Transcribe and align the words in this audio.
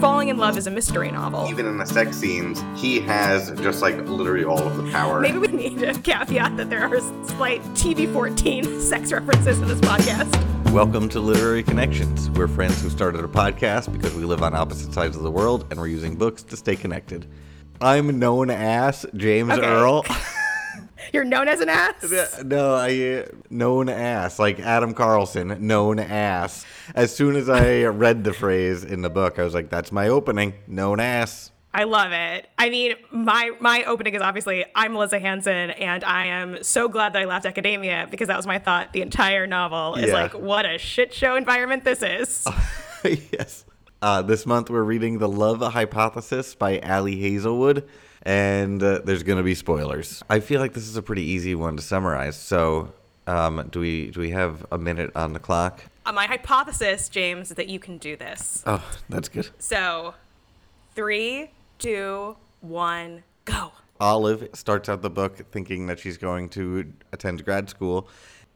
falling 0.00 0.28
in 0.28 0.36
love 0.36 0.56
is 0.56 0.66
a 0.68 0.70
mystery 0.70 1.10
novel. 1.10 1.46
Even 1.48 1.66
in 1.66 1.76
the 1.76 1.84
sex 1.84 2.16
scenes, 2.16 2.62
he 2.80 3.00
has 3.00 3.50
just 3.60 3.82
like 3.82 3.96
literally 4.08 4.44
all 4.44 4.62
of 4.62 4.76
the 4.76 4.88
power. 4.92 5.20
Maybe 5.20 5.38
we 5.38 5.48
need 5.48 5.82
a 5.82 5.92
caveat 5.94 6.56
that 6.56 6.70
there 6.70 6.84
are 6.84 7.00
slight 7.26 7.60
TV 7.74 8.10
14 8.12 8.80
sex 8.80 9.12
references 9.12 9.58
in 9.60 9.66
this 9.66 9.80
podcast. 9.80 10.72
Welcome 10.72 11.08
to 11.10 11.20
Literary 11.20 11.64
Connections. 11.64 12.30
We're 12.30 12.46
friends 12.46 12.80
who 12.80 12.90
started 12.90 13.24
a 13.24 13.28
podcast 13.28 13.92
because 13.92 14.14
we 14.14 14.22
live 14.24 14.42
on 14.42 14.54
opposite 14.54 14.92
sides 14.92 15.16
of 15.16 15.22
the 15.24 15.30
world 15.32 15.66
and 15.70 15.80
we're 15.80 15.88
using 15.88 16.14
books 16.14 16.44
to 16.44 16.56
stay 16.56 16.76
connected. 16.76 17.26
I'm 17.80 18.18
known 18.20 18.50
as 18.50 19.04
James 19.16 19.50
Okay. 19.52 19.66
Earl. 19.66 20.04
You're 21.12 21.24
known 21.24 21.48
as 21.48 21.60
an 21.60 21.68
ass? 21.68 22.42
no, 22.44 22.74
I 22.74 23.26
known 23.50 23.88
ass 23.88 24.38
like 24.38 24.60
Adam 24.60 24.94
Carlsen, 24.94 25.56
known 25.66 25.98
ass. 25.98 26.64
As 26.94 27.14
soon 27.14 27.36
as 27.36 27.48
I 27.48 27.84
read 27.84 28.24
the 28.24 28.32
phrase 28.32 28.84
in 28.84 29.02
the 29.02 29.10
book, 29.10 29.38
I 29.38 29.42
was 29.44 29.54
like, 29.54 29.70
"That's 29.70 29.92
my 29.92 30.08
opening, 30.08 30.54
known 30.66 31.00
ass." 31.00 31.50
I 31.74 31.84
love 31.84 32.12
it. 32.12 32.48
I 32.58 32.70
mean, 32.70 32.94
my 33.12 33.50
my 33.60 33.84
opening 33.84 34.14
is 34.14 34.22
obviously 34.22 34.64
I'm 34.74 34.94
Melissa 34.94 35.18
Hansen, 35.18 35.70
and 35.70 36.02
I 36.02 36.26
am 36.26 36.62
so 36.64 36.88
glad 36.88 37.12
that 37.12 37.22
I 37.22 37.24
left 37.26 37.44
academia 37.46 38.08
because 38.10 38.28
that 38.28 38.36
was 38.36 38.46
my 38.46 38.58
thought. 38.58 38.92
The 38.94 39.02
entire 39.02 39.46
novel 39.46 39.94
is 39.96 40.06
Yeah. 40.08 40.14
like, 40.14 40.32
what 40.34 40.64
a 40.64 40.78
shit 40.78 41.12
show 41.12 41.36
environment 41.36 41.84
this 41.84 42.02
is. 42.02 42.46
yes. 43.32 43.64
Uh, 44.00 44.22
this 44.22 44.46
month 44.46 44.70
we're 44.70 44.82
reading 44.82 45.18
The 45.18 45.28
Love 45.28 45.60
Hypothesis 45.60 46.54
by 46.54 46.78
Ali 46.80 47.16
Hazelwood, 47.20 47.86
and 48.22 48.82
uh, 48.82 49.00
there's 49.04 49.22
going 49.22 49.38
to 49.38 49.42
be 49.42 49.54
spoilers. 49.54 50.22
I 50.28 50.40
feel 50.40 50.60
like 50.60 50.72
this 50.74 50.88
is 50.88 50.96
a 50.96 51.02
pretty 51.02 51.22
easy 51.22 51.54
one 51.54 51.76
to 51.76 51.82
summarize. 51.82 52.36
So, 52.36 52.92
um, 53.26 53.68
do 53.70 53.80
we 53.80 54.10
do 54.10 54.20
we 54.20 54.30
have 54.30 54.66
a 54.72 54.78
minute 54.78 55.10
on 55.14 55.32
the 55.32 55.38
clock? 55.38 55.82
Uh, 56.06 56.12
my 56.12 56.26
hypothesis, 56.26 57.08
James, 57.08 57.50
is 57.50 57.56
that 57.56 57.68
you 57.68 57.78
can 57.78 57.98
do 57.98 58.16
this. 58.16 58.62
Oh, 58.66 58.82
that's 59.08 59.28
good. 59.28 59.48
So, 59.58 60.14
three, 60.94 61.50
two, 61.78 62.36
one, 62.60 63.22
go. 63.44 63.72
Olive 64.00 64.48
starts 64.52 64.88
out 64.88 65.02
the 65.02 65.10
book 65.10 65.36
thinking 65.50 65.86
that 65.86 65.98
she's 65.98 66.16
going 66.16 66.48
to 66.50 66.92
attend 67.12 67.44
grad 67.44 67.68
school. 67.68 68.08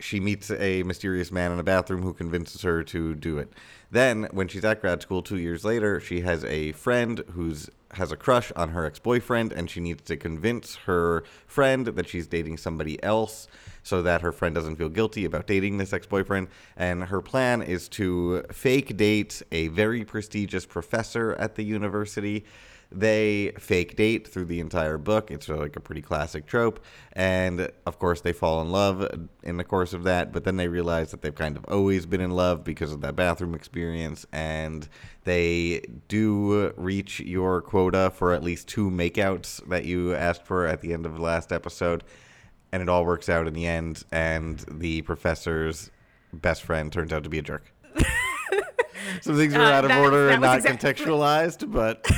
She 0.03 0.19
meets 0.19 0.51
a 0.51 0.83
mysterious 0.83 1.31
man 1.31 1.53
in 1.53 1.61
a 1.61 1.63
bathroom 1.63 2.03
who 2.03 2.13
convinces 2.13 2.63
her 2.63 2.83
to 2.83 3.15
do 3.15 3.39
it. 3.39 3.53
Then, 3.91 4.29
when 4.33 4.49
she's 4.49 4.65
at 4.65 4.81
grad 4.81 5.01
school 5.01 5.23
two 5.23 5.39
years 5.39 5.65
later, 5.65 6.01
she 6.01 6.23
has 6.23 6.45
a 6.45 6.73
friend 6.73 7.23
who's 7.33 7.71
has 7.93 8.11
a 8.11 8.17
crush 8.17 8.51
on 8.57 8.71
her 8.71 8.87
ex-boyfriend 8.87 9.53
and 9.53 9.69
she 9.69 9.79
needs 9.79 10.03
to 10.03 10.17
convince 10.17 10.77
her 10.77 11.23
friend 11.47 11.87
that 11.87 12.09
she's 12.09 12.27
dating 12.27 12.57
somebody 12.57 13.03
else 13.03 13.47
so 13.83 14.01
that 14.01 14.23
her 14.23 14.33
friend 14.33 14.55
doesn't 14.55 14.77
feel 14.77 14.89
guilty 14.89 15.27
about 15.27 15.47
dating 15.47 15.77
this 15.77 15.93
ex-boyfriend 15.93 16.49
and 16.77 17.05
her 17.05 17.21
plan 17.21 17.61
is 17.61 17.89
to 17.89 18.43
fake 18.51 18.97
date 18.97 19.43
a 19.53 19.69
very 19.69 20.07
prestigious 20.07 20.65
professor 20.65 21.35
at 21.35 21.55
the 21.57 21.63
university 21.63 22.45
they 22.99 23.53
fake 23.59 23.97
date 23.97 24.27
through 24.29 24.45
the 24.47 24.61
entire 24.61 24.99
book. 24.99 25.31
It's 25.31 25.49
uh, 25.49 25.57
like 25.57 25.77
a 25.77 25.81
pretty 25.81 26.03
classic 26.03 26.47
trope. 26.47 26.85
And 27.13 27.71
of 27.87 27.99
course, 27.99 28.21
they 28.21 28.33
fall 28.33 28.61
in 28.63 28.71
love 28.71 29.29
in 29.43 29.57
the 29.57 29.65
course 29.65 29.93
of 29.93 30.05
that, 30.05 30.33
but 30.33 30.45
then 30.45 30.57
they 30.57 30.69
realize 30.69 31.11
that 31.11 31.23
they've 31.23 31.35
kind 31.35 31.57
of 31.57 31.65
always 31.67 32.07
been 32.07 32.21
in 32.21 32.31
love 32.31 32.65
because 32.65 32.93
of 32.93 33.01
that 33.03 33.17
bathroom 33.17 33.55
experience. 33.55 34.25
And 34.33 34.89
they 35.25 35.83
do 36.09 36.73
reach 36.77 37.21
your 37.21 37.61
quota 37.63 38.11
for 38.15 38.33
at 38.33 38.43
least 38.43 38.69
two 38.69 38.91
makeouts 38.91 39.69
that 39.69 39.85
you 39.85 40.15
asked 40.15 40.45
for 40.45 40.67
at 40.67 40.81
the 40.81 40.93
end 40.93 41.07
of 41.07 41.15
the 41.15 41.21
last 41.23 41.53
episode. 41.53 42.05
And 42.73 42.83
it 42.83 42.89
all 42.89 43.05
works 43.05 43.29
out 43.29 43.47
in 43.47 43.53
the 43.55 43.67
end. 43.67 44.05
And 44.11 44.59
the 44.71 45.03
professor's 45.03 45.91
best 46.33 46.63
friend 46.63 46.91
turns 46.93 47.13
out 47.13 47.25
to 47.25 47.29
be 47.29 47.39
a 47.39 47.43
jerk. 47.43 47.73
Some 49.21 49.37
things 49.37 49.55
were 49.55 49.61
Uh, 49.61 49.71
out 49.73 49.85
of 49.85 49.91
that- 49.91 50.01
order 50.03 50.27
that 50.27 50.33
and 50.35 50.43
not 50.43 50.57
exact- 50.59 50.83
contextualized, 50.83 51.71
but. 51.71 52.07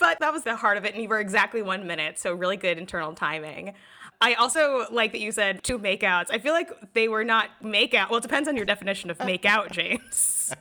But 0.00 0.18
that 0.20 0.32
was 0.32 0.42
the 0.42 0.56
heart 0.56 0.78
of 0.78 0.84
it, 0.84 0.94
and 0.94 1.02
you 1.02 1.08
were 1.08 1.20
exactly 1.20 1.62
one 1.62 1.86
minute, 1.86 2.18
so 2.18 2.34
really 2.34 2.56
good 2.56 2.78
internal 2.78 3.12
timing. 3.12 3.74
I 4.22 4.34
also 4.34 4.86
like 4.90 5.12
that 5.12 5.20
you 5.20 5.30
said 5.30 5.62
two 5.62 5.78
makeouts. 5.78 6.26
I 6.30 6.38
feel 6.38 6.52
like 6.52 6.70
they 6.94 7.06
were 7.06 7.24
not 7.24 7.50
makeout. 7.62 8.10
Well, 8.10 8.18
it 8.18 8.22
depends 8.22 8.48
on 8.48 8.56
your 8.56 8.64
definition 8.64 9.10
of 9.10 9.18
makeout, 9.18 9.70
James. 9.72 10.54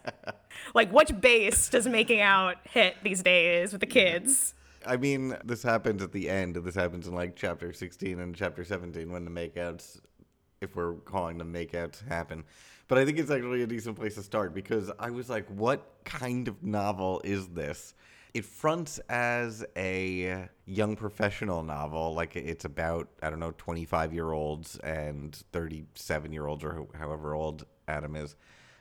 like, 0.75 0.91
which 0.91 1.19
base 1.19 1.69
does 1.69 1.87
making 1.87 2.21
out 2.21 2.57
hit 2.63 2.97
these 3.03 3.23
days 3.23 3.71
with 3.71 3.81
the 3.81 3.87
kids? 3.87 4.53
I 4.85 4.97
mean, 4.97 5.37
this 5.43 5.63
happens 5.63 6.01
at 6.03 6.11
the 6.11 6.29
end. 6.29 6.55
This 6.55 6.75
happens 6.75 7.07
in 7.07 7.15
like 7.15 7.35
chapter 7.35 7.73
16 7.73 8.19
and 8.19 8.35
chapter 8.35 8.63
17 8.63 9.11
when 9.11 9.25
the 9.25 9.31
makeouts, 9.31 9.99
if 10.61 10.75
we're 10.75 10.93
calling 10.95 11.37
them 11.37 11.53
makeouts, 11.53 12.07
happen. 12.07 12.43
But 12.87 12.97
I 12.97 13.05
think 13.05 13.19
it's 13.19 13.29
actually 13.29 13.61
a 13.61 13.67
decent 13.67 13.97
place 13.97 14.15
to 14.15 14.23
start 14.23 14.53
because 14.53 14.89
I 14.99 15.11
was 15.11 15.29
like, 15.29 15.47
what 15.47 15.85
kind 16.05 16.47
of 16.47 16.63
novel 16.63 17.21
is 17.23 17.47
this? 17.49 17.93
It 18.33 18.45
fronts 18.45 18.99
as 19.09 19.65
a 19.75 20.47
young 20.65 20.95
professional 20.95 21.63
novel, 21.63 22.13
like 22.13 22.35
it's 22.35 22.65
about, 22.65 23.09
I 23.23 23.29
don't 23.29 23.39
know, 23.39 23.53
25 23.57 24.13
year 24.13 24.31
olds 24.31 24.77
and 24.79 25.35
37 25.51 26.31
year 26.31 26.45
olds 26.45 26.63
or 26.63 26.87
however 26.93 27.33
old 27.33 27.65
Adam 27.87 28.15
is 28.15 28.35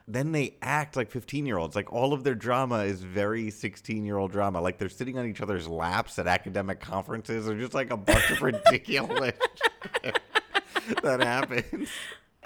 then 0.09 0.33
they 0.33 0.57
act 0.63 0.97
like 0.97 1.11
15 1.11 1.45
year 1.45 1.59
olds. 1.59 1.77
Like 1.77 1.93
all 1.93 2.15
of 2.15 2.25
their 2.25 2.35
drama 2.35 2.79
is 2.79 3.03
very 3.03 3.51
16 3.51 4.05
year 4.05 4.17
old 4.17 4.33
drama. 4.33 4.61
Like 4.61 4.79
they're 4.79 4.89
sitting 4.89 5.19
on 5.19 5.27
each 5.27 5.43
other's 5.43 5.69
laps 5.69 6.19
at 6.19 6.27
academic 6.27 6.81
conferences 6.81 7.47
or 7.47 7.57
just 7.57 7.75
like 7.75 7.91
a 7.91 7.97
bunch 7.97 8.31
of 8.31 8.41
ridiculous 8.43 9.37
that 11.03 11.21
happens. 11.21 11.91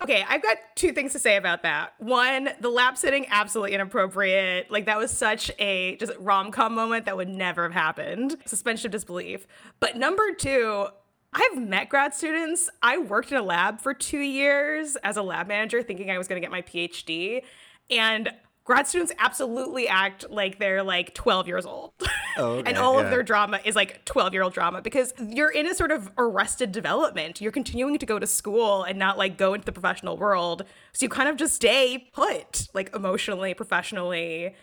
Okay, 0.02 0.24
I've 0.28 0.42
got 0.42 0.56
two 0.74 0.92
things 0.92 1.12
to 1.12 1.20
say 1.20 1.36
about 1.36 1.62
that. 1.62 1.94
One, 1.98 2.48
the 2.60 2.68
lap 2.68 2.98
sitting, 2.98 3.24
absolutely 3.30 3.74
inappropriate. 3.74 4.68
Like 4.68 4.86
that 4.86 4.98
was 4.98 5.12
such 5.12 5.48
a 5.60 5.94
just 5.96 6.12
rom 6.18 6.50
com 6.50 6.74
moment 6.74 7.04
that 7.04 7.16
would 7.16 7.28
never 7.28 7.62
have 7.62 7.72
happened. 7.72 8.36
Suspension 8.44 8.88
of 8.88 8.92
disbelief. 8.92 9.46
But 9.78 9.96
number 9.96 10.32
two, 10.32 10.88
I've 11.32 11.56
met 11.56 11.88
grad 11.88 12.14
students. 12.14 12.68
I 12.82 12.98
worked 12.98 13.30
in 13.30 13.38
a 13.38 13.42
lab 13.42 13.80
for 13.80 13.94
two 13.94 14.18
years 14.18 14.96
as 14.96 15.16
a 15.16 15.22
lab 15.22 15.46
manager, 15.46 15.82
thinking 15.82 16.10
I 16.10 16.18
was 16.18 16.26
going 16.26 16.40
to 16.40 16.44
get 16.44 16.50
my 16.50 16.62
PhD, 16.62 17.42
and 17.88 18.32
grad 18.64 18.86
students 18.86 19.12
absolutely 19.18 19.88
act 19.88 20.30
like 20.30 20.58
they're 20.58 20.82
like 20.82 21.14
12 21.14 21.48
years 21.48 21.66
old. 21.66 21.92
Oh, 22.36 22.44
okay, 22.56 22.70
and 22.70 22.78
all 22.78 22.94
yeah. 22.94 23.04
of 23.04 23.10
their 23.10 23.22
drama 23.22 23.60
is 23.64 23.74
like 23.74 24.04
12 24.04 24.32
year 24.32 24.42
old 24.42 24.52
drama 24.52 24.80
because 24.82 25.12
you're 25.18 25.50
in 25.50 25.66
a 25.66 25.74
sort 25.74 25.90
of 25.90 26.10
arrested 26.18 26.72
development. 26.72 27.40
You're 27.40 27.52
continuing 27.52 27.98
to 27.98 28.06
go 28.06 28.18
to 28.18 28.26
school 28.26 28.84
and 28.84 28.98
not 28.98 29.18
like 29.18 29.36
go 29.36 29.54
into 29.54 29.64
the 29.64 29.72
professional 29.72 30.16
world. 30.16 30.64
So 30.92 31.04
you 31.04 31.08
kind 31.08 31.28
of 31.28 31.36
just 31.36 31.54
stay 31.54 32.08
put, 32.12 32.68
like 32.74 32.94
emotionally, 32.94 33.54
professionally. 33.54 34.54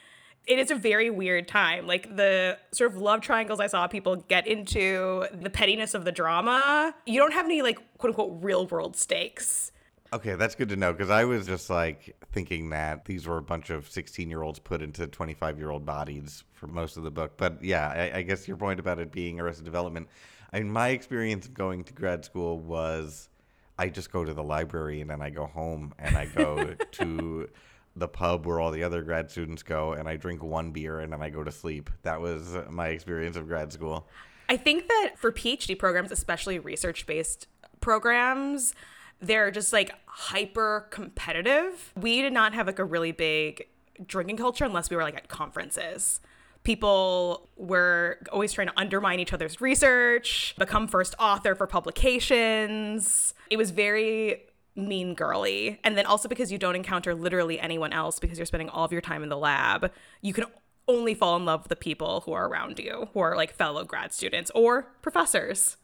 It 0.47 0.57
is 0.57 0.71
a 0.71 0.75
very 0.75 1.09
weird 1.09 1.47
time. 1.47 1.85
Like 1.85 2.15
the 2.15 2.57
sort 2.71 2.91
of 2.91 2.97
love 2.97 3.21
triangles 3.21 3.59
I 3.59 3.67
saw 3.67 3.88
people 3.88 4.15
get 4.15 4.47
into, 4.47 5.27
the 5.33 5.49
pettiness 5.49 5.93
of 5.93 6.05
the 6.05 6.11
drama. 6.11 6.95
You 7.05 7.19
don't 7.19 7.33
have 7.33 7.45
any 7.45 7.61
like 7.61 7.77
quote 7.97 8.11
unquote 8.11 8.41
real 8.41 8.65
world 8.65 8.95
stakes. 8.95 9.71
Okay, 10.11 10.33
that's 10.35 10.55
good 10.55 10.69
to 10.69 10.75
know 10.75 10.91
because 10.91 11.11
I 11.11 11.25
was 11.25 11.45
just 11.45 11.69
like 11.69 12.15
thinking 12.31 12.71
that 12.71 13.05
these 13.05 13.27
were 13.27 13.37
a 13.37 13.43
bunch 13.43 13.69
of 13.69 13.89
16 13.89 14.27
year 14.29 14.41
olds 14.41 14.57
put 14.57 14.81
into 14.81 15.05
25 15.05 15.59
year 15.59 15.69
old 15.69 15.85
bodies 15.85 16.43
for 16.53 16.65
most 16.65 16.97
of 16.97 17.03
the 17.03 17.11
book. 17.11 17.33
But 17.37 17.63
yeah, 17.63 17.87
I, 17.89 18.19
I 18.19 18.21
guess 18.23 18.47
your 18.47 18.57
point 18.57 18.79
about 18.79 18.97
it 18.99 19.11
being 19.11 19.39
Arrested 19.39 19.65
Development. 19.65 20.07
I 20.51 20.59
mean, 20.59 20.71
my 20.71 20.89
experience 20.89 21.45
of 21.45 21.53
going 21.53 21.83
to 21.83 21.93
grad 21.93 22.25
school 22.25 22.57
was 22.57 23.29
I 23.77 23.89
just 23.89 24.11
go 24.11 24.25
to 24.25 24.33
the 24.33 24.43
library 24.43 24.99
and 25.01 25.09
then 25.09 25.21
I 25.21 25.29
go 25.29 25.45
home 25.45 25.93
and 25.99 26.17
I 26.17 26.25
go 26.25 26.73
to 26.93 27.49
the 27.95 28.07
pub 28.07 28.47
where 28.47 28.59
all 28.59 28.71
the 28.71 28.83
other 28.83 29.03
grad 29.03 29.29
students 29.29 29.61
go 29.61 29.93
and 29.93 30.07
I 30.07 30.15
drink 30.15 30.41
one 30.41 30.71
beer 30.71 31.01
and 31.01 31.13
then 31.13 31.21
I 31.21 31.29
go 31.29 31.43
to 31.43 31.51
sleep. 31.51 31.89
That 32.01 32.19
was 32.19 32.57
my 32.69 32.87
experience 32.87 33.35
of 33.35 33.47
grad 33.47 33.71
school. 33.71 34.07
I 34.47 34.57
think 34.57 34.87
that 34.87 35.11
for 35.17 35.31
PhD 35.31 35.77
programs, 35.77 36.11
especially 36.11 36.57
research 36.57 37.05
based 37.05 37.45
programs, 37.79 38.73
they're 39.22 39.52
just 39.52 39.74
like 39.74 39.91
hyper 40.06 40.88
competitive. 40.90 41.94
We 41.96 42.22
did 42.22 42.34
not 42.34 42.53
have 42.53 42.68
like 42.68 42.80
a 42.80 42.85
really 42.85 43.12
big 43.12 43.68
drinking 44.06 44.38
culture 44.38 44.66
unless 44.66 44.90
we 44.90 44.96
were 44.96 45.03
like 45.03 45.16
at 45.16 45.28
conferences. 45.28 46.22
People 46.63 47.50
were 47.56 48.19
always 48.31 48.51
trying 48.51 48.68
to 48.68 48.74
undermine 48.77 49.19
each 49.19 49.33
other's 49.33 49.62
research, 49.62 50.56
become 50.57 50.88
first 50.88 51.16
author 51.18 51.56
for 51.56 51.68
publications. 51.68 53.33
It 53.50 53.57
was 53.57 53.71
very 53.71 54.44
mean 54.75 55.13
girly. 55.13 55.80
And 55.83 55.98
then 55.98 56.06
also 56.06 56.27
because 56.27 56.51
you 56.51 56.57
don't 56.57 56.75
encounter 56.75 57.15
literally 57.15 57.60
anyone 57.60 57.94
else 57.94 58.19
because 58.19 58.38
you're 58.38 58.45
spending 58.45 58.69
all 58.69 58.86
of 58.86 58.92
your 58.92 59.01
time 59.01 59.24
in 59.24 59.30
the 59.30 59.38
lab, 59.38 59.92
you 60.22 60.33
can 60.33 60.45
only 60.88 61.13
fall 61.13 61.38
in 61.38 61.45
love 61.45 61.62
with 61.62 61.69
the 61.69 61.75
people 61.75 62.22
who 62.25 62.33
are 62.33 62.48
around 62.48 62.80
you, 62.80 63.10
who 63.13 63.19
are 63.19 63.36
like 63.36 63.54
fellow 63.54 63.83
grad 63.86 64.12
students 64.12 64.51
or 64.56 64.92
professors. 65.01 65.77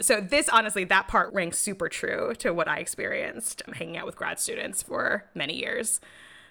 So 0.00 0.20
this 0.20 0.48
honestly, 0.48 0.84
that 0.84 1.08
part 1.08 1.32
rings 1.32 1.56
super 1.58 1.88
true 1.88 2.34
to 2.38 2.52
what 2.52 2.68
I 2.68 2.78
experienced 2.78 3.62
um, 3.66 3.74
hanging 3.74 3.96
out 3.96 4.06
with 4.06 4.16
grad 4.16 4.38
students 4.38 4.82
for 4.82 5.24
many 5.34 5.56
years. 5.56 6.00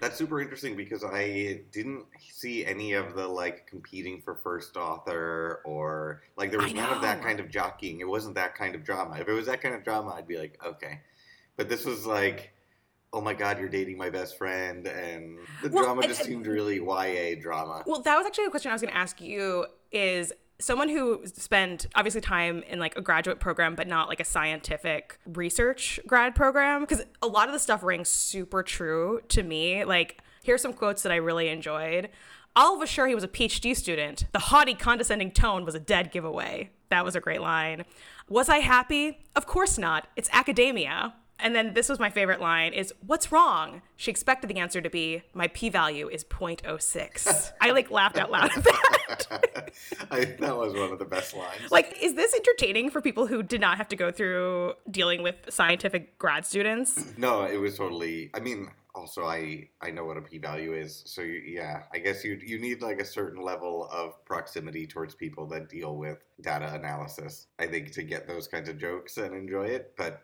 That's 0.00 0.16
super 0.16 0.40
interesting 0.42 0.76
because 0.76 1.02
I 1.04 1.60
didn't 1.72 2.04
see 2.30 2.66
any 2.66 2.92
of 2.92 3.14
the 3.14 3.26
like 3.26 3.66
competing 3.66 4.20
for 4.20 4.34
first 4.34 4.76
author 4.76 5.62
or 5.64 6.22
like 6.36 6.50
there 6.50 6.60
was 6.60 6.74
none 6.74 6.92
of 6.92 7.00
that 7.02 7.22
kind 7.22 7.40
of 7.40 7.48
jockeying. 7.48 8.00
It 8.00 8.08
wasn't 8.08 8.34
that 8.34 8.54
kind 8.54 8.74
of 8.74 8.84
drama. 8.84 9.16
If 9.20 9.28
it 9.28 9.32
was 9.32 9.46
that 9.46 9.62
kind 9.62 9.74
of 9.74 9.84
drama, 9.84 10.10
I'd 10.16 10.26
be 10.28 10.38
like, 10.38 10.58
okay. 10.66 11.00
But 11.56 11.68
this 11.68 11.84
was 11.86 12.04
like 12.04 12.52
oh 13.12 13.20
my 13.22 13.32
god, 13.32 13.58
you're 13.58 13.68
dating 13.68 13.96
my 13.96 14.10
best 14.10 14.36
friend, 14.36 14.86
and 14.86 15.38
the 15.62 15.70
Well, 15.70 15.84
drama 15.84 16.00
and- 16.02 16.08
just 16.10 16.20
and- 16.20 16.28
seemed 16.28 16.46
really 16.46 16.76
YA 16.76 17.40
drama. 17.40 17.82
Well, 17.86 18.02
that 18.02 18.16
was 18.16 18.26
actually 18.26 18.44
a 18.44 18.50
question 18.50 18.70
I 18.70 18.74
was 18.74 18.82
going 18.82 18.92
to 18.92 18.98
ask 18.98 19.20
you 19.22 19.64
is 19.90 20.32
someone 20.58 20.88
who 20.88 21.22
spent 21.26 21.86
obviously 21.94 22.20
time 22.20 22.62
in 22.68 22.78
like 22.78 22.96
a 22.96 23.02
graduate 23.02 23.40
program 23.40 23.74
but 23.74 23.86
not 23.86 24.08
like 24.08 24.20
a 24.20 24.24
scientific 24.24 25.18
research 25.26 26.00
grad 26.06 26.34
program 26.34 26.80
because 26.80 27.04
a 27.22 27.26
lot 27.26 27.48
of 27.48 27.52
the 27.52 27.58
stuff 27.58 27.82
rings 27.82 28.08
super 28.08 28.62
true 28.62 29.20
to 29.28 29.42
me. 29.42 29.84
Like 29.84 30.20
here's 30.42 30.62
some 30.62 30.72
quotes 30.72 31.02
that 31.02 31.12
I 31.12 31.16
really 31.16 31.48
enjoyed. 31.48 32.08
Olive 32.54 32.80
was 32.80 32.88
sure 32.88 33.06
he 33.06 33.14
was 33.14 33.24
a 33.24 33.28
PhD 33.28 33.76
student. 33.76 34.24
The 34.32 34.38
haughty, 34.38 34.72
condescending 34.72 35.30
tone 35.30 35.66
was 35.66 35.74
a 35.74 35.80
dead 35.80 36.10
giveaway. 36.10 36.70
That 36.88 37.04
was 37.04 37.14
a 37.14 37.20
great 37.20 37.42
line. 37.42 37.84
Was 38.28 38.48
I 38.48 38.58
happy? 38.58 39.18
Of 39.34 39.46
course 39.46 39.76
not. 39.76 40.08
It's 40.16 40.30
academia. 40.32 41.14
And 41.38 41.54
then 41.54 41.74
this 41.74 41.88
was 41.88 41.98
my 41.98 42.10
favorite 42.10 42.40
line 42.40 42.72
is 42.72 42.92
what's 43.06 43.30
wrong? 43.30 43.82
She 43.96 44.10
expected 44.10 44.48
the 44.48 44.58
answer 44.58 44.80
to 44.80 44.90
be 44.90 45.22
my 45.34 45.48
p-value 45.48 46.08
is 46.08 46.24
0.06. 46.24 47.52
I 47.60 47.70
like 47.70 47.90
laughed 47.90 48.16
out 48.16 48.30
loud 48.30 48.50
at 48.56 48.64
that. 48.64 49.72
I, 50.10 50.24
that 50.24 50.56
was 50.56 50.72
one 50.74 50.92
of 50.92 50.98
the 50.98 51.04
best 51.04 51.36
lines. 51.36 51.70
like 51.70 51.96
is 52.00 52.14
this 52.14 52.34
entertaining 52.34 52.90
for 52.90 53.00
people 53.00 53.26
who 53.26 53.42
did 53.42 53.60
not 53.60 53.76
have 53.76 53.88
to 53.88 53.96
go 53.96 54.10
through 54.10 54.74
dealing 54.90 55.22
with 55.22 55.36
scientific 55.48 56.18
grad 56.18 56.46
students? 56.46 57.04
No, 57.18 57.44
it 57.44 57.56
was 57.56 57.78
totally. 57.78 58.30
I 58.34 58.40
mean, 58.40 58.68
also 58.94 59.24
I 59.24 59.68
I 59.80 59.90
know 59.90 60.04
what 60.04 60.16
a 60.16 60.20
p 60.22 60.38
value 60.38 60.74
is, 60.74 61.02
so 61.06 61.22
you, 61.22 61.42
yeah, 61.46 61.84
I 61.94 61.98
guess 61.98 62.24
you 62.24 62.38
you 62.44 62.58
need 62.58 62.82
like 62.82 63.00
a 63.00 63.04
certain 63.04 63.42
level 63.42 63.88
of 63.90 64.22
proximity 64.24 64.86
towards 64.86 65.14
people 65.14 65.46
that 65.48 65.68
deal 65.68 65.96
with 65.96 66.18
data 66.42 66.72
analysis. 66.74 67.46
I 67.58 67.66
think 67.66 67.92
to 67.92 68.02
get 68.02 68.26
those 68.26 68.48
kinds 68.48 68.68
of 68.68 68.78
jokes 68.78 69.16
and 69.16 69.34
enjoy 69.34 69.66
it, 69.66 69.94
but 69.96 70.22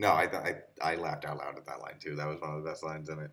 no, 0.00 0.14
I 0.14 0.26
th- 0.26 0.42
I 0.82 0.92
I 0.92 0.94
laughed 0.96 1.24
out 1.26 1.36
loud 1.36 1.56
at 1.58 1.66
that 1.66 1.80
line 1.80 1.96
too. 2.00 2.16
That 2.16 2.26
was 2.26 2.40
one 2.40 2.54
of 2.56 2.62
the 2.64 2.68
best 2.70 2.82
lines 2.82 3.08
in 3.10 3.18
it. 3.18 3.30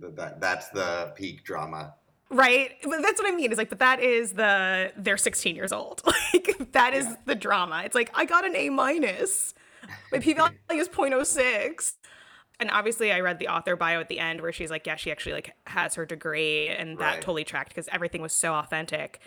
That, 0.00 0.16
that 0.16 0.40
that's 0.40 0.68
the 0.70 1.12
peak 1.14 1.44
drama. 1.44 1.94
Right? 2.30 2.70
But 2.84 3.02
that's 3.02 3.20
what 3.20 3.30
I 3.30 3.36
mean. 3.36 3.52
Is 3.52 3.58
like 3.58 3.68
but 3.68 3.80
that 3.80 4.00
is 4.00 4.32
the 4.32 4.92
they're 4.96 5.16
16 5.18 5.54
years 5.54 5.72
old. 5.72 6.02
Like 6.32 6.72
that 6.72 6.94
is 6.94 7.04
Yeah. 7.06 7.16
the 7.26 7.34
drama. 7.34 7.82
It's 7.84 7.94
like 7.94 8.10
I 8.14 8.24
got 8.24 8.44
an 8.46 8.54
A 8.56 8.70
minus. 8.70 9.52
My 10.12 10.20
p-value 10.20 10.56
is 10.72 10.88
0.06. 10.88 11.94
and 12.60 12.70
obviously 12.70 13.10
i 13.10 13.20
read 13.20 13.38
the 13.38 13.48
author 13.48 13.74
bio 13.76 13.98
at 14.00 14.08
the 14.08 14.18
end 14.20 14.40
where 14.42 14.52
she's 14.52 14.70
like 14.70 14.86
yeah 14.86 14.94
she 14.96 15.10
actually 15.10 15.32
like 15.32 15.54
has 15.66 15.94
her 15.96 16.04
degree 16.06 16.68
and 16.68 16.98
that 16.98 17.14
Right. 17.14 17.20
totally 17.22 17.44
tracked 17.44 17.70
because 17.70 17.88
everything 17.90 18.20
was 18.22 18.32
so 18.32 18.54
authentic 18.54 19.20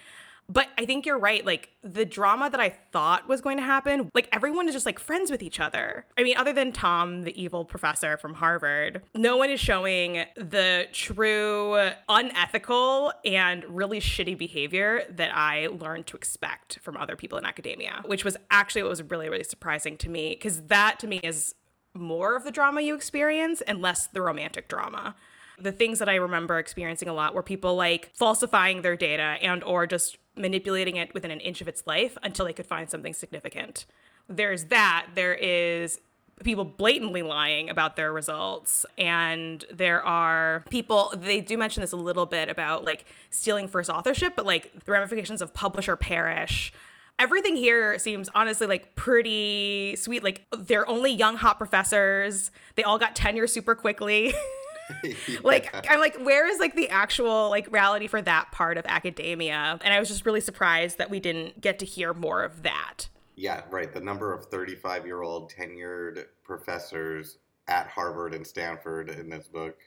but 0.50 0.68
i 0.78 0.86
think 0.86 1.06
you're 1.06 1.18
right 1.18 1.46
like 1.46 1.70
the 1.82 2.06
drama 2.06 2.50
that 2.50 2.60
i 2.60 2.70
thought 2.70 3.28
was 3.28 3.42
going 3.42 3.58
to 3.58 3.64
happen 3.64 4.10
like 4.14 4.28
everyone 4.32 4.68
is 4.68 4.74
just 4.74 4.86
like 4.86 5.00
friends 5.00 5.32
with 5.32 5.42
each 5.42 5.60
other 5.60 6.06
i 6.18 6.24
mean 6.24 6.38
other 6.38 6.54
than 6.54 6.72
tom 6.72 7.24
the 7.24 7.42
evil 7.42 7.66
professor 7.66 8.18
from 8.18 8.34
harvard 8.36 9.02
no 9.16 9.38
one 9.38 9.50
is 9.50 9.60
showing 9.60 10.26
the 10.36 10.88
true 10.92 11.92
unethical 12.10 13.12
and 13.26 13.64
really 13.66 14.00
shitty 14.00 14.38
behavior 14.38 15.04
that 15.10 15.36
i 15.36 15.68
learned 15.68 16.06
to 16.08 16.18
expect 16.18 16.80
from 16.82 16.98
other 16.98 17.16
people 17.16 17.38
in 17.38 17.46
academia 17.46 18.02
which 18.06 18.24
was 18.24 18.38
actually 18.52 18.84
what 18.84 18.90
was 18.90 19.04
really 19.04 19.30
really 19.30 19.44
surprising 19.44 19.98
to 19.98 20.10
me 20.10 20.30
because 20.30 20.62
that 20.64 21.00
to 21.00 21.08
me 21.08 21.20
is 21.24 21.56
more 21.94 22.36
of 22.36 22.44
the 22.44 22.52
drama 22.52 22.82
you 22.82 22.96
experience 22.96 23.62
and 23.62 23.82
less 23.82 24.08
the 24.08 24.22
romantic 24.22 24.68
drama. 24.68 25.16
The 25.60 25.72
things 25.72 26.00
that 26.00 26.10
I 26.10 26.16
remember 26.16 26.58
experiencing 26.58 27.08
a 27.08 27.14
lot 27.14 27.36
were 27.36 27.44
people 27.44 27.76
like 27.76 28.12
falsifying 28.16 28.82
their 28.82 28.96
data 28.96 29.38
and 29.42 29.64
or 29.64 29.86
just 29.86 30.18
manipulating 30.36 30.96
it 30.96 31.14
within 31.14 31.32
an 31.32 31.40
inch 31.40 31.62
of 31.62 31.68
its 31.68 31.86
life 31.86 32.18
until 32.24 32.46
they 32.46 32.54
could 32.54 32.66
find 32.66 32.90
something 32.90 33.14
significant. 33.14 33.86
There's 34.28 34.66
that. 34.66 35.08
There 35.16 35.34
is 35.34 36.00
people 36.44 36.66
blatantly 36.66 37.22
lying 37.22 37.70
about 37.70 37.96
their 37.96 38.12
results 38.12 38.86
and 38.98 39.64
there 39.72 40.04
are 40.04 40.66
people 40.70 41.14
they 41.16 41.40
do 41.40 41.58
mention 41.58 41.82
this 41.82 41.92
a 41.92 41.98
little 41.98 42.26
bit 42.26 42.50
about 42.50 42.84
like 42.84 43.06
stealing 43.30 43.68
first 43.68 43.88
authorship 43.90 44.34
but 44.36 44.44
like 44.44 44.84
the 44.84 44.92
ramifications 44.92 45.44
of 45.44 45.54
publish 45.54 45.88
or 45.88 45.96
perish 45.96 46.74
everything 47.20 47.56
here 47.56 47.98
seems 48.00 48.30
honestly 48.36 48.68
like 48.68 48.96
pretty 48.96 49.96
sweet. 49.96 50.24
Like 50.24 50.46
they're 50.58 50.88
only 50.88 51.12
young 51.12 51.38
hot 51.38 51.58
professors. 51.58 52.52
They 52.76 52.84
all 52.84 52.98
got 52.98 53.16
tenure 53.16 53.48
super 53.48 53.76
quickly. 53.76 54.34
like 55.44 55.74
I'm 55.90 56.00
like, 56.00 56.18
where 56.18 56.48
is 56.48 56.60
like 56.60 56.76
the 56.76 56.90
actual 56.90 57.50
like 57.50 57.72
reality 57.72 58.08
for 58.08 58.22
that 58.22 58.52
part 58.52 58.78
of 58.78 58.86
academia? 58.86 59.80
And 59.84 59.94
I 59.94 60.00
was 60.00 60.10
just 60.10 60.26
really 60.26 60.42
surprised 60.42 60.98
that 60.98 61.10
we 61.10 61.20
didn't 61.20 61.62
get 61.62 61.80
to 61.80 61.86
hear 61.86 62.14
more 62.14 62.44
of 62.44 62.64
that. 62.64 63.10
Yeah, 63.36 63.62
right. 63.72 63.92
The 63.92 64.02
number 64.02 64.34
of 64.34 64.46
35 64.46 65.06
year 65.06 65.22
old 65.22 65.52
tenured 65.52 66.26
professors 66.44 67.38
at 67.68 67.88
Harvard 67.88 68.34
and 68.34 68.46
Stanford 68.46 69.10
in 69.10 69.30
this 69.30 69.48
book 69.48 69.78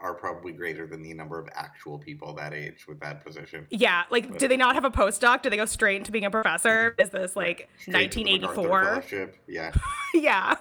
are 0.00 0.14
probably 0.14 0.52
greater 0.52 0.86
than 0.86 1.02
the 1.02 1.12
number 1.12 1.38
of 1.38 1.48
actual 1.52 1.98
people 1.98 2.32
that 2.34 2.54
age 2.54 2.86
with 2.88 3.00
that 3.00 3.24
position. 3.24 3.66
Yeah, 3.70 4.04
like 4.10 4.38
do 4.38 4.48
they 4.48 4.56
not 4.56 4.74
have 4.74 4.84
a 4.84 4.90
postdoc? 4.90 5.42
Do 5.42 5.50
they 5.50 5.56
go 5.56 5.66
straight 5.66 5.96
into 5.96 6.12
being 6.12 6.24
a 6.24 6.30
professor? 6.30 6.92
Mm-hmm. 6.92 7.02
Is 7.02 7.10
this 7.10 7.36
like 7.36 7.68
Straight 7.78 8.12
to 8.12 8.24
the 8.24 8.38
MacArthur 8.38 8.68
1984? 8.70 9.34
Yeah. 9.46 9.72
yeah. 10.14 10.56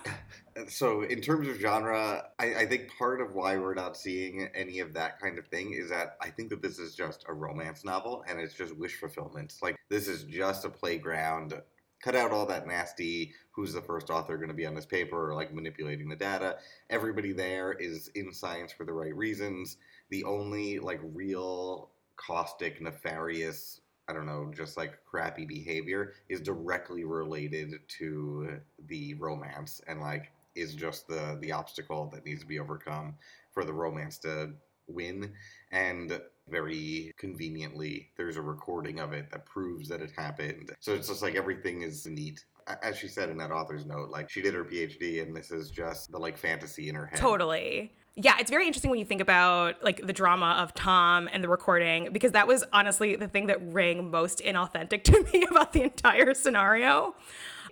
So, 0.67 1.01
in 1.01 1.21
terms 1.21 1.47
of 1.47 1.57
genre, 1.59 2.25
I, 2.39 2.55
I 2.55 2.65
think 2.65 2.91
part 2.97 3.21
of 3.21 3.33
why 3.33 3.57
we're 3.57 3.73
not 3.73 3.97
seeing 3.97 4.47
any 4.53 4.79
of 4.79 4.93
that 4.93 5.19
kind 5.19 5.39
of 5.39 5.47
thing 5.47 5.73
is 5.73 5.89
that 5.89 6.17
I 6.21 6.29
think 6.29 6.49
that 6.49 6.61
this 6.61 6.77
is 6.77 6.95
just 6.95 7.25
a 7.27 7.33
romance 7.33 7.83
novel 7.83 8.23
and 8.27 8.39
it's 8.39 8.53
just 8.53 8.75
wish 8.77 8.95
fulfillment. 8.99 9.55
Like, 9.61 9.75
this 9.89 10.07
is 10.07 10.23
just 10.23 10.65
a 10.65 10.69
playground. 10.69 11.59
Cut 12.03 12.15
out 12.15 12.31
all 12.31 12.45
that 12.47 12.67
nasty, 12.67 13.33
who's 13.51 13.73
the 13.73 13.81
first 13.81 14.09
author 14.09 14.37
going 14.37 14.49
to 14.49 14.53
be 14.53 14.65
on 14.65 14.75
this 14.75 14.85
paper, 14.85 15.31
or 15.31 15.33
like 15.33 15.53
manipulating 15.53 16.09
the 16.09 16.15
data. 16.15 16.57
Everybody 16.89 17.33
there 17.33 17.73
is 17.73 18.09
in 18.13 18.31
science 18.31 18.71
for 18.71 18.85
the 18.85 18.93
right 18.93 19.15
reasons. 19.15 19.77
The 20.09 20.23
only 20.25 20.79
like 20.79 20.99
real 21.03 21.89
caustic, 22.15 22.81
nefarious 22.81 23.81
I 24.07 24.13
don't 24.13 24.25
know, 24.25 24.51
just 24.53 24.75
like 24.75 24.99
crappy 25.05 25.45
behavior 25.45 26.13
is 26.27 26.41
directly 26.41 27.05
related 27.05 27.75
to 27.99 28.59
the 28.87 29.13
romance 29.13 29.81
and 29.87 30.01
like 30.01 30.29
is 30.55 30.75
just 30.75 31.07
the 31.07 31.37
the 31.41 31.51
obstacle 31.51 32.09
that 32.13 32.25
needs 32.25 32.41
to 32.41 32.47
be 32.47 32.59
overcome 32.59 33.15
for 33.51 33.63
the 33.63 33.73
romance 33.73 34.17
to 34.17 34.51
win 34.87 35.31
and 35.71 36.19
very 36.49 37.11
conveniently 37.17 38.11
there's 38.17 38.35
a 38.35 38.41
recording 38.41 38.99
of 38.99 39.13
it 39.13 39.31
that 39.31 39.45
proves 39.45 39.87
that 39.87 40.01
it 40.01 40.11
happened 40.15 40.71
so 40.79 40.93
it's 40.93 41.07
just 41.07 41.21
like 41.21 41.35
everything 41.35 41.83
is 41.83 42.05
neat 42.05 42.43
as 42.81 42.97
she 42.97 43.07
said 43.07 43.29
in 43.29 43.37
that 43.37 43.51
author's 43.51 43.85
note 43.85 44.09
like 44.09 44.29
she 44.29 44.41
did 44.41 44.53
her 44.53 44.65
phd 44.65 45.21
and 45.21 45.35
this 45.35 45.51
is 45.51 45.71
just 45.71 46.11
the 46.11 46.17
like 46.17 46.37
fantasy 46.37 46.89
in 46.89 46.95
her 46.95 47.05
head 47.05 47.19
Totally. 47.19 47.93
Yeah, 48.15 48.35
it's 48.39 48.51
very 48.51 48.67
interesting 48.67 48.91
when 48.91 48.99
you 48.99 49.05
think 49.05 49.21
about 49.21 49.83
like 49.83 50.05
the 50.05 50.13
drama 50.13 50.57
of 50.59 50.75
Tom 50.75 51.27
and 51.33 51.43
the 51.43 51.49
recording 51.49 52.09
because 52.11 52.33
that 52.33 52.47
was 52.47 52.63
honestly 52.71 53.15
the 53.15 53.27
thing 53.27 53.47
that 53.47 53.57
rang 53.73 54.11
most 54.11 54.39
inauthentic 54.39 55.03
to 55.05 55.25
me 55.33 55.45
about 55.49 55.73
the 55.73 55.81
entire 55.81 56.33
scenario. 56.35 57.15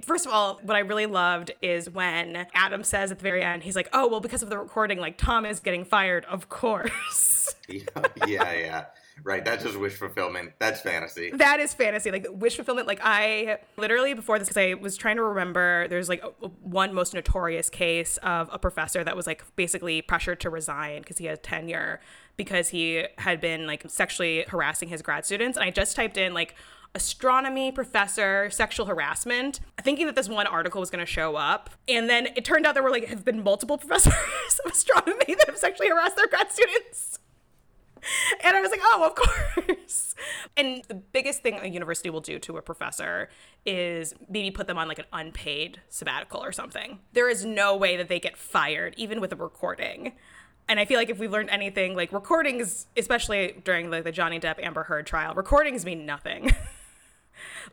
First 0.01 0.25
of 0.25 0.31
all, 0.31 0.60
what 0.63 0.75
I 0.75 0.79
really 0.79 1.05
loved 1.05 1.51
is 1.62 1.89
when 1.89 2.48
Adam 2.53 2.84
says 2.84 3.12
at 3.12 3.20
the 3.20 3.24
very 3.24 3.43
end, 3.43 3.63
he's 3.63 3.75
like, 3.75 3.89
"Oh, 3.93 4.08
well, 4.08 4.20
because 4.20 4.43
of 4.43 4.50
the 4.50 4.58
recording, 4.58 5.00
like 5.00 5.17
Tom 5.17 5.46
is 5.46 5.60
getting 5.60 5.86
fired, 5.86 6.25
of 6.25 6.50
course." 6.50 7.55
yeah 7.70 7.84
yeah 8.27 8.53
yeah. 8.53 8.86
Right 9.24 9.46
that's 9.46 9.63
just 9.63 9.77
wish 9.77 9.93
fulfillment. 9.93 10.53
That's 10.58 10.81
fantasy. 10.81 11.31
That 11.31 11.60
is 11.60 11.74
fantasy. 11.74 12.12
Like 12.12 12.25
wish 12.31 12.55
fulfillment 12.55 12.88
like 12.88 13.00
i 13.03 13.58
literally 13.77 14.13
before 14.13 14.39
this 14.39 14.48
because 14.48 14.62
i 14.62 14.74
was 14.74 14.98
trying 14.98 15.15
to 15.15 15.24
remember 15.24 15.88
there's 15.88 16.10
like 16.10 16.24
a, 16.24 16.48
one 16.62 16.93
most 16.93 17.13
notorious 17.13 17.70
case 17.70 18.17
of 18.17 18.50
a 18.51 18.60
professor 18.60 19.03
that 19.03 19.15
was 19.15 19.27
like 19.27 19.43
basically 19.55 20.01
pressured 20.01 20.39
to 20.39 20.50
resign 20.50 21.01
because 21.01 21.17
he 21.17 21.25
had 21.25 21.41
tenure 21.43 22.00
because 22.38 22.70
he 22.70 23.05
had 23.17 23.39
been 23.39 23.67
like 23.67 23.84
sexually 23.89 24.43
harassing 24.48 24.89
his 24.89 25.01
grad 25.01 25.25
students 25.25 25.58
and 25.58 25.65
i 25.65 25.70
just 25.70 25.96
typed 25.96 26.17
in 26.17 26.34
like 26.34 26.55
astronomy 26.93 27.71
professor 27.71 28.50
sexual 28.50 28.86
harassment 28.86 29.62
thinking 29.81 30.05
that 30.05 30.15
this 30.15 30.27
one 30.27 30.45
article 30.45 30.79
was 30.79 30.89
going 30.89 31.00
to 31.00 31.10
show 31.10 31.38
up 31.38 31.69
and 31.88 32.10
then 32.10 32.27
it 32.36 32.43
turned 32.43 32.65
out 32.65 32.74
there 32.74 32.83
were 32.83 32.91
like 32.91 33.07
have 33.07 33.24
been 33.24 33.41
multiple 33.41 33.77
professors 33.79 34.13
of 34.65 34.71
astronomy 34.71 35.36
that 35.36 35.45
have 35.48 35.57
sexually 35.57 35.89
harassed 35.89 36.17
their 36.17 36.27
grad 36.27 36.51
students 36.51 37.19
and 38.43 38.55
I 38.55 38.62
was 38.62 38.71
like, 38.71 38.81
oh, 38.83 39.05
of 39.05 39.15
course. 39.15 40.15
And 40.55 40.83
the 40.88 40.93
biggest 40.93 41.41
thing 41.41 41.60
a 41.60 41.67
university 41.67 42.12
will 42.12 42.21
do 42.21 42.38
to 42.39 42.57
a 42.57 42.62
professor 42.62 43.29
is 43.65 44.13
maybe 44.29 44.51
put 44.51 44.67
them 44.67 44.77
on 44.77 44.88
like 44.88 45.00
an 45.00 45.05
unpaid 45.12 45.81
sabbatical 45.89 46.43
or 46.43 46.51
something. 46.51 47.00
There 47.13 47.27
is 47.27 47.43
no 47.43 47.75
way 47.75 47.98
that 47.98 48.07
they 48.07 48.19
get 48.19 48.38
fired, 48.38 48.93
even 48.98 49.19
with 49.19 49.31
a 49.31 49.36
recording. 49.36 50.12
And 50.69 50.79
I 50.79 50.86
feel 50.86 50.98
like 50.98 51.10
if 51.10 51.17
we've 51.17 51.31
learned 51.31 51.50
anything, 51.50 51.95
like 51.95 52.12
recordings, 52.12 52.86
especially 52.95 53.62
during 53.63 53.89
like 53.89 54.03
the 54.03 54.12
Johnny 54.12 54.39
Depp 54.39 54.62
Amber 54.62 54.83
Heard 54.83 55.07
trial, 55.07 55.33
recordings 55.33 55.86
mean 55.86 56.05
nothing. 56.05 56.53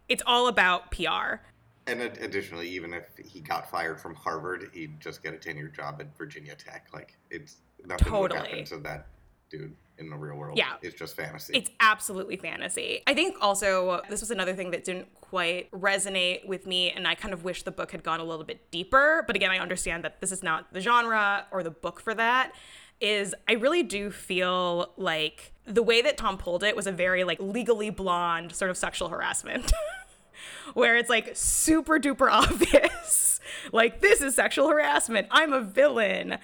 it's 0.09 0.23
all 0.27 0.49
about 0.49 0.91
PR. 0.91 1.41
And 1.87 2.03
additionally, 2.03 2.69
even 2.69 2.93
if 2.93 3.05
he 3.17 3.41
got 3.41 3.71
fired 3.71 3.99
from 3.99 4.15
Harvard, 4.15 4.71
he'd 4.75 5.01
just 5.01 5.23
get 5.23 5.33
a 5.33 5.39
tenured 5.39 5.75
job 5.75 6.01
at 6.01 6.17
Virginia 6.17 6.55
Tech. 6.55 6.89
Like 6.93 7.17
it's 7.31 7.57
nothing 7.87 8.13
would 8.13 8.31
Totally. 8.31 8.49
happen 8.51 8.65
to 8.67 8.77
that 8.79 9.07
dude, 9.49 9.75
in 9.99 10.11
the 10.11 10.17
real 10.17 10.37
world. 10.37 10.57
Yeah. 10.57 10.75
It's 10.83 10.95
just 10.95 11.17
fantasy. 11.17 11.57
It's 11.57 11.71
absolutely 11.81 12.37
fantasy. 12.37 13.03
I 13.07 13.15
think 13.15 13.37
also 13.41 14.01
this 14.09 14.21
was 14.21 14.31
another 14.31 14.55
thing 14.55 14.71
that 14.71 14.85
didn't 14.85 15.13
quite 15.15 15.71
resonate 15.73 16.47
with 16.47 16.67
me, 16.67 16.91
and 16.91 17.07
I 17.07 17.15
kind 17.15 17.35
of 17.35 17.45
wish 17.45 17.65
the 17.65 17.71
book 17.71 17.93
had 17.93 18.03
gone 18.03 18.21
a 18.21 18.25
little 18.25 18.45
bit 18.45 18.71
deeper. 18.71 19.25
But 19.27 19.37
again, 19.37 19.51
I 19.51 19.59
understand 19.59 20.05
that 20.05 20.21
this 20.21 20.33
is 20.33 20.43
not 20.43 20.73
the 20.73 20.81
genre 20.81 21.47
or 21.51 21.63
the 21.63 21.71
book 21.71 22.01
for 22.01 22.15
that. 22.15 22.53
Is 23.01 23.35
I 23.49 23.53
really 23.53 23.83
do 23.83 24.11
feel 24.11 24.93
like 24.97 25.53
the 25.65 25.83
way 25.83 26.03
that 26.03 26.17
Tom 26.17 26.39
pulled 26.39 26.63
it 26.63 26.75
was 26.75 26.87
a 26.87 26.93
very 26.93 27.25
like 27.25 27.39
legally 27.41 27.91
blonde 27.91 28.53
sort 28.55 28.71
of 28.71 28.77
sexual 28.77 29.09
harassment. 29.09 29.73
Where 30.75 30.97
it's 30.97 31.11
like 31.11 31.31
super 31.35 31.99
duper 31.99 32.29
obvious. 32.31 33.41
like, 33.73 34.01
this 34.01 34.21
is 34.21 34.35
sexual 34.35 34.69
harassment. 34.69 35.27
I'm 35.31 35.53
a 35.53 35.61
villain. 35.61 36.39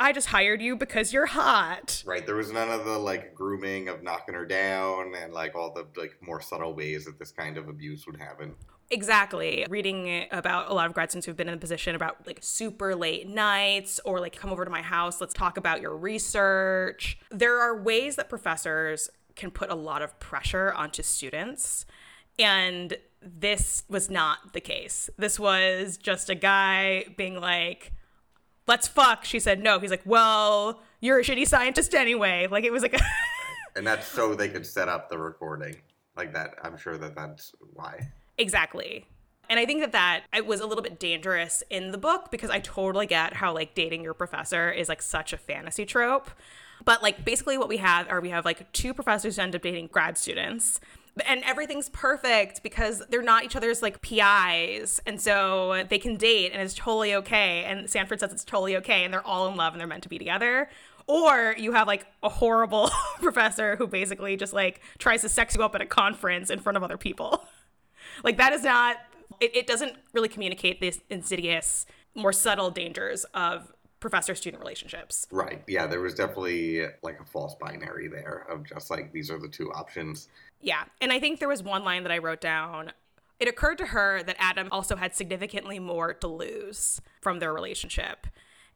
I 0.00 0.12
just 0.12 0.28
hired 0.28 0.62
you 0.62 0.76
because 0.76 1.12
you're 1.12 1.26
hot. 1.26 2.02
Right. 2.06 2.24
There 2.24 2.36
was 2.36 2.52
none 2.52 2.70
of 2.70 2.84
the 2.84 2.98
like 2.98 3.34
grooming 3.34 3.88
of 3.88 4.02
knocking 4.02 4.34
her 4.34 4.46
down 4.46 5.14
and 5.16 5.32
like 5.32 5.56
all 5.56 5.72
the 5.72 5.86
like 6.00 6.16
more 6.20 6.40
subtle 6.40 6.74
ways 6.74 7.04
that 7.06 7.18
this 7.18 7.32
kind 7.32 7.56
of 7.56 7.68
abuse 7.68 8.06
would 8.06 8.16
happen. 8.16 8.54
Exactly. 8.90 9.66
Reading 9.68 10.26
about 10.30 10.70
a 10.70 10.74
lot 10.74 10.86
of 10.86 10.94
grad 10.94 11.10
students 11.10 11.26
who've 11.26 11.36
been 11.36 11.48
in 11.48 11.54
a 11.54 11.58
position 11.58 11.94
about 11.94 12.26
like 12.26 12.38
super 12.40 12.94
late 12.94 13.28
nights 13.28 14.00
or 14.04 14.18
like 14.18 14.36
come 14.36 14.50
over 14.50 14.64
to 14.64 14.70
my 14.70 14.82
house, 14.82 15.20
let's 15.20 15.34
talk 15.34 15.56
about 15.58 15.82
your 15.82 15.96
research. 15.96 17.18
There 17.30 17.60
are 17.60 17.80
ways 17.80 18.16
that 18.16 18.28
professors 18.28 19.10
can 19.36 19.50
put 19.50 19.70
a 19.70 19.74
lot 19.74 20.02
of 20.02 20.18
pressure 20.20 20.72
onto 20.72 21.02
students. 21.02 21.84
And 22.38 22.96
this 23.20 23.82
was 23.88 24.08
not 24.08 24.52
the 24.52 24.60
case. 24.60 25.10
This 25.18 25.38
was 25.38 25.96
just 25.96 26.30
a 26.30 26.34
guy 26.34 27.06
being 27.16 27.40
like, 27.40 27.92
let's 28.66 28.88
fuck. 28.88 29.24
She 29.24 29.38
said 29.40 29.62
no. 29.62 29.80
He's 29.80 29.90
like, 29.90 30.02
well, 30.04 30.82
you're 31.00 31.18
a 31.18 31.22
shitty 31.22 31.46
scientist 31.46 31.94
anyway. 31.94 32.46
Like 32.50 32.64
it 32.64 32.72
was 32.72 32.82
like, 32.82 32.98
And 33.76 33.86
that's 33.86 34.08
so 34.08 34.34
they 34.34 34.48
could 34.48 34.66
set 34.66 34.88
up 34.88 35.08
the 35.08 35.18
recording 35.18 35.76
like 36.16 36.32
that. 36.34 36.54
I'm 36.64 36.76
sure 36.76 36.98
that 36.98 37.14
that's 37.14 37.52
why. 37.74 38.08
Exactly. 38.38 39.04
And 39.50 39.58
I 39.58 39.66
think 39.66 39.80
that 39.80 39.92
that 39.92 40.24
it 40.34 40.46
was 40.46 40.60
a 40.60 40.66
little 40.66 40.82
bit 40.82 41.00
dangerous 41.00 41.62
in 41.70 41.90
the 41.90 41.98
book 41.98 42.30
because 42.30 42.50
I 42.50 42.60
totally 42.60 43.06
get 43.06 43.34
how 43.34 43.54
like 43.54 43.74
dating 43.74 44.02
your 44.02 44.14
professor 44.14 44.70
is 44.70 44.88
like 44.88 45.02
such 45.02 45.32
a 45.32 45.38
fantasy 45.38 45.86
trope. 45.86 46.30
But 46.84 47.02
like 47.02 47.24
basically 47.24 47.58
what 47.58 47.68
we 47.68 47.78
have 47.78 48.08
are 48.08 48.20
we 48.20 48.30
have 48.30 48.44
like 48.44 48.70
two 48.72 48.94
professors 48.94 49.36
who 49.36 49.42
end 49.42 49.56
up 49.56 49.62
dating 49.62 49.88
grad 49.88 50.18
students 50.18 50.80
and 51.26 51.42
everything's 51.44 51.88
perfect 51.88 52.62
because 52.62 53.02
they're 53.10 53.22
not 53.22 53.44
each 53.44 53.56
other's 53.56 53.82
like 53.82 54.00
PIs. 54.02 55.00
And 55.06 55.20
so 55.20 55.84
they 55.88 55.98
can 55.98 56.16
date 56.16 56.52
and 56.52 56.62
it's 56.62 56.74
totally 56.74 57.14
okay. 57.16 57.64
And 57.64 57.88
Stanford 57.88 58.20
says 58.20 58.32
it's 58.32 58.44
totally 58.44 58.76
okay. 58.76 59.04
And 59.04 59.12
they're 59.12 59.26
all 59.26 59.48
in 59.48 59.56
love 59.56 59.72
and 59.72 59.80
they're 59.80 59.88
meant 59.88 60.02
to 60.04 60.08
be 60.08 60.18
together. 60.18 60.68
Or 61.06 61.54
you 61.58 61.72
have 61.72 61.86
like 61.86 62.06
a 62.22 62.28
horrible 62.28 62.90
professor 63.20 63.76
who 63.76 63.86
basically 63.86 64.36
just 64.36 64.52
like 64.52 64.82
tries 64.98 65.22
to 65.22 65.28
sex 65.28 65.56
you 65.56 65.62
up 65.62 65.74
at 65.74 65.80
a 65.80 65.86
conference 65.86 66.50
in 66.50 66.58
front 66.58 66.76
of 66.76 66.82
other 66.82 66.98
people. 66.98 67.48
Like 68.24 68.36
that 68.36 68.52
is 68.52 68.62
not, 68.62 68.96
it, 69.40 69.56
it 69.56 69.66
doesn't 69.66 69.94
really 70.12 70.28
communicate 70.28 70.80
this 70.80 71.00
insidious, 71.10 71.86
more 72.14 72.32
subtle 72.32 72.70
dangers 72.70 73.24
of 73.34 73.72
professor 74.00 74.34
student 74.34 74.60
relationships. 74.60 75.26
Right. 75.30 75.62
Yeah, 75.66 75.86
there 75.86 76.00
was 76.00 76.14
definitely 76.14 76.86
like 77.02 77.20
a 77.20 77.24
false 77.24 77.56
binary 77.60 78.08
there 78.08 78.46
of 78.48 78.64
just 78.64 78.90
like 78.90 79.12
these 79.12 79.30
are 79.30 79.38
the 79.38 79.48
two 79.48 79.72
options. 79.72 80.28
Yeah. 80.60 80.84
And 81.00 81.12
I 81.12 81.20
think 81.20 81.38
there 81.40 81.48
was 81.48 81.62
one 81.62 81.84
line 81.84 82.02
that 82.04 82.12
I 82.12 82.18
wrote 82.18 82.40
down. 82.40 82.92
It 83.40 83.48
occurred 83.48 83.78
to 83.78 83.86
her 83.86 84.22
that 84.24 84.36
Adam 84.38 84.68
also 84.72 84.96
had 84.96 85.14
significantly 85.14 85.78
more 85.78 86.12
to 86.14 86.26
lose 86.26 87.00
from 87.20 87.38
their 87.38 87.52
relationship. 87.52 88.26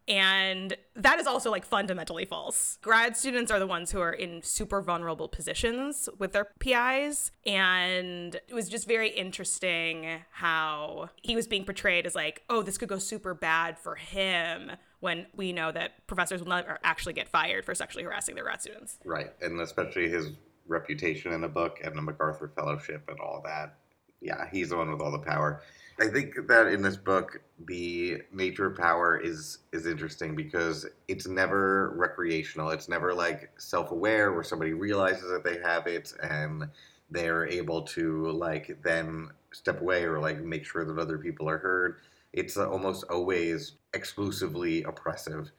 And 0.08 0.76
that 0.96 1.20
is 1.20 1.26
also 1.26 1.50
like 1.50 1.64
fundamentally 1.64 2.24
false. 2.24 2.78
Grad 2.82 3.16
students 3.16 3.52
are 3.52 3.58
the 3.58 3.66
ones 3.66 3.92
who 3.92 4.00
are 4.00 4.12
in 4.12 4.42
super 4.42 4.80
vulnerable 4.80 5.28
positions 5.28 6.08
with 6.18 6.32
their 6.32 6.48
PIs. 6.58 7.30
And 7.46 8.34
it 8.34 8.54
was 8.54 8.68
just 8.68 8.88
very 8.88 9.10
interesting 9.10 10.22
how 10.32 11.10
he 11.22 11.36
was 11.36 11.46
being 11.46 11.64
portrayed 11.64 12.06
as 12.06 12.14
like, 12.14 12.42
oh, 12.50 12.62
this 12.62 12.78
could 12.78 12.88
go 12.88 12.98
super 12.98 13.34
bad 13.34 13.78
for 13.78 13.94
him 13.94 14.72
when 15.00 15.26
we 15.34 15.52
know 15.52 15.72
that 15.72 16.06
professors 16.06 16.40
will 16.40 16.48
never 16.48 16.78
actually 16.84 17.12
get 17.12 17.28
fired 17.28 17.64
for 17.64 17.74
sexually 17.74 18.04
harassing 18.04 18.34
their 18.34 18.44
grad 18.44 18.60
students. 18.60 18.98
Right. 19.04 19.32
And 19.40 19.60
especially 19.60 20.08
his 20.08 20.30
reputation 20.66 21.32
in 21.32 21.40
the 21.40 21.48
book 21.48 21.80
and 21.82 21.96
the 21.96 22.02
MacArthur 22.02 22.50
Fellowship 22.54 23.08
and 23.08 23.18
all 23.20 23.42
that. 23.44 23.74
Yeah, 24.20 24.46
he's 24.52 24.68
the 24.68 24.76
one 24.76 24.90
with 24.90 25.00
all 25.00 25.10
the 25.10 25.18
power. 25.18 25.62
I 26.00 26.08
think 26.08 26.34
that 26.48 26.66
in 26.68 26.82
this 26.82 26.96
book, 26.96 27.40
the 27.66 28.22
nature 28.32 28.66
of 28.66 28.76
power 28.76 29.18
is 29.18 29.58
is 29.72 29.86
interesting 29.86 30.34
because 30.34 30.86
it's 31.08 31.26
never 31.26 31.92
recreational. 31.96 32.70
It's 32.70 32.88
never 32.88 33.14
like 33.14 33.50
self-aware 33.58 34.32
where 34.32 34.42
somebody 34.42 34.72
realizes 34.72 35.30
that 35.30 35.44
they 35.44 35.58
have 35.60 35.86
it 35.86 36.12
and 36.22 36.68
they're 37.10 37.46
able 37.46 37.82
to 37.82 38.30
like 38.32 38.78
then 38.82 39.28
step 39.52 39.80
away 39.80 40.04
or 40.04 40.18
like 40.18 40.40
make 40.40 40.64
sure 40.64 40.84
that 40.84 40.98
other 40.98 41.18
people 41.18 41.48
are 41.48 41.58
heard. 41.58 41.96
It's 42.32 42.56
almost 42.56 43.04
always 43.10 43.72
exclusively 43.92 44.82
oppressive. 44.84 45.50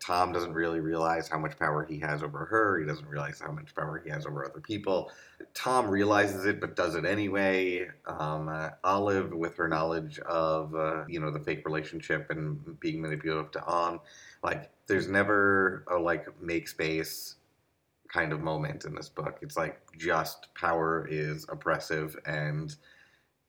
Tom 0.00 0.32
doesn't 0.32 0.52
really 0.52 0.80
realize 0.80 1.28
how 1.28 1.38
much 1.38 1.58
power 1.58 1.84
he 1.84 1.98
has 1.98 2.22
over 2.22 2.44
her. 2.46 2.80
He 2.80 2.86
doesn't 2.86 3.08
realize 3.08 3.40
how 3.40 3.52
much 3.52 3.74
power 3.74 4.00
he 4.04 4.10
has 4.10 4.26
over 4.26 4.44
other 4.44 4.60
people. 4.60 5.10
Tom 5.54 5.88
realizes 5.88 6.44
it, 6.46 6.60
but 6.60 6.76
does 6.76 6.94
it 6.94 7.04
anyway. 7.04 7.88
Um, 8.06 8.48
uh, 8.48 8.70
Olive, 8.84 9.32
with 9.32 9.56
her 9.56 9.68
knowledge 9.68 10.18
of 10.20 10.74
uh, 10.74 11.04
you 11.08 11.20
know 11.20 11.30
the 11.30 11.40
fake 11.40 11.64
relationship 11.64 12.30
and 12.30 12.78
being 12.80 13.00
manipulative 13.00 13.50
to 13.52 13.64
Anh, 13.68 14.00
like 14.42 14.70
there's 14.86 15.08
never 15.08 15.84
a 15.90 15.96
like 15.96 16.26
make 16.40 16.68
space 16.68 17.36
kind 18.08 18.32
of 18.32 18.40
moment 18.40 18.84
in 18.84 18.94
this 18.94 19.08
book. 19.08 19.38
It's 19.42 19.56
like 19.56 19.80
just 19.96 20.48
power 20.54 21.06
is 21.10 21.46
oppressive 21.48 22.16
and 22.24 22.74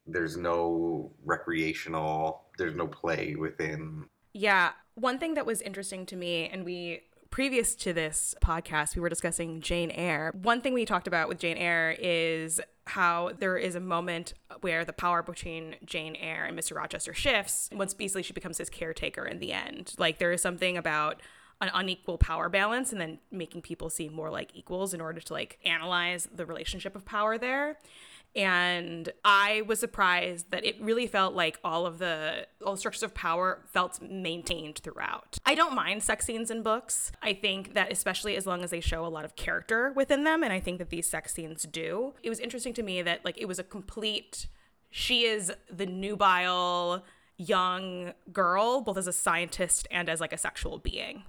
there's 0.05 0.37
no 0.37 1.11
recreational, 1.23 2.43
there's 2.57 2.75
no 2.75 2.87
play 2.87 3.35
within 3.35 4.05
Yeah. 4.33 4.71
One 4.95 5.17
thing 5.17 5.35
that 5.35 5.45
was 5.45 5.61
interesting 5.61 6.05
to 6.07 6.15
me, 6.15 6.47
and 6.49 6.65
we 6.65 7.01
previous 7.29 7.75
to 7.75 7.93
this 7.93 8.35
podcast, 8.41 8.95
we 8.95 9.01
were 9.01 9.09
discussing 9.09 9.61
Jane 9.61 9.91
Eyre. 9.91 10.33
One 10.41 10.61
thing 10.61 10.73
we 10.73 10.85
talked 10.85 11.07
about 11.07 11.29
with 11.29 11.39
Jane 11.39 11.57
Eyre 11.57 11.95
is 11.99 12.59
how 12.87 13.31
there 13.37 13.55
is 13.55 13.75
a 13.75 13.79
moment 13.79 14.33
where 14.61 14.83
the 14.83 14.93
power 14.93 15.21
between 15.21 15.75
Jane 15.85 16.15
Eyre 16.15 16.45
and 16.45 16.57
Mr. 16.57 16.75
Rochester 16.75 17.13
shifts 17.13 17.69
once 17.71 17.93
basically 17.93 18.23
she 18.23 18.33
becomes 18.33 18.57
his 18.57 18.69
caretaker 18.69 19.25
in 19.25 19.39
the 19.39 19.53
end. 19.53 19.93
Like 19.97 20.17
there 20.17 20.31
is 20.31 20.41
something 20.41 20.75
about 20.75 21.21
an 21.61 21.69
unequal 21.73 22.17
power 22.17 22.49
balance 22.49 22.91
and 22.91 22.99
then 22.99 23.19
making 23.31 23.61
people 23.61 23.89
seem 23.89 24.13
more 24.13 24.29
like 24.29 24.49
equals 24.55 24.93
in 24.93 25.01
order 25.01 25.19
to 25.19 25.33
like 25.33 25.59
analyze 25.63 26.27
the 26.33 26.45
relationship 26.45 26.95
of 26.95 27.05
power 27.05 27.37
there 27.37 27.77
and 28.35 29.09
i 29.25 29.63
was 29.67 29.79
surprised 29.79 30.51
that 30.51 30.63
it 30.63 30.79
really 30.79 31.07
felt 31.07 31.33
like 31.33 31.59
all 31.63 31.85
of 31.85 31.97
the 31.97 32.45
all 32.65 32.73
the 32.73 32.77
structures 32.77 33.03
of 33.03 33.13
power 33.13 33.63
felt 33.71 34.01
maintained 34.01 34.79
throughout. 34.79 35.37
I 35.45 35.55
don't 35.55 35.73
mind 35.73 36.03
sex 36.03 36.25
scenes 36.25 36.51
in 36.51 36.61
books. 36.61 37.11
I 37.21 37.33
think 37.33 37.73
that 37.73 37.91
especially 37.91 38.35
as 38.35 38.45
long 38.45 38.63
as 38.63 38.69
they 38.69 38.81
show 38.81 39.05
a 39.05 39.07
lot 39.07 39.25
of 39.25 39.35
character 39.35 39.93
within 39.95 40.23
them 40.23 40.43
and 40.43 40.53
i 40.53 40.59
think 40.59 40.77
that 40.79 40.89
these 40.89 41.09
sex 41.09 41.33
scenes 41.33 41.63
do 41.63 42.13
it 42.21 42.29
was 42.29 42.39
interesting 42.39 42.73
to 42.73 42.83
me 42.83 43.01
that 43.01 43.23
like 43.23 43.37
it 43.37 43.45
was 43.45 43.59
a 43.59 43.63
complete 43.63 44.47
she 44.89 45.23
is 45.23 45.51
the 45.71 45.85
nubile 45.85 47.03
young 47.37 48.13
girl 48.33 48.81
both 48.81 48.97
as 48.97 49.07
a 49.07 49.13
scientist 49.13 49.87
and 49.89 50.09
as 50.09 50.19
like 50.19 50.33
a 50.33 50.37
sexual 50.37 50.77
being. 50.77 51.23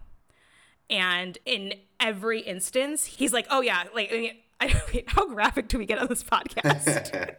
And 0.89 1.39
in 1.45 1.75
every 2.01 2.41
instance 2.41 3.05
he's 3.05 3.33
like 3.33 3.47
oh 3.51 3.61
yeah 3.61 3.85
like 3.95 4.13
I 4.13 4.17
mean, 4.17 4.33
I, 4.63 5.05
how 5.07 5.27
graphic 5.27 5.69
do 5.69 5.79
we 5.79 5.87
get 5.87 5.99
on 5.99 6.09
this 6.09 6.23
podcast 6.23 7.35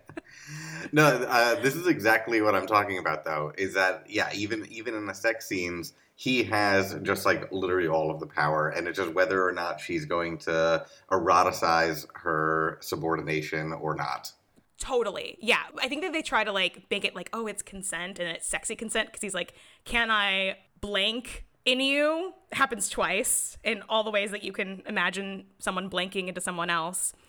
no, 0.92 1.04
uh, 1.06 1.62
this 1.62 1.76
is 1.76 1.86
exactly 1.86 2.42
what 2.42 2.56
I'm 2.56 2.66
talking 2.66 2.98
about, 2.98 3.24
though. 3.24 3.54
Is 3.58 3.76
that 3.76 4.06
yeah? 4.10 4.30
Even 4.34 4.66
even 4.72 4.96
in 4.96 5.06
the 5.06 5.14
sex 5.14 5.48
scenes, 5.48 5.94
he 6.16 6.44
has 6.44 6.96
just 7.04 7.26
like 7.26 7.52
literally 7.52 7.88
all 7.88 8.10
of 8.10 8.20
the 8.20 8.26
power, 8.26 8.70
and 8.70 8.88
it's 8.88 8.98
just 8.98 9.14
whether 9.14 9.48
or 9.48 9.52
not 9.52 9.80
she's 9.80 10.06
going 10.06 10.40
to 10.40 10.86
eroticize 11.12 12.08
her 12.16 12.80
subordination 12.82 13.74
or 13.74 13.96
not. 13.96 14.32
totally 14.80 15.38
yeah 15.40 15.62
i 15.80 15.88
think 15.88 16.02
that 16.02 16.12
they 16.12 16.24
try 16.24 16.44
to 16.44 16.52
like 16.52 16.84
make 16.90 17.06
it 17.06 17.16
like 17.16 17.30
oh 17.34 17.46
it's 17.46 17.62
consent 17.62 18.18
and 18.18 18.28
it's 18.28 18.48
sexy 18.48 18.76
consent 18.76 19.08
because 19.08 19.22
he's 19.22 19.36
like 19.36 19.54
can 19.86 20.10
i 20.10 20.58
blank 20.80 21.46
in 21.66 21.80
you 21.80 22.34
happens 22.52 22.90
twice 22.90 23.58
in 23.64 23.84
all 23.88 24.04
the 24.04 24.12
ways 24.12 24.32
that 24.32 24.44
you 24.44 24.52
can 24.52 24.82
imagine 24.88 25.46
someone 25.60 25.90
blanking 25.90 26.28
into 26.28 26.42
someone 26.42 26.70
else. 26.70 27.14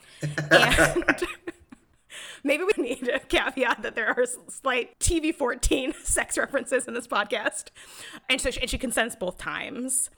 And 0.50 1.04
maybe 2.44 2.64
we 2.76 2.82
need 2.82 3.08
a 3.08 3.18
caveat 3.18 3.82
that 3.82 3.94
there 3.94 4.08
are 4.08 4.24
slight 4.48 4.98
tv 4.98 5.34
14 5.34 5.94
sex 6.02 6.38
references 6.38 6.86
in 6.86 6.94
this 6.94 7.06
podcast. 7.06 7.66
And 8.28 8.40
so 8.40 8.50
she, 8.50 8.60
and 8.60 8.70
she 8.70 8.78
consents 8.78 9.16
both 9.16 9.38
times. 9.38 10.10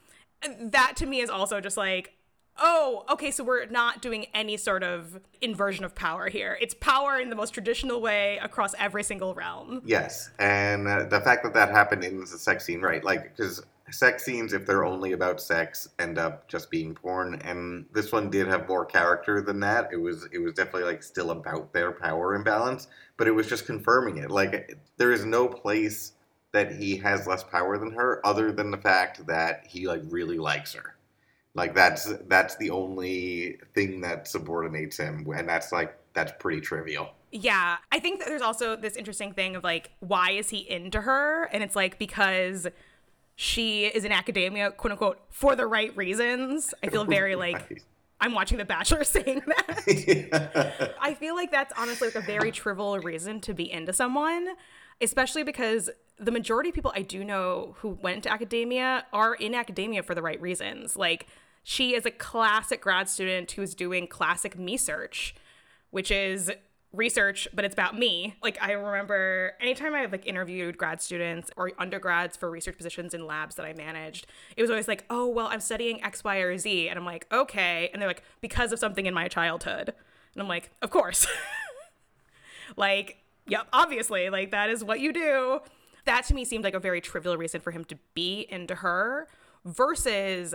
That 0.60 0.94
to 0.96 1.06
me 1.06 1.20
is 1.20 1.30
also 1.30 1.60
just 1.60 1.76
like 1.76 2.14
oh 2.58 3.04
okay 3.10 3.32
so 3.32 3.42
we're 3.42 3.66
not 3.66 4.00
doing 4.00 4.26
any 4.32 4.56
sort 4.56 4.82
of 4.82 5.20
inversion 5.40 5.84
of 5.84 5.94
power 5.94 6.28
here. 6.28 6.58
It's 6.60 6.74
power 6.74 7.18
in 7.18 7.30
the 7.30 7.36
most 7.36 7.52
traditional 7.54 8.00
way 8.00 8.38
across 8.42 8.74
every 8.78 9.04
single 9.04 9.34
realm. 9.34 9.80
Yes, 9.84 10.30
and 10.38 10.86
uh, 10.86 11.04
the 11.04 11.20
fact 11.20 11.44
that 11.44 11.54
that 11.54 11.70
happened 11.70 12.04
in 12.04 12.20
the 12.20 12.26
sex 12.26 12.66
scene, 12.66 12.82
right? 12.82 13.02
Like, 13.02 13.34
because 13.34 13.62
sex 13.90 14.24
scenes, 14.24 14.52
if 14.52 14.66
they're 14.66 14.84
only 14.84 15.12
about 15.12 15.40
sex, 15.40 15.88
end 15.98 16.18
up 16.18 16.48
just 16.48 16.70
being 16.70 16.94
porn. 16.94 17.40
And 17.44 17.86
this 17.92 18.12
one 18.12 18.30
did 18.30 18.46
have 18.48 18.68
more 18.68 18.84
character 18.84 19.40
than 19.40 19.60
that. 19.60 19.90
It 19.92 19.96
was 19.96 20.26
it 20.32 20.38
was 20.38 20.54
definitely 20.54 20.84
like 20.84 21.02
still 21.02 21.30
about 21.30 21.72
their 21.72 21.92
power 21.92 22.34
imbalance, 22.34 22.88
but 23.16 23.28
it 23.28 23.32
was 23.32 23.46
just 23.46 23.66
confirming 23.66 24.18
it. 24.18 24.30
Like 24.30 24.78
there 24.96 25.12
is 25.12 25.24
no 25.24 25.46
place 25.48 26.12
that 26.52 26.72
he 26.72 26.96
has 26.96 27.26
less 27.26 27.42
power 27.42 27.76
than 27.78 27.92
her, 27.92 28.24
other 28.24 28.52
than 28.52 28.70
the 28.70 28.78
fact 28.78 29.26
that 29.26 29.66
he 29.66 29.86
like 29.86 30.02
really 30.08 30.38
likes 30.38 30.72
her. 30.74 30.96
Like 31.54 31.74
that's 31.74 32.12
that's 32.26 32.56
the 32.56 32.70
only 32.70 33.58
thing 33.74 34.00
that 34.00 34.26
subordinates 34.26 34.96
him, 34.96 35.26
and 35.36 35.48
that's 35.48 35.72
like 35.72 35.96
that's 36.14 36.32
pretty 36.38 36.60
trivial. 36.60 37.10
Yeah, 37.30 37.76
I 37.90 37.98
think 37.98 38.20
that 38.20 38.28
there's 38.28 38.42
also 38.42 38.76
this 38.76 38.94
interesting 38.94 39.32
thing 39.32 39.56
of 39.56 39.64
like, 39.64 39.90
why 39.98 40.30
is 40.30 40.50
he 40.50 40.58
into 40.58 41.00
her? 41.00 41.44
And 41.52 41.64
it's 41.64 41.74
like 41.74 41.98
because 41.98 42.68
she 43.36 43.86
is 43.86 44.04
in 44.04 44.12
academia, 44.12 44.70
quote 44.70 44.92
unquote, 44.92 45.20
for 45.30 45.56
the 45.56 45.66
right 45.66 45.96
reasons. 45.96 46.72
I 46.82 46.88
feel 46.88 47.04
very 47.04 47.34
like 47.36 47.54
Right. 47.70 47.82
I'm 48.20 48.32
watching 48.32 48.58
The 48.58 48.64
Bachelor 48.64 49.04
saying 49.04 49.42
that. 49.46 50.94
I 51.00 51.14
feel 51.14 51.34
like 51.34 51.50
that's 51.50 51.72
honestly 51.76 52.08
like 52.08 52.14
a 52.14 52.20
very 52.20 52.50
trivial 52.52 52.98
reason 53.00 53.40
to 53.42 53.54
be 53.54 53.70
into 53.70 53.92
someone, 53.92 54.48
especially 55.00 55.42
because 55.42 55.90
the 56.18 56.30
majority 56.30 56.68
of 56.70 56.74
people 56.74 56.92
I 56.94 57.02
do 57.02 57.24
know 57.24 57.74
who 57.78 57.90
went 58.00 58.22
to 58.22 58.32
academia 58.32 59.04
are 59.12 59.34
in 59.34 59.54
academia 59.54 60.02
for 60.02 60.14
the 60.14 60.22
right 60.22 60.40
reasons. 60.40 60.96
Like 60.96 61.26
she 61.64 61.94
is 61.94 62.06
a 62.06 62.10
classic 62.10 62.80
grad 62.80 63.08
student 63.08 63.50
who's 63.52 63.74
doing 63.74 64.06
classic 64.06 64.56
me 64.58 64.76
search, 64.76 65.34
which 65.90 66.10
is 66.10 66.50
research, 66.94 67.48
but 67.52 67.64
it's 67.64 67.74
about 67.74 67.98
me. 67.98 68.36
Like 68.42 68.58
I 68.62 68.72
remember 68.72 69.52
anytime 69.60 69.94
I've 69.94 70.12
like 70.12 70.26
interviewed 70.26 70.78
grad 70.78 71.02
students 71.02 71.50
or 71.56 71.72
undergrads 71.78 72.36
for 72.36 72.50
research 72.50 72.76
positions 72.76 73.14
in 73.14 73.26
labs 73.26 73.56
that 73.56 73.66
I 73.66 73.72
managed, 73.72 74.26
it 74.56 74.62
was 74.62 74.70
always 74.70 74.88
like, 74.88 75.04
oh 75.10 75.26
well, 75.26 75.46
I'm 75.46 75.60
studying 75.60 76.02
X, 76.02 76.24
Y, 76.24 76.36
or 76.38 76.56
Z. 76.58 76.88
And 76.88 76.98
I'm 76.98 77.04
like, 77.04 77.26
okay. 77.32 77.90
And 77.92 78.00
they're 78.00 78.08
like, 78.08 78.22
because 78.40 78.72
of 78.72 78.78
something 78.78 79.06
in 79.06 79.14
my 79.14 79.28
childhood. 79.28 79.92
And 80.34 80.42
I'm 80.42 80.48
like, 80.48 80.70
of 80.82 80.90
course. 80.90 81.26
like, 82.76 83.18
yep, 83.46 83.66
obviously, 83.72 84.30
like 84.30 84.50
that 84.52 84.70
is 84.70 84.84
what 84.84 85.00
you 85.00 85.12
do. 85.12 85.60
That 86.04 86.24
to 86.26 86.34
me 86.34 86.44
seemed 86.44 86.64
like 86.64 86.74
a 86.74 86.80
very 86.80 87.00
trivial 87.00 87.36
reason 87.36 87.60
for 87.60 87.70
him 87.70 87.84
to 87.86 87.98
be 88.14 88.46
into 88.50 88.76
her 88.76 89.28
versus 89.64 90.54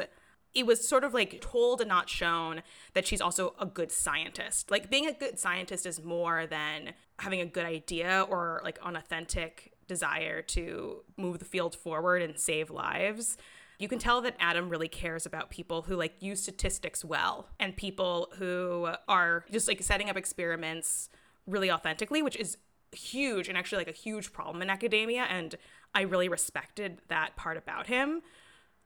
it 0.53 0.65
was 0.65 0.87
sort 0.87 1.03
of 1.03 1.13
like 1.13 1.41
told 1.41 1.79
and 1.81 1.89
not 1.89 2.09
shown 2.09 2.61
that 2.93 3.05
she's 3.05 3.21
also 3.21 3.53
a 3.59 3.65
good 3.65 3.91
scientist. 3.91 4.71
Like 4.71 4.89
being 4.89 5.07
a 5.07 5.13
good 5.13 5.39
scientist 5.39 5.85
is 5.85 6.03
more 6.03 6.47
than 6.47 6.93
having 7.19 7.41
a 7.41 7.45
good 7.45 7.65
idea 7.65 8.25
or 8.29 8.61
like 8.63 8.79
an 8.83 8.95
authentic 8.95 9.73
desire 9.87 10.41
to 10.41 11.03
move 11.17 11.39
the 11.39 11.45
field 11.45 11.75
forward 11.75 12.21
and 12.21 12.37
save 12.39 12.71
lives. 12.71 13.37
You 13.77 13.87
can 13.87 13.99
tell 13.99 14.21
that 14.21 14.35
Adam 14.39 14.69
really 14.69 14.87
cares 14.87 15.25
about 15.25 15.49
people 15.49 15.83
who 15.83 15.95
like 15.95 16.13
use 16.19 16.41
statistics 16.41 17.05
well 17.05 17.47
and 17.59 17.75
people 17.75 18.29
who 18.37 18.89
are 19.07 19.45
just 19.51 19.67
like 19.67 19.81
setting 19.81 20.09
up 20.09 20.17
experiments 20.17 21.09
really 21.47 21.71
authentically, 21.71 22.21
which 22.21 22.35
is 22.35 22.57
huge 22.91 23.47
and 23.47 23.57
actually 23.57 23.77
like 23.77 23.87
a 23.87 23.97
huge 23.97 24.33
problem 24.33 24.61
in 24.61 24.69
academia 24.69 25.23
and 25.29 25.55
I 25.93 26.01
really 26.01 26.29
respected 26.29 27.01
that 27.07 27.35
part 27.35 27.57
about 27.57 27.87
him. 27.87 28.21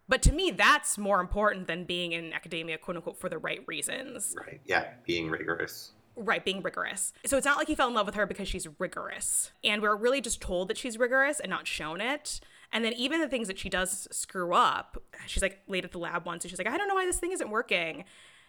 But 0.08 0.22
to 0.24 0.32
me, 0.32 0.52
that's 0.52 0.98
more 0.98 1.22
important 1.22 1.68
than 1.68 1.86
being 1.86 2.12
in 2.12 2.34
academia, 2.34 2.78
quote 2.78 2.98
unquote, 2.98 3.20
for 3.20 3.30
the 3.30 3.38
right 3.38 3.62
reasons. 3.68 4.36
Right. 4.38 4.62
Yeah, 4.66 4.86
being 5.06 5.30
rigorous. 5.30 5.92
Right, 6.16 6.46
being 6.46 6.62
rigorous. 6.62 7.12
So 7.26 7.38
it's 7.38 7.46
not 7.46 7.58
like 7.58 7.68
he 7.68 7.76
fell 7.76 7.88
in 7.88 7.96
love 7.96 8.06
with 8.06 8.16
her 8.16 8.28
because 8.28 8.48
she's 8.48 8.68
rigorous. 8.78 9.52
And 9.64 9.82
we're 9.82 9.96
really 9.96 10.22
just 10.22 10.42
told 10.42 10.68
that 10.68 10.78
she's 10.78 10.98
rigorous 10.98 11.40
and 11.40 11.50
not 11.50 11.66
shown 11.66 12.02
it. 12.02 12.40
And 12.72 12.86
then 12.86 12.94
even 12.94 13.20
the 13.20 13.28
things 13.28 13.48
that 13.48 13.58
she 13.58 13.70
does 13.70 14.08
screw 14.12 14.54
up, 14.54 14.98
she's 15.26 15.42
like 15.42 15.62
late 15.68 15.86
at 15.86 15.92
the 15.92 15.98
lab 16.00 16.26
once 16.26 16.44
and 16.44 16.52
she's 16.52 16.60
like, 16.60 16.68
I 16.68 16.78
don't 16.78 16.88
know 16.88 16.96
why 16.96 17.06
this 17.06 17.20
thing 17.20 17.32
isn't 17.32 17.50
working. 17.50 18.04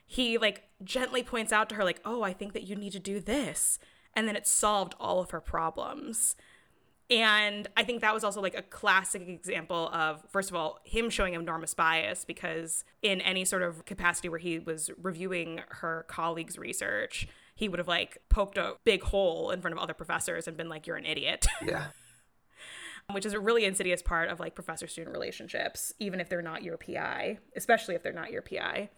He 0.07 0.37
like 0.37 0.65
gently 0.83 1.23
points 1.23 1.53
out 1.53 1.69
to 1.71 1.75
her, 1.77 1.85
like, 1.85 2.01
oh, 2.05 2.23
I 2.23 2.35
think 2.35 2.53
that 2.53 2.65
you 2.65 2.77
need 2.77 2.93
to 2.93 2.99
do 2.99 3.21
this. 3.21 3.79
And 4.15 4.29
then 4.29 4.37
it 4.37 4.47
solved 4.47 4.95
all 5.01 5.21
of 5.21 5.31
her 5.31 5.41
problems. 5.41 6.37
And 7.11 7.69
I 7.77 7.85
think 7.85 8.01
that 8.01 8.15
was 8.15 8.25
also 8.25 8.41
like 8.41 8.57
a 8.57 8.63
classic 8.63 9.29
example 9.29 9.91
of, 9.93 10.25
first 10.31 10.49
of 10.51 10.57
all, 10.57 10.81
him 10.85 11.11
showing 11.11 11.35
enormous 11.35 11.75
bias 11.75 12.25
because 12.25 12.83
in 13.03 13.21
any 13.21 13.45
sort 13.45 13.63
of 13.63 13.85
capacity 13.85 14.31
where 14.31 14.39
he 14.39 14.59
was 14.59 14.91
reviewing 15.03 15.61
her 15.69 16.07
colleagues' 16.09 16.59
research, 16.59 17.29
he 17.55 17.69
would 17.69 17.79
have 17.79 17.89
like 17.89 18.19
poked 18.31 18.57
a 18.57 18.75
big 18.85 19.03
hole 19.03 19.51
in 19.51 19.61
front 19.61 19.77
of 19.77 19.83
other 19.83 19.93
professors 19.93 20.49
and 20.49 20.57
been 20.57 20.71
like, 20.71 20.87
you're 20.87 20.97
an 20.97 21.05
idiot, 21.05 21.47
Yeah. 21.63 21.89
which 23.13 23.27
is 23.27 23.35
a 23.35 23.39
really 23.41 23.67
insidious 23.67 24.01
part 24.01 24.31
of 24.31 24.41
like 24.41 24.55
professor 24.55 24.87
student 24.87 25.13
relationships, 25.15 25.93
even 25.99 26.21
if 26.21 26.31
they're 26.31 26.41
not 26.43 26.63
your 26.63 26.79
PI, 26.79 27.39
especially 27.55 27.95
if 27.95 28.03
they're 28.03 28.15
not 28.15 28.33
your 28.33 28.43
PI. 28.43 28.89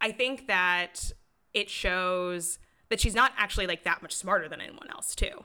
I 0.00 0.12
think 0.12 0.46
that 0.48 1.12
it 1.52 1.68
shows 1.68 2.58
that 2.88 3.00
she's 3.00 3.14
not 3.14 3.32
actually 3.36 3.66
like 3.66 3.84
that 3.84 4.00
much 4.00 4.14
smarter 4.14 4.48
than 4.48 4.60
anyone 4.62 4.88
else, 4.90 5.14
too. 5.14 5.44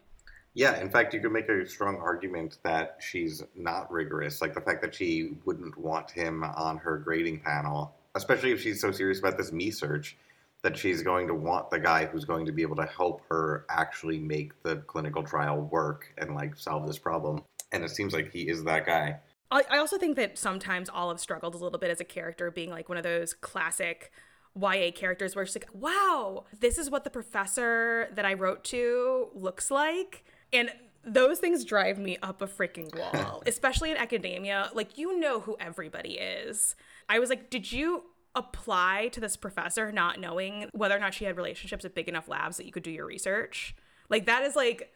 Yeah, 0.60 0.78
in 0.82 0.90
fact, 0.90 1.14
you 1.14 1.22
could 1.22 1.32
make 1.32 1.48
a 1.48 1.66
strong 1.66 1.96
argument 1.96 2.58
that 2.64 2.98
she's 3.00 3.42
not 3.56 3.90
rigorous. 3.90 4.42
Like 4.42 4.54
the 4.54 4.60
fact 4.60 4.82
that 4.82 4.94
she 4.94 5.38
wouldn't 5.46 5.78
want 5.78 6.12
him 6.12 6.44
on 6.44 6.76
her 6.80 6.98
grading 6.98 7.40
panel, 7.40 7.96
especially 8.14 8.52
if 8.52 8.60
she's 8.60 8.82
so 8.82 8.92
serious 8.92 9.20
about 9.20 9.38
this 9.38 9.54
me 9.54 9.72
search, 9.72 10.18
that 10.64 10.78
she's 10.78 11.02
going 11.02 11.28
to 11.28 11.34
want 11.34 11.70
the 11.70 11.80
guy 11.80 12.08
who's 12.08 12.26
going 12.26 12.46
to 12.46 12.52
be 12.52 12.62
able 12.62 12.76
to 12.76 12.86
help 12.88 13.22
her 13.30 13.66
actually 13.70 14.20
make 14.20 14.62
the 14.64 14.76
clinical 14.86 15.24
trial 15.24 15.62
work 15.62 16.14
and 16.18 16.36
like 16.36 16.58
solve 16.58 16.86
this 16.86 17.00
problem. 17.00 17.42
And 17.72 17.86
it 17.86 17.92
seems 17.92 18.14
like 18.14 18.30
he 18.30 18.50
is 18.50 18.66
that 18.66 18.86
guy. 18.86 19.18
I, 19.50 19.64
I 19.70 19.78
also 19.78 19.98
think 19.98 20.18
that 20.18 20.38
sometimes 20.38 20.90
Olive 20.90 21.22
struggled 21.22 21.56
a 21.56 21.58
little 21.58 21.80
bit 21.80 21.90
as 21.90 22.02
a 22.02 22.06
character, 22.06 22.52
being 22.52 22.70
like 22.70 22.90
one 22.90 22.98
of 22.98 23.06
those 23.06 23.34
classic 23.34 24.12
YA 24.60 24.92
characters 24.94 25.38
where 25.38 25.46
she's 25.46 25.56
like, 25.56 25.70
wow, 25.74 26.44
this 26.60 26.78
is 26.78 26.90
what 26.90 27.06
the 27.06 27.10
professor 27.10 28.10
that 28.14 28.26
I 28.26 28.34
wrote 28.34 28.66
to 28.66 29.30
looks 29.34 29.72
like. 29.72 30.26
And 30.52 30.72
those 31.04 31.40
things 31.40 31.66
drive 31.66 31.98
me 31.98 32.18
up 32.22 32.42
a 32.42 32.48
freaking 32.48 32.96
wall, 32.98 33.44
especially 33.48 33.92
in 33.92 33.98
academia. 33.98 34.70
Like, 34.74 34.98
you 34.98 35.20
know 35.20 35.40
who 35.40 35.56
everybody 35.60 36.14
is. 36.14 36.76
I 37.08 37.20
was 37.20 37.30
like, 37.30 37.50
did 37.50 37.72
you 37.72 38.04
apply 38.36 39.10
to 39.12 39.20
this 39.20 39.36
professor 39.36 39.92
not 39.92 40.20
knowing 40.20 40.70
whether 40.74 40.96
or 40.96 41.00
not 41.00 41.14
she 41.14 41.26
had 41.26 41.36
relationships 41.36 41.84
at 41.84 41.96
big 41.96 42.08
enough 42.08 42.28
labs 42.28 42.58
that 42.58 42.66
you 42.66 42.72
could 42.72 42.84
do 42.84 42.92
your 42.92 43.06
research? 43.06 43.76
Like, 44.10 44.26
that 44.26 44.44
is 44.44 44.56
like 44.56 44.92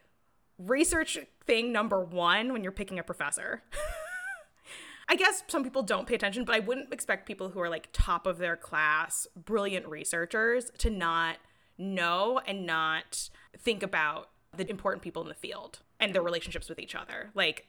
research 0.57 1.17
thing 1.45 1.71
number 1.71 2.03
one 2.03 2.53
when 2.53 2.63
you're 2.63 2.71
picking 2.71 2.99
a 2.99 3.03
professor. 3.03 3.63
I 5.09 5.15
guess 5.15 5.43
some 5.47 5.63
people 5.63 5.83
don't 5.83 6.07
pay 6.07 6.15
attention, 6.15 6.45
but 6.45 6.55
I 6.55 6.59
wouldn't 6.59 6.93
expect 6.93 7.27
people 7.27 7.49
who 7.49 7.59
are 7.59 7.69
like 7.69 7.89
top 7.91 8.25
of 8.25 8.37
their 8.37 8.55
class, 8.55 9.27
brilliant 9.35 9.85
researchers 9.87 10.71
to 10.79 10.89
not 10.89 11.37
know 11.77 12.39
and 12.45 12.65
not 12.65 13.29
think 13.57 13.83
about 13.83 14.29
the 14.55 14.69
important 14.69 15.01
people 15.01 15.21
in 15.21 15.27
the 15.27 15.33
field 15.33 15.79
and 15.99 16.13
their 16.13 16.21
relationships 16.21 16.69
with 16.69 16.79
each 16.79 16.95
other. 16.95 17.31
Like, 17.33 17.67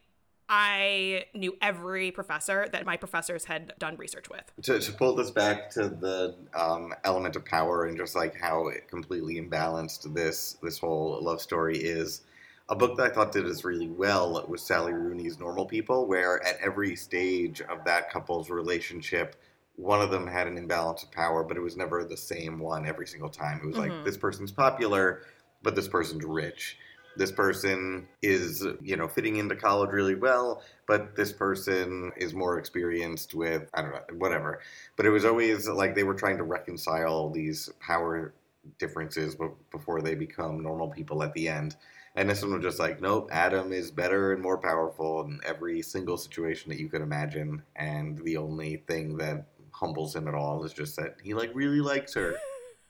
I 0.48 1.24
knew 1.34 1.56
every 1.62 2.10
professor 2.10 2.68
that 2.70 2.84
my 2.84 2.98
professors 2.98 3.46
had 3.46 3.72
done 3.78 3.96
research 3.96 4.28
with. 4.28 4.52
To, 4.64 4.78
to 4.78 4.92
pull 4.92 5.14
this 5.14 5.30
back 5.30 5.70
to 5.70 5.88
the 5.88 6.36
um, 6.54 6.92
element 7.04 7.34
of 7.36 7.46
power 7.46 7.86
and 7.86 7.96
just 7.96 8.14
like 8.14 8.38
how 8.38 8.68
it 8.68 8.86
completely 8.88 9.40
imbalanced 9.40 10.12
this 10.12 10.58
this 10.62 10.78
whole 10.78 11.18
love 11.22 11.40
story 11.40 11.78
is, 11.78 12.22
a 12.68 12.76
book 12.76 12.96
that 12.98 13.10
I 13.10 13.14
thought 13.14 13.32
did 13.32 13.46
this 13.46 13.64
really 13.64 13.88
well 13.88 14.44
was 14.48 14.62
Sally 14.62 14.92
Rooney's 14.92 15.38
Normal 15.38 15.64
People, 15.64 16.06
where 16.06 16.44
at 16.46 16.58
every 16.60 16.94
stage 16.94 17.62
of 17.62 17.84
that 17.84 18.10
couple's 18.10 18.50
relationship, 18.50 19.36
one 19.76 20.02
of 20.02 20.10
them 20.10 20.26
had 20.26 20.46
an 20.46 20.58
imbalance 20.58 21.02
of 21.02 21.10
power, 21.10 21.42
but 21.42 21.56
it 21.56 21.60
was 21.60 21.76
never 21.76 22.04
the 22.04 22.16
same 22.16 22.58
one 22.58 22.86
every 22.86 23.06
single 23.06 23.28
time. 23.30 23.60
It 23.62 23.66
was 23.66 23.76
Mhm. 23.76 23.78
like 23.78 24.04
this 24.04 24.16
person's 24.16 24.52
popular, 24.52 25.22
but 25.64 25.74
this 25.74 25.88
person's 25.88 26.24
rich. 26.24 26.79
This 27.16 27.33
person 27.33 28.07
is, 28.22 28.66
you 28.83 28.96
know, 28.96 29.09
fitting 29.09 29.37
into 29.37 29.57
college 29.57 29.90
really 29.90 30.14
well, 30.14 30.62
but 30.87 31.16
this 31.16 31.33
person 31.33 32.12
is 32.16 32.35
more 32.35 32.59
experienced 32.59 33.35
with, 33.35 33.68
I 33.72 33.83
don't 33.83 33.92
know, 33.92 34.00
whatever. 34.18 34.61
But 34.96 35.07
it 35.07 35.11
was 35.11 35.24
always 35.24 35.68
like 35.68 35.94
they 35.94 36.05
were 36.05 36.14
trying 36.14 36.38
to 36.38 36.44
reconcile 36.44 37.31
these 37.31 37.70
power 37.81 38.35
differences 38.79 39.37
before 39.70 40.03
they 40.03 40.14
become 40.14 40.62
normal 40.62 40.88
people 40.88 41.22
at 41.22 41.33
the 41.35 41.48
end. 41.48 41.77
And 42.16 42.31
this 42.31 42.42
one 42.42 42.53
was 42.53 42.62
just 42.62 42.79
like, 42.79 43.00
nope, 43.00 43.29
Adam 43.33 43.72
is 43.72 43.90
better 43.90 44.33
and 44.33 44.42
more 44.42 44.59
powerful 44.59 45.22
in 45.22 45.40
every 45.44 45.83
single 45.83 46.16
situation 46.16 46.70
that 46.70 46.79
you 46.79 46.88
could 46.88 47.03
imagine. 47.03 47.62
And 47.77 48.18
the 48.18 48.37
only 48.37 48.83
thing 48.88 49.16
that 49.18 49.46
humbles 49.70 50.14
him 50.14 50.29
at 50.29 50.35
all 50.35 50.64
is 50.64 50.72
just 50.72 50.96
that 50.96 51.16
he 51.22 51.35
like 51.35 51.50
really 51.55 51.81
likes 51.81 52.14
her. 52.14 52.35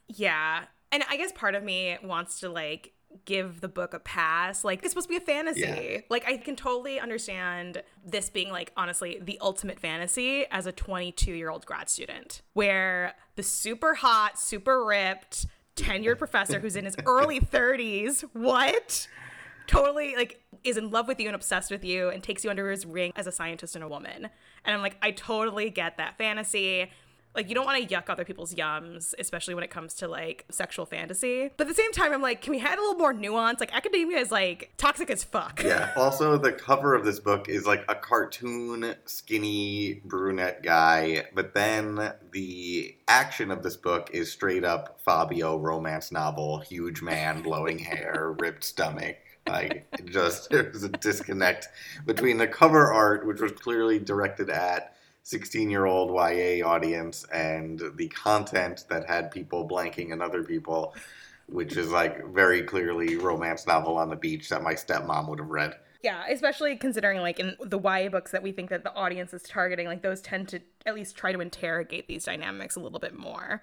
Yeah. 0.07 0.65
And 0.95 1.03
I 1.11 1.17
guess 1.17 1.33
part 1.33 1.57
of 1.57 1.65
me 1.65 1.99
wants 2.05 2.39
to 2.39 2.49
like 2.49 2.93
give 3.25 3.61
the 3.61 3.67
book 3.67 3.95
a 3.95 3.99
pass. 3.99 4.63
Like 4.63 4.85
it's 4.85 4.91
supposed 4.91 5.09
to 5.09 5.13
be 5.13 5.17
a 5.17 5.21
fantasy. 5.21 5.61
Yeah. 5.61 6.01
Like 6.09 6.25
I 6.25 6.37
can 6.37 6.55
totally 6.55 7.01
understand 7.01 7.83
this 8.07 8.31
being 8.31 8.51
like 8.51 8.71
honestly 8.77 9.19
the 9.21 9.37
ultimate 9.41 9.81
fantasy 9.81 10.47
as 10.53 10.69
a 10.69 10.73
22-year-old 10.73 11.67
grad 11.67 11.91
student 11.91 12.43
where 12.53 13.15
the 13.35 13.43
super 13.43 13.95
hot, 13.95 14.39
super 14.39 14.85
ripped 14.85 15.47
tenured 15.75 16.19
professor 16.19 16.61
who's 16.61 16.77
in 16.77 16.85
his 16.85 16.95
early 17.07 17.41
30s, 17.41 18.23
what? 18.33 19.09
totally 19.67 20.15
like 20.15 20.43
is 20.63 20.77
in 20.77 20.91
love 20.91 21.09
with 21.09 21.19
you 21.19 21.27
and 21.27 21.35
obsessed 21.35 21.71
with 21.71 21.85
you 21.85 22.11
and 22.11 22.23
takes 22.23 22.45
you 22.45 22.51
under 22.51 22.71
his 22.71 22.87
ring 22.87 23.13
as 23.17 23.27
a 23.27 23.33
scientist 23.33 23.75
and 23.75 23.83
a 23.83 23.89
woman. 23.89 24.29
And 24.65 24.75
I'm 24.75 24.83
like, 24.83 24.97
I 25.03 25.11
totally 25.11 25.71
get 25.71 25.97
that 25.97 26.17
fantasy 26.19 26.91
like 27.35 27.49
you 27.49 27.55
don't 27.55 27.65
want 27.67 27.89
to 27.89 27.95
yuck 27.95 28.09
other 28.09 28.25
people's 28.25 28.55
yums 28.55 29.15
especially 29.19 29.55
when 29.55 29.65
it 29.65 29.71
comes 29.71 29.95
to 29.95 30.09
like 30.09 30.45
sexual 30.51 30.87
fantasy 30.87 31.51
but 31.57 31.67
at 31.67 31.69
the 31.69 31.75
same 31.75 31.93
time 31.93 32.13
i'm 32.13 32.23
like 32.23 32.41
can 32.41 32.53
we 32.53 32.61
add 32.61 32.79
a 32.79 32.81
little 32.81 32.99
more 32.99 33.13
nuance 33.13 33.61
like 33.61 33.75
academia 33.75 34.19
is 34.19 34.31
like 34.31 34.73
toxic 34.77 35.11
as 35.11 35.25
fuck 35.25 35.63
Yeah. 35.63 35.93
Also, 35.97 36.37
the 36.39 36.53
cover 36.53 36.95
of 36.95 37.05
this 37.05 37.19
book 37.21 37.49
is 37.49 37.67
like 37.67 37.85
a 37.89 37.95
cartoon, 37.95 38.95
skinny 39.07 40.03
brunette 40.05 40.63
guy, 40.63 41.25
but 41.35 41.55
then 41.55 42.13
the 42.33 42.97
action 43.09 43.51
of 43.51 43.63
this 43.63 43.77
book 43.77 44.11
is 44.13 44.31
straight 44.31 44.65
up 44.65 45.01
Fabio 45.05 45.57
romance 45.59 46.13
novel, 46.13 46.59
huge 46.59 47.03
man, 47.03 47.43
blowing 47.43 47.79
hair, 47.91 48.35
ripped 48.39 48.65
stomach. 48.65 49.17
Like, 49.49 49.87
just 50.07 50.51
there's 50.51 50.83
a 50.85 50.89
disconnect 50.89 51.69
between 52.07 52.39
the 52.39 52.47
cover 52.47 52.93
art, 52.93 53.27
which 53.27 53.41
was 53.41 53.53
clearly 53.53 53.99
directed 53.99 54.51
at 54.51 54.95
16 55.25 55.71
year 55.71 55.87
old 55.87 56.11
YA 56.11 56.67
audience, 56.67 57.25
and 57.33 57.83
the 57.97 58.09
content 58.09 58.85
that 58.89 59.09
had 59.09 59.31
people 59.31 59.69
blanking 59.69 60.13
and 60.13 60.23
other 60.23 60.45
people 60.45 60.95
which 61.47 61.77
is 61.77 61.91
like 61.91 62.25
very 62.33 62.63
clearly 62.63 63.17
romance 63.17 63.67
novel 63.67 63.99
on 63.99 64.09
the 64.09 64.17
beach 64.17 64.49
that 64.49 64.63
my 64.63 64.75
stepmom 64.75 65.29
would 65.29 65.39
have 65.39 65.49
read. 65.49 65.75
yeah 66.03 66.25
especially 66.31 66.77
considering 66.77 67.21
like 67.21 67.39
in 67.39 67.57
the 67.61 67.79
ya 67.79 68.09
books 68.09 68.31
that 68.31 68.43
we 68.43 68.53
think 68.53 68.71
that 68.71 68.83
the 68.85 68.95
audience 68.95 69.35
is 69.35 69.43
targeting 69.43 69.87
like 69.87 70.03
those 70.03 70.21
tend 70.21 70.49
to 70.49 70.61
at 70.87 70.95
least 70.95 71.17
try 71.17 71.33
to 71.33 71.41
interrogate 71.41 72.09
these 72.09 72.25
dynamics 72.25 72.77
a 72.77 72.81
little 72.81 72.99
bit 72.99 73.17
more 73.19 73.63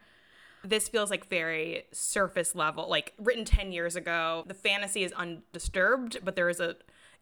this 0.64 0.88
feels 0.88 1.10
like 1.10 1.28
very 1.28 1.84
surface 1.92 2.54
level 2.54 2.88
like 2.88 3.14
written 3.18 3.46
10 3.46 3.72
years 3.72 3.96
ago 3.96 4.44
the 4.48 4.54
fantasy 4.54 5.04
is 5.04 5.12
undisturbed 5.14 6.20
but 6.24 6.36
there 6.36 6.50
is 6.50 6.60
a 6.60 6.76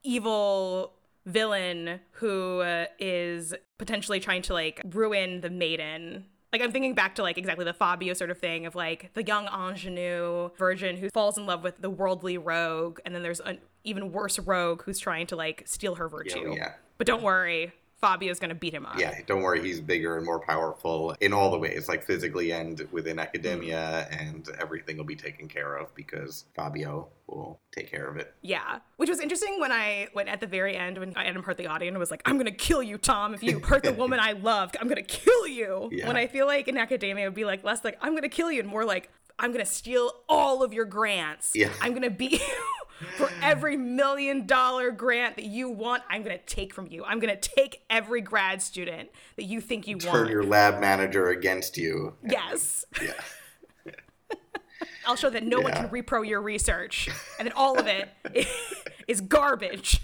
evil 0.04 0.94
villain 1.26 2.00
who 2.12 2.60
uh, 2.62 2.86
is 3.00 3.54
potentially 3.78 4.20
trying 4.20 4.42
to 4.44 4.54
like 4.54 4.82
ruin 4.92 5.42
the 5.42 5.50
maiden. 5.50 6.26
Like 6.52 6.64
i'm 6.64 6.72
thinking 6.72 6.96
back 6.96 7.14
to 7.16 7.22
like 7.22 7.38
exactly 7.38 7.64
the 7.64 7.74
fabio 7.74 8.14
sort 8.14 8.32
of 8.32 8.40
thing 8.40 8.66
of 8.66 8.74
like 8.74 9.14
the 9.14 9.24
young 9.24 9.48
ingenue 9.48 10.50
virgin 10.58 10.98
who 10.98 11.10
falls 11.12 11.38
in 11.38 11.46
love 11.46 11.62
with 11.64 11.80
the 11.80 11.92
worldly 11.92 12.40
rogue 12.40 13.00
and 13.06 13.14
then 13.14 13.22
there's 13.22 13.40
an 13.42 13.60
even 13.84 14.12
worse 14.12 14.40
rogue 14.40 14.82
who's 14.82 14.98
trying 14.98 15.28
to 15.28 15.36
like 15.36 15.62
steal 15.68 15.94
her 15.96 16.10
virtue. 16.10 16.56
yeah. 16.56 16.74
but 16.98 17.06
don't 17.06 17.22
worry 17.22 17.72
fabio's 18.02 18.40
gonna 18.40 18.56
beat 18.56 18.74
him 18.74 18.86
up 18.86 19.00
Yeah, 19.00 19.20
don't 19.28 19.42
worry, 19.42 19.62
he's 19.62 19.82
bigger 19.82 20.18
and 20.18 20.26
more 20.26 20.40
powerful 20.40 21.16
in 21.20 21.34
all 21.34 21.52
the 21.52 21.58
ways, 21.58 21.88
like 21.88 22.04
physically 22.04 22.52
and 22.52 22.88
within 22.92 23.20
academia, 23.20 24.08
and 24.12 24.50
everything 24.60 24.98
will 24.98 25.04
be 25.04 25.16
taken 25.16 25.48
care 25.48 25.76
of 25.76 25.94
because 25.96 26.46
Fabio 26.56 27.08
will 27.28 27.60
take 27.72 27.92
care 27.92 28.08
of 28.08 28.18
it. 28.18 28.34
Yeah, 28.42 28.80
which 28.98 29.10
was 29.10 29.20
interesting 29.20 29.60
when 29.60 29.72
I 29.72 30.08
when 30.14 30.28
at 30.28 30.40
the 30.42 30.48
very 30.48 30.76
end 30.76 30.98
when 30.98 31.16
Adam 31.16 31.44
hurt 31.44 31.58
the 31.58 31.68
audience 31.68 31.94
and 31.94 32.00
was 32.00 32.12
like, 32.12 32.22
"I'm 32.26 32.38
gonna 32.38 32.52
kill 32.52 32.82
you, 32.82 32.98
Tom, 32.98 33.34
if 33.34 33.44
you 33.44 33.60
hurt 33.60 33.84
the 33.84 33.94
woman 34.02 34.20
I 34.20 34.34
love. 34.34 34.72
I'm 34.80 34.88
gonna 34.88 35.02
kill 35.02 35.48
you." 35.48 35.90
Yeah. 35.92 36.08
When 36.08 36.16
I 36.16 36.28
feel 36.28 36.48
like 36.48 36.68
in 36.68 36.78
academia 36.78 37.26
it 37.26 37.28
would 37.28 37.36
be 37.36 37.46
like 37.46 37.64
less 37.64 37.84
like 37.84 37.98
I'm 38.02 38.16
gonna 38.16 38.30
kill 38.30 38.52
you 38.52 38.60
and 38.60 38.70
more 38.70 38.86
like 38.86 39.10
I'm 39.40 39.52
gonna 39.52 39.66
steal 39.66 40.12
all 40.28 40.64
of 40.64 40.74
your 40.74 40.86
grants. 40.86 41.52
Yeah. 41.56 41.72
I'm 41.82 41.94
gonna 41.94 42.10
beat 42.10 42.34
you 42.34 42.40
for 43.18 43.30
every 43.42 43.78
million 43.78 44.46
dollar 44.46 44.92
grant 44.92 45.38
that 45.38 45.46
you 45.46 45.70
want. 45.70 46.04
I'm 46.10 46.24
gonna 46.24 46.38
take 46.38 46.74
from 46.74 46.88
you. 46.88 47.06
I'm 47.06 47.20
gonna 47.20 47.40
take 47.40 47.84
every 47.90 48.22
grad 48.22 48.62
student 48.62 49.10
that 49.38 49.46
you 49.46 49.62
think 49.62 49.88
you 49.88 49.98
Turn 49.98 50.12
want. 50.12 50.24
Turn 50.26 50.32
your 50.32 50.44
lab 50.44 50.80
manager 50.82 51.30
against 51.30 51.78
you. 51.78 52.16
yes. 52.24 52.86
Yeah. 53.02 53.14
I'll 55.06 55.16
show 55.16 55.30
that 55.30 55.44
no 55.44 55.60
one 55.62 55.72
can 55.74 55.90
repro 55.90 56.28
your 56.28 56.42
research, 56.42 57.10
and 57.40 57.48
then 57.48 57.54
all 57.56 57.80
of 57.80 57.88
it 57.88 58.10
is 59.08 59.22
garbage. 59.22 60.02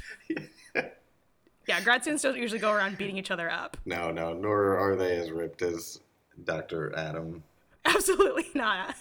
Yeah, 1.67 1.82
grad 1.82 2.02
students 2.02 2.24
don't 2.24 2.38
usually 2.38 2.60
go 2.60 2.71
around 2.71 2.98
beating 2.98 3.17
each 3.17 3.32
other 3.32 3.50
up. 3.50 3.78
No, 3.86 4.12
no, 4.12 4.34
nor 4.34 4.78
are 4.78 4.95
they 4.95 5.17
as 5.17 5.32
ripped 5.32 5.62
as 5.62 6.00
Dr. 6.43 6.93
Adam. 6.95 7.43
Absolutely 7.86 8.48
not. 8.54 8.95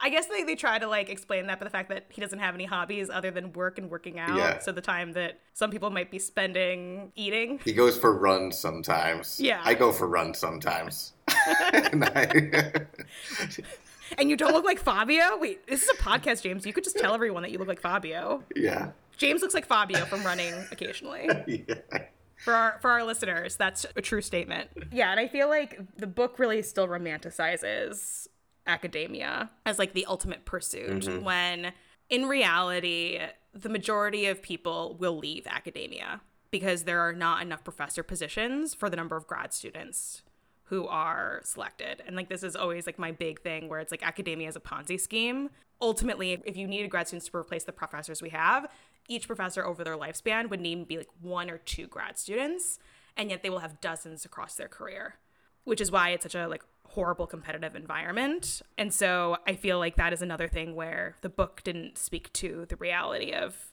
I 0.00 0.08
guess 0.10 0.26
they, 0.26 0.44
they 0.44 0.54
try 0.54 0.78
to 0.78 0.86
like 0.86 1.08
explain 1.10 1.46
that 1.48 1.58
by 1.58 1.64
the 1.64 1.70
fact 1.70 1.88
that 1.88 2.04
he 2.10 2.20
doesn't 2.20 2.38
have 2.38 2.54
any 2.54 2.64
hobbies 2.66 3.10
other 3.10 3.30
than 3.30 3.52
work 3.52 3.78
and 3.78 3.90
working 3.90 4.18
out. 4.18 4.36
Yeah. 4.36 4.58
So 4.60 4.70
the 4.72 4.80
time 4.80 5.12
that 5.12 5.40
some 5.54 5.70
people 5.70 5.90
might 5.90 6.10
be 6.10 6.18
spending 6.18 7.10
eating. 7.16 7.60
He 7.64 7.72
goes 7.72 7.96
for 7.98 8.16
runs 8.16 8.56
sometimes. 8.58 9.40
Yeah. 9.40 9.60
I 9.64 9.74
go 9.74 9.90
for 9.92 10.06
runs 10.06 10.38
sometimes. 10.38 11.12
And 11.92 12.04
I- 12.04 12.72
And 14.18 14.28
you 14.28 14.36
don't 14.36 14.52
look 14.52 14.64
like 14.64 14.80
Fabio? 14.80 15.38
Wait, 15.38 15.66
this 15.68 15.84
is 15.84 15.88
a 15.90 15.94
podcast, 16.02 16.42
James. 16.42 16.66
You 16.66 16.72
could 16.72 16.82
just 16.82 16.98
tell 16.98 17.14
everyone 17.14 17.42
that 17.42 17.52
you 17.52 17.58
look 17.58 17.68
like 17.68 17.80
Fabio. 17.80 18.42
yeah. 18.56 18.90
James 19.16 19.40
looks 19.42 19.54
like 19.54 19.66
Fabio 19.66 20.04
from 20.06 20.24
running 20.24 20.52
occasionally. 20.72 21.28
Yeah. 21.46 21.98
for 22.36 22.54
our 22.54 22.78
for 22.80 22.90
our 22.90 23.04
listeners 23.04 23.56
that's 23.56 23.84
a 23.96 24.00
true 24.00 24.22
statement 24.22 24.70
yeah 24.90 25.10
and 25.10 25.20
i 25.20 25.28
feel 25.28 25.46
like 25.50 25.78
the 25.98 26.06
book 26.06 26.38
really 26.38 26.62
still 26.62 26.88
romanticizes 26.88 28.28
academia 28.70 29.50
as 29.66 29.78
like 29.78 29.92
the 29.92 30.06
ultimate 30.06 30.44
pursuit 30.44 31.02
mm-hmm. 31.02 31.24
when 31.24 31.72
in 32.08 32.26
reality 32.26 33.20
the 33.52 33.68
majority 33.68 34.26
of 34.26 34.42
people 34.42 34.96
will 34.98 35.18
leave 35.18 35.46
academia 35.46 36.20
because 36.50 36.84
there 36.84 37.00
are 37.00 37.12
not 37.12 37.42
enough 37.42 37.62
professor 37.64 38.02
positions 38.02 38.74
for 38.74 38.90
the 38.90 38.96
number 38.96 39.16
of 39.16 39.26
grad 39.26 39.52
students 39.52 40.22
who 40.64 40.86
are 40.86 41.40
selected. 41.42 42.02
And 42.06 42.14
like 42.14 42.28
this 42.28 42.44
is 42.44 42.54
always 42.54 42.86
like 42.86 42.98
my 42.98 43.10
big 43.10 43.40
thing 43.40 43.68
where 43.68 43.80
it's 43.80 43.90
like 43.90 44.06
academia 44.06 44.48
is 44.48 44.56
a 44.56 44.60
Ponzi 44.60 45.00
scheme. 45.00 45.50
Ultimately, 45.80 46.40
if 46.44 46.56
you 46.56 46.68
needed 46.68 46.90
grad 46.90 47.08
students 47.08 47.28
to 47.28 47.36
replace 47.36 47.64
the 47.64 47.72
professors 47.72 48.22
we 48.22 48.30
have, 48.30 48.68
each 49.08 49.26
professor 49.26 49.64
over 49.64 49.82
their 49.82 49.96
lifespan 49.96 50.48
would 50.48 50.60
need 50.60 50.78
to 50.78 50.84
be 50.84 50.98
like 50.98 51.08
one 51.20 51.50
or 51.50 51.58
two 51.58 51.88
grad 51.88 52.18
students, 52.18 52.78
and 53.16 53.30
yet 53.30 53.42
they 53.42 53.50
will 53.50 53.58
have 53.58 53.80
dozens 53.80 54.24
across 54.24 54.54
their 54.54 54.68
career. 54.68 55.16
Which 55.64 55.80
is 55.80 55.90
why 55.90 56.10
it's 56.10 56.22
such 56.22 56.36
a 56.36 56.46
like 56.46 56.62
horrible 56.90 57.26
competitive 57.26 57.76
environment. 57.76 58.62
And 58.76 58.92
so 58.92 59.36
I 59.46 59.54
feel 59.54 59.78
like 59.78 59.96
that 59.96 60.12
is 60.12 60.22
another 60.22 60.48
thing 60.48 60.74
where 60.74 61.16
the 61.20 61.28
book 61.28 61.62
didn't 61.62 61.98
speak 61.98 62.32
to 62.34 62.66
the 62.68 62.76
reality 62.76 63.32
of 63.32 63.72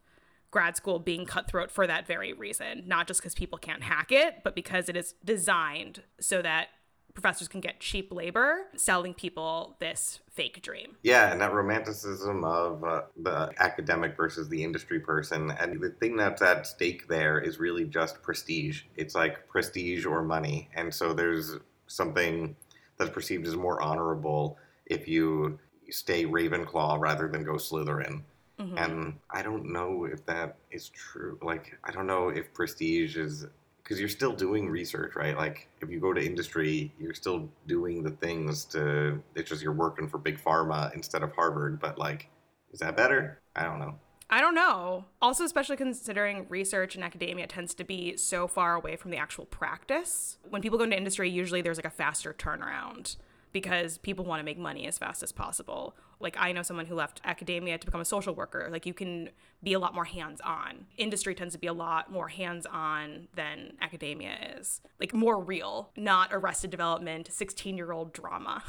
grad 0.51 0.77
school 0.77 0.99
being 0.99 1.25
cutthroat 1.25 1.71
for 1.71 1.88
that 1.88 2.06
very 2.06 2.34
reason, 2.34 2.84
not 2.86 3.08
just 3.08 3.19
because 3.19 3.34
people 3.34 3.58
can't 3.58 3.84
hack 3.84 4.12
it, 4.12 4.43
but 4.43 4.56
because 4.56 4.88
it 4.88 4.95
is 4.95 5.15
designed 5.25 6.03
so 6.19 6.41
that 6.41 6.67
professors 7.15 7.47
can 7.47 7.60
get 7.60 7.80
cheap 7.80 8.13
labor 8.13 8.67
selling 8.75 9.15
people 9.15 9.75
this 9.80 10.19
fake 10.32 10.62
dream. 10.62 10.95
Yeah, 11.01 11.32
and 11.32 11.41
that 11.41 11.51
romanticism 11.51 12.43
of 12.43 12.84
uh, 12.84 13.01
the 13.23 13.51
academic 13.58 14.15
versus 14.15 14.47
the 14.47 14.63
industry 14.63 14.99
person. 14.99 15.49
And 15.60 15.82
the 15.82 15.89
thing 15.89 16.15
that's 16.15 16.43
at 16.43 16.67
stake 16.67 17.08
there 17.08 17.39
is 17.39 17.58
really 17.58 17.86
just 17.86 18.21
prestige. 18.21 18.84
It's 18.95 19.15
like 19.15 19.47
prestige 19.47 20.06
or 20.06 20.21
money. 20.21 20.69
And 20.75 20.93
so 20.93 21.12
there's 21.12 21.56
something 21.88 22.56
that's 22.97 23.12
perceived 23.12 23.45
as 23.47 23.55
more 23.55 23.81
honorable 23.81 24.57
if 24.86 25.07
you 25.07 25.60
stay 25.89 26.25
Ravenclaw 26.25 26.99
rather 26.99 27.27
than 27.27 27.43
go 27.43 27.53
Slytherin. 27.53 28.23
Mhm. 28.60 28.73
And 28.77 29.19
I 29.29 29.41
don't 29.41 29.71
know 29.71 30.05
if 30.05 30.25
that 30.25 30.57
is 30.71 30.89
true. 30.89 31.38
Like, 31.41 31.77
I 31.83 31.91
don't 31.91 32.07
know 32.07 32.29
if 32.29 32.53
prestige 32.53 33.15
is 33.17 33.45
because 33.83 33.99
you're 33.99 34.10
still 34.10 34.33
doing 34.33 34.69
research, 34.69 35.15
right? 35.15 35.38
Like, 35.38 35.69
if 35.79 35.89
you 35.89 35.99
go 35.99 36.12
to 36.12 36.21
industry, 36.21 36.91
you're 36.99 37.13
still 37.13 37.49
doing 37.67 38.03
the 38.03 38.12
things 38.12 38.65
to. 38.65 39.21
It's 39.36 39.49
just 39.49 39.62
you're 39.62 39.71
working 39.73 40.10
for 40.10 40.17
big 40.17 40.39
pharma 40.39 40.93
instead 40.93 41.23
of 41.23 41.31
Harvard. 41.33 41.79
But 41.79 41.97
like, 41.97 42.29
is 42.71 42.79
that 42.79 42.97
better? 42.97 43.39
I 43.55 43.63
don't 43.63 43.79
know. 43.79 43.97
I 44.29 44.41
don't 44.41 44.55
know. 44.55 45.05
Also, 45.21 45.45
especially 45.45 45.77
considering 45.77 46.45
research 46.49 46.95
and 46.95 47.03
academia 47.03 47.47
tends 47.47 47.73
to 47.75 47.83
be 47.83 48.17
so 48.17 48.47
far 48.47 48.75
away 48.75 48.97
from 48.97 49.11
the 49.11 49.17
actual 49.17 49.45
practice. 49.45 50.37
When 50.49 50.61
people 50.61 50.77
go 50.77 50.83
into 50.83 50.97
industry, 50.97 51.29
usually 51.29 51.61
there's 51.61 51.77
like 51.77 51.85
a 51.85 51.89
faster 51.89 52.33
turnaround 52.33 53.15
because 53.53 53.97
people 53.97 54.25
want 54.25 54.41
to 54.41 54.43
make 54.43 54.57
money 54.57 54.85
as 54.85 54.97
fast 54.97 55.23
as 55.23 55.31
possible. 55.31 55.95
Like, 56.19 56.35
I 56.37 56.51
know 56.51 56.63
someone 56.63 56.87
who 56.87 56.95
left 56.95 57.21
academia 57.23 57.77
to 57.77 57.85
become 57.85 58.01
a 58.01 58.05
social 58.05 58.33
worker. 58.33 58.67
Like, 58.71 58.85
you 58.85 58.93
can 58.93 59.29
be 59.63 59.73
a 59.73 59.79
lot 59.79 59.93
more 59.93 60.05
hands 60.05 60.41
on. 60.41 60.87
Industry 60.97 61.35
tends 61.35 61.53
to 61.53 61.59
be 61.59 61.67
a 61.67 61.73
lot 61.73 62.11
more 62.11 62.27
hands 62.27 62.65
on 62.65 63.27
than 63.35 63.73
academia 63.81 64.35
is. 64.57 64.81
Like, 64.99 65.13
more 65.13 65.39
real, 65.39 65.91
not 65.95 66.29
arrested 66.33 66.71
development, 66.71 67.29
16 67.31 67.77
year 67.77 67.91
old 67.91 68.13
drama. 68.13 68.63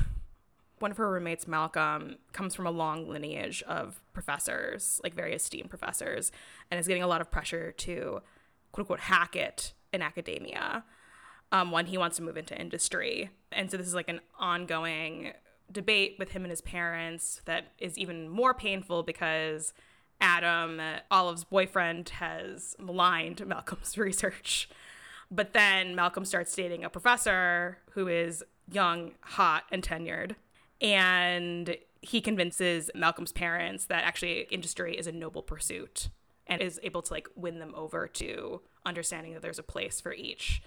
One 0.80 0.90
of 0.90 0.96
her 0.96 1.10
roommates, 1.10 1.46
Malcolm, 1.46 2.16
comes 2.32 2.54
from 2.54 2.66
a 2.66 2.70
long 2.70 3.08
lineage 3.08 3.62
of 3.66 4.00
professors, 4.12 5.00
like 5.02 5.14
very 5.14 5.34
esteemed 5.34 5.70
professors, 5.70 6.32
and 6.70 6.78
is 6.78 6.86
getting 6.86 7.02
a 7.02 7.06
lot 7.06 7.20
of 7.20 7.30
pressure 7.30 7.72
to 7.72 8.22
quote 8.72 8.84
unquote 8.84 9.00
hack 9.00 9.36
it 9.36 9.72
in 9.92 10.02
academia 10.02 10.84
um, 11.52 11.70
when 11.70 11.86
he 11.86 11.98
wants 11.98 12.16
to 12.16 12.22
move 12.22 12.36
into 12.36 12.58
industry. 12.58 13.30
And 13.52 13.70
so 13.70 13.76
this 13.76 13.86
is 13.86 13.94
like 13.94 14.08
an 14.08 14.20
ongoing 14.38 15.32
debate 15.70 16.16
with 16.18 16.30
him 16.30 16.44
and 16.44 16.50
his 16.50 16.60
parents 16.60 17.40
that 17.44 17.72
is 17.78 17.98
even 17.98 18.28
more 18.28 18.54
painful 18.54 19.02
because 19.02 19.72
Adam, 20.20 20.80
Olive's 21.10 21.44
boyfriend, 21.44 22.08
has 22.10 22.74
maligned 22.78 23.46
Malcolm's 23.46 23.96
research. 23.98 24.68
But 25.30 25.52
then 25.52 25.94
Malcolm 25.94 26.24
starts 26.24 26.54
dating 26.54 26.84
a 26.84 26.90
professor 26.90 27.78
who 27.90 28.08
is 28.08 28.42
young, 28.70 29.12
hot, 29.20 29.64
and 29.70 29.82
tenured. 29.82 30.36
And 30.80 31.76
he 32.00 32.20
convinces 32.20 32.90
Malcolm's 32.94 33.32
parents 33.32 33.86
that 33.86 34.04
actually 34.04 34.42
industry 34.50 34.96
is 34.96 35.06
a 35.06 35.12
noble 35.12 35.42
pursuit 35.42 36.08
and 36.46 36.62
is 36.62 36.80
able 36.82 37.02
to 37.02 37.12
like 37.12 37.28
win 37.34 37.58
them 37.58 37.74
over 37.74 38.06
to 38.06 38.62
understanding 38.86 39.34
that 39.34 39.42
there's 39.42 39.58
a 39.58 39.64
place 39.64 40.00
for 40.00 40.12
each. 40.12 40.62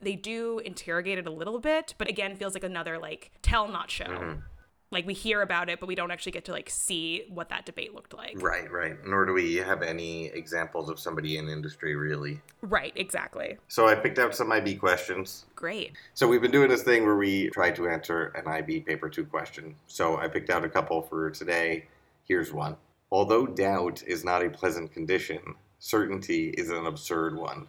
They 0.00 0.14
do 0.14 0.60
interrogate 0.60 1.18
it 1.18 1.26
a 1.26 1.30
little 1.30 1.58
bit, 1.58 1.94
but 1.98 2.08
again, 2.08 2.36
feels 2.36 2.54
like 2.54 2.64
another 2.64 2.98
like 2.98 3.30
tell 3.42 3.68
not 3.68 3.90
show. 3.90 4.04
Mm-hmm. 4.04 4.40
Like 4.90 5.06
we 5.06 5.14
hear 5.14 5.42
about 5.42 5.68
it, 5.68 5.80
but 5.80 5.86
we 5.86 5.94
don't 5.94 6.10
actually 6.10 6.32
get 6.32 6.46
to 6.46 6.52
like 6.52 6.70
see 6.70 7.24
what 7.28 7.50
that 7.50 7.66
debate 7.66 7.94
looked 7.94 8.14
like. 8.14 8.40
Right, 8.40 8.70
right. 8.70 8.96
Nor 9.06 9.26
do 9.26 9.34
we 9.34 9.56
have 9.56 9.82
any 9.82 10.26
examples 10.26 10.88
of 10.88 10.98
somebody 10.98 11.36
in 11.36 11.48
industry 11.48 11.94
really. 11.94 12.40
Right, 12.62 12.92
exactly. 12.96 13.58
So 13.68 13.86
I 13.86 13.94
picked 13.94 14.18
out 14.18 14.34
some 14.34 14.50
IB 14.50 14.76
questions. 14.76 15.44
Great. 15.54 15.92
So 16.14 16.26
we've 16.26 16.40
been 16.40 16.50
doing 16.50 16.70
this 16.70 16.82
thing 16.82 17.04
where 17.04 17.16
we 17.16 17.50
try 17.50 17.70
to 17.70 17.88
answer 17.88 18.26
an 18.28 18.46
IB 18.46 18.80
paper 18.80 19.10
two 19.10 19.24
question. 19.24 19.74
So 19.86 20.16
I 20.16 20.28
picked 20.28 20.48
out 20.48 20.64
a 20.64 20.68
couple 20.68 21.02
for 21.02 21.30
today. 21.30 21.86
Here's 22.24 22.52
one. 22.52 22.76
Although 23.10 23.46
doubt 23.46 24.02
is 24.06 24.24
not 24.24 24.44
a 24.44 24.50
pleasant 24.50 24.92
condition, 24.92 25.54
certainty 25.78 26.50
is 26.50 26.70
an 26.70 26.86
absurd 26.86 27.36
one. 27.36 27.66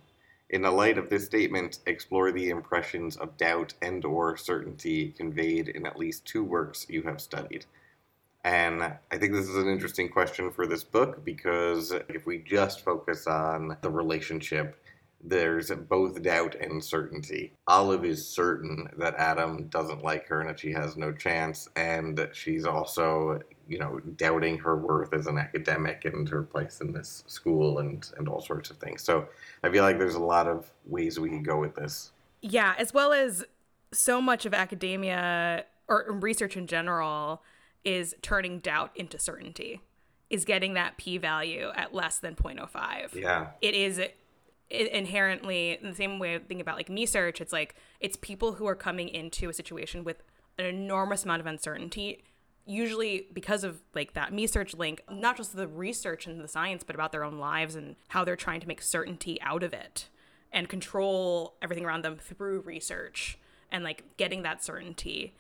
In 0.50 0.64
the 0.64 0.72
light 0.72 0.98
of 0.98 1.10
this 1.10 1.26
statement, 1.26 1.80
explore 1.86 2.32
the 2.32 2.50
impressions 2.50 3.16
of 3.18 3.38
doubt 3.38 3.74
and 3.84 4.04
or 4.04 4.36
certainty 4.36 5.12
conveyed 5.12 5.70
in 5.70 5.86
at 5.86 6.00
least 6.00 6.26
two 6.26 6.44
works 6.44 6.88
you 6.90 7.04
have 7.04 7.22
studied. 7.22 7.66
And 8.44 8.82
I 8.82 9.18
think 9.18 9.34
this 9.34 9.48
is 9.48 9.58
an 9.58 9.68
interesting 9.68 10.10
question 10.10 10.50
for 10.52 10.66
this 10.66 10.84
book 10.84 11.24
because 11.24 11.92
if 11.92 12.26
we 12.26 12.40
just 12.40 12.84
focus 12.84 13.28
on 13.28 13.78
the 13.82 13.92
relationship, 13.92 14.76
there's 15.24 15.70
both 15.72 16.22
doubt 16.22 16.56
and 16.56 16.84
certainty. 16.84 17.54
Olive 17.68 18.06
is 18.06 18.26
certain 18.28 18.90
that 18.98 19.16
Adam 19.16 19.68
doesn't 19.68 20.04
like 20.04 20.28
her 20.28 20.42
and 20.42 20.50
that 20.50 20.60
she 20.60 20.72
has 20.72 20.96
no 20.96 21.12
chance, 21.12 21.70
and 21.76 22.30
she's 22.32 22.66
also, 22.66 23.40
you 23.68 23.80
know, 23.80 24.00
doubting 24.16 24.58
her 24.58 24.78
worth 24.78 25.14
as 25.14 25.28
an 25.28 25.38
academic 25.38 26.06
and 26.06 26.28
her 26.30 26.44
place 26.44 26.82
in 26.82 26.94
this 26.94 27.24
school 27.28 27.80
and, 27.80 28.10
and 28.18 28.28
all 28.30 28.42
sorts 28.42 28.70
of 28.70 28.78
things. 28.78 29.04
So 29.04 29.28
I 29.64 29.70
feel 29.70 29.84
like 29.84 30.00
there's 30.00 30.16
a 30.16 30.20
lot 30.20 30.48
of 30.48 30.72
ways 30.86 31.20
we 31.20 31.30
can 31.30 31.44
go 31.44 31.60
with 31.60 31.76
this. 31.76 32.12
Yeah, 32.42 32.74
as 32.78 32.94
well 32.94 33.12
as 33.12 33.44
so 33.92 34.22
much 34.22 34.46
of 34.46 34.54
academia 34.54 35.66
or 35.88 36.06
research 36.22 36.56
in 36.56 36.68
general 36.68 37.42
is 37.84 38.16
turning 38.22 38.60
doubt 38.60 38.92
into 38.96 39.20
certainty, 39.20 39.82
is 40.30 40.46
getting 40.46 40.76
that 40.76 40.98
p 40.98 41.18
value 41.18 41.72
at 41.76 41.94
less 41.94 42.20
than 42.20 42.36
0.05. 42.36 43.16
Yeah. 43.16 43.48
It 43.62 43.74
is 43.74 44.00
inherently 44.70 45.78
in 45.82 45.90
the 45.90 45.96
same 45.96 46.20
way 46.20 46.36
I 46.36 46.40
think 46.40 46.62
about 46.62 46.76
like 46.76 46.90
me 46.90 47.06
search, 47.06 47.42
it's 47.42 47.54
like 47.54 47.76
it's 48.00 48.18
people 48.18 48.54
who 48.54 48.68
are 48.68 48.76
coming 48.76 49.10
into 49.10 49.50
a 49.50 49.54
situation 49.54 50.04
with 50.04 50.24
an 50.58 50.66
enormous 50.66 51.24
amount 51.24 51.40
of 51.42 51.48
uncertainty 51.48 52.24
usually 52.66 53.26
because 53.34 53.64
of 53.64 53.82
like 53.96 54.14
that 54.14 54.32
me 54.32 54.46
search 54.46 54.76
link 54.76 55.02
not 55.10 55.36
just 55.36 55.56
the 55.56 55.68
research 55.68 56.28
and 56.28 56.40
the 56.40 56.48
science 56.48 56.84
but 56.84 56.96
about 56.96 57.12
their 57.12 57.24
own 57.24 57.40
lives 57.40 57.74
and 57.76 57.96
how 58.10 58.24
they're 58.24 58.36
trying 58.36 58.60
to 58.60 58.68
make 58.68 58.80
certainty 58.80 59.42
out 59.42 59.64
of 59.64 59.74
it 59.74 60.08
and 60.52 60.70
control 60.70 61.56
everything 61.64 61.84
around 61.84 62.04
them 62.04 62.18
through 62.18 62.62
research 62.62 63.40
and 63.72 63.84
like 63.84 64.04
getting 64.18 64.44
that 64.44 64.64
certainty. 64.64 65.34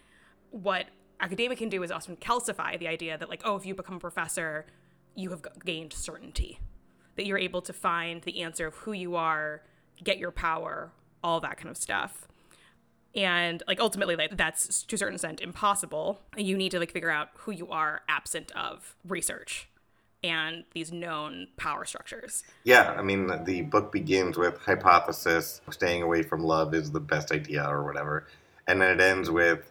What 0.49 0.87
academia 1.19 1.55
can 1.55 1.69
do 1.69 1.83
is 1.83 1.91
often 1.91 2.15
calcify 2.15 2.79
the 2.79 2.87
idea 2.87 3.15
that 3.15 3.29
like 3.29 3.41
oh 3.45 3.55
if 3.55 3.65
you 3.65 3.75
become 3.75 3.97
a 3.97 3.99
professor 3.99 4.65
you 5.13 5.29
have 5.29 5.41
gained 5.63 5.93
certainty 5.93 6.59
that 7.19 7.25
you're 7.25 7.37
able 7.37 7.61
to 7.61 7.73
find 7.73 8.21
the 8.21 8.41
answer 8.41 8.65
of 8.65 8.75
who 8.75 8.93
you 8.93 9.17
are 9.17 9.61
get 10.01 10.17
your 10.17 10.31
power 10.31 10.89
all 11.21 11.41
that 11.41 11.57
kind 11.57 11.69
of 11.69 11.75
stuff. 11.75 12.29
And 13.13 13.61
like 13.67 13.81
ultimately 13.81 14.15
like 14.15 14.37
that's 14.37 14.83
to 14.83 14.95
a 14.95 14.97
certain 14.97 15.15
extent 15.15 15.41
impossible. 15.41 16.21
You 16.37 16.55
need 16.55 16.71
to 16.71 16.79
like 16.79 16.93
figure 16.93 17.09
out 17.09 17.27
who 17.39 17.51
you 17.51 17.67
are 17.67 18.03
absent 18.07 18.53
of 18.53 18.95
research 19.05 19.67
and 20.23 20.63
these 20.73 20.93
known 20.93 21.47
power 21.57 21.83
structures. 21.83 22.45
Yeah, 22.63 22.95
I 22.97 23.01
mean, 23.01 23.29
the 23.43 23.63
book 23.63 23.91
begins 23.91 24.37
with 24.37 24.57
hypothesis, 24.59 25.59
staying 25.69 26.03
away 26.03 26.23
from 26.23 26.41
love 26.41 26.73
is 26.73 26.89
the 26.89 27.01
best 27.01 27.33
idea 27.33 27.65
or 27.65 27.83
whatever. 27.83 28.27
And 28.65 28.81
then 28.81 28.97
it 28.97 29.01
ends 29.01 29.29
with 29.29 29.69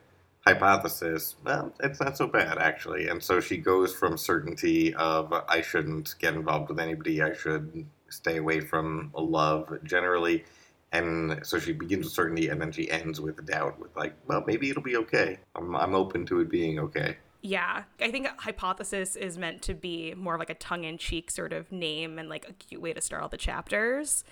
hypothesis, 0.49 1.37
well, 1.45 1.73
it's 1.81 2.01
not 2.01 2.17
so 2.17 2.27
bad 2.27 2.59
actually. 2.59 3.09
And 3.09 3.23
so 3.23 3.41
she 3.41 3.57
goes 3.59 3.95
from 3.95 4.17
certainty 4.17 4.95
of 4.95 5.33
I 5.33 5.61
shouldn't 5.61 6.15
get 6.19 6.35
involved 6.35 6.71
with 6.71 6.81
anybody, 6.81 7.23
I 7.23 7.35
should 7.35 7.87
stay 8.09 8.39
away 8.39 8.61
from 8.61 9.11
love 9.15 9.79
generally. 9.85 10.45
And 10.91 11.41
so 11.43 11.59
she 11.59 11.73
begins 11.73 12.07
with 12.07 12.15
certainty 12.15 12.49
and 12.49 12.59
then 12.61 12.73
she 12.73 12.91
ends 12.91 13.21
with 13.21 13.45
doubt, 13.45 13.79
with 13.79 13.95
like, 13.95 14.15
well, 14.27 14.43
maybe 14.47 14.71
it'll 14.71 14.83
be 14.83 14.97
okay. 14.97 15.39
I'm, 15.55 15.77
I'm 15.77 15.95
open 15.95 16.25
to 16.27 16.41
it 16.41 16.49
being 16.51 16.79
okay. 16.79 17.17
yeah 17.41 17.85
i 18.01 18.11
think 18.11 18.27
hypothesis 18.39 19.15
is 19.15 19.39
meant 19.39 19.63
to 19.63 19.73
be 19.73 20.13
more 20.17 20.37
like 20.37 20.51
a 20.51 20.55
tongue-in-cheek 20.55 21.31
sort 21.31 21.53
of 21.53 21.71
name 21.71 22.19
and 22.19 22.29
like 22.29 22.49
a 22.49 22.53
cute 22.55 22.83
way 22.83 22.93
to 22.93 23.01
start 23.01 23.23
all 23.23 23.29
the 23.29 23.37
chapters 23.37 24.25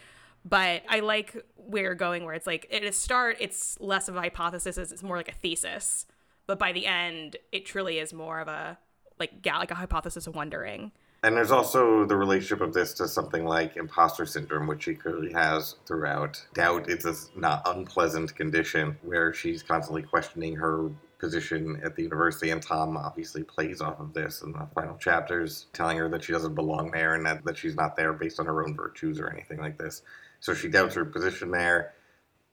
but 0.49 0.83
i 0.89 1.01
like 1.01 1.37
where 1.57 1.83
you're 1.83 1.95
going 1.95 2.25
where 2.25 2.35
it's 2.35 2.47
like 2.47 2.67
at 2.73 2.85
a 2.85 2.93
start 2.93 3.37
it's 3.41 3.79
less 3.81 4.09
of 4.09 4.17
a 4.17 4.21
hypothesis 4.21 4.79
it's 4.79 5.03
more 5.03 5.17
like 5.17 5.29
a 5.29 5.35
thesis 5.35 6.07
but 6.47 6.59
by 6.59 6.73
the 6.73 6.87
end 6.87 7.37
it 7.53 7.67
truly 7.67 7.99
is 7.99 8.13
more 8.13 8.41
of 8.41 8.49
a 8.49 8.79
like 9.19 9.33
yeah 9.45 9.59
like 9.59 9.71
a 9.71 9.75
hypothesis 9.75 10.27
of 10.27 10.35
wondering 10.35 10.93
And 11.23 11.37
there's 11.37 11.51
also 11.51 12.05
the 12.05 12.17
relationship 12.17 12.61
of 12.61 12.73
this 12.73 12.93
to 12.95 13.09
something 13.09 13.45
like 13.45 13.77
imposter 13.77 14.27
syndrome, 14.27 14.69
which 14.69 14.85
she 14.85 14.95
clearly 14.95 15.33
has 15.33 15.75
throughout. 15.87 16.45
Doubt 16.55 16.89
is 16.89 17.03
this 17.03 17.31
not 17.35 17.63
unpleasant 17.67 18.37
condition 18.37 18.97
where 19.03 19.33
she's 19.33 19.63
constantly 19.63 20.03
questioning 20.03 20.55
her 20.55 20.91
position 21.19 21.81
at 21.83 21.97
the 21.97 22.03
university, 22.03 22.51
and 22.51 22.63
Tom 22.63 22.97
obviously 22.97 23.43
plays 23.43 23.81
off 23.81 23.99
of 23.99 24.13
this 24.13 24.43
in 24.43 24.53
the 24.53 24.69
final 24.75 24.97
chapters, 24.99 25.67
telling 25.73 25.97
her 25.99 26.09
that 26.11 26.23
she 26.23 26.33
doesn't 26.33 26.55
belong 26.55 26.91
there 26.91 27.15
and 27.15 27.25
that, 27.25 27.45
that 27.45 27.57
she's 27.57 27.75
not 27.75 27.97
there 27.97 28.13
based 28.13 28.39
on 28.39 28.47
her 28.47 28.63
own 28.63 28.77
virtues 28.77 29.19
or 29.19 29.29
anything 29.31 29.59
like 29.59 29.79
this. 29.79 30.03
So 30.41 30.55
she 30.55 30.69
doubts 30.69 30.95
her 30.95 31.05
position 31.05 31.51
there. 31.51 31.93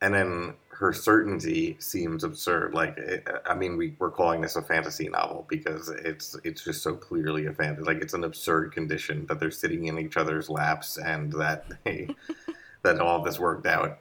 And 0.02 0.14
then 0.14 0.56
her 0.70 0.92
certainty 0.92 1.78
seems 1.80 2.24
absurd. 2.24 2.74
Like, 2.74 2.98
eh, 2.98 3.20
eh, 3.26 3.38
I 3.46 3.56
mean, 3.56 3.78
we, 3.78 3.96
we're 4.00 4.12
calling 4.12 4.42
this 4.42 4.58
a 4.58 4.62
fantasy 4.62 5.08
novel 5.08 5.46
because 5.50 5.90
it's 5.90 6.36
it's 6.44 6.64
just 6.64 6.84
so 6.84 6.96
clearly 6.96 7.46
a 7.46 7.54
fantasy. 7.54 7.86
Like, 7.86 8.02
it's 8.02 8.14
an 8.14 8.26
absurd 8.26 8.74
condition 8.74 9.26
that 9.28 9.40
they're 9.40 9.52
sitting 9.52 9.86
in 9.86 9.98
each 9.98 10.18
other's 10.18 10.50
laps 10.50 10.98
and 10.98 11.32
that 11.34 11.66
they 11.84 12.10
that 12.84 13.00
all 13.00 13.22
this 13.24 13.40
worked 13.40 13.66
out, 13.66 14.00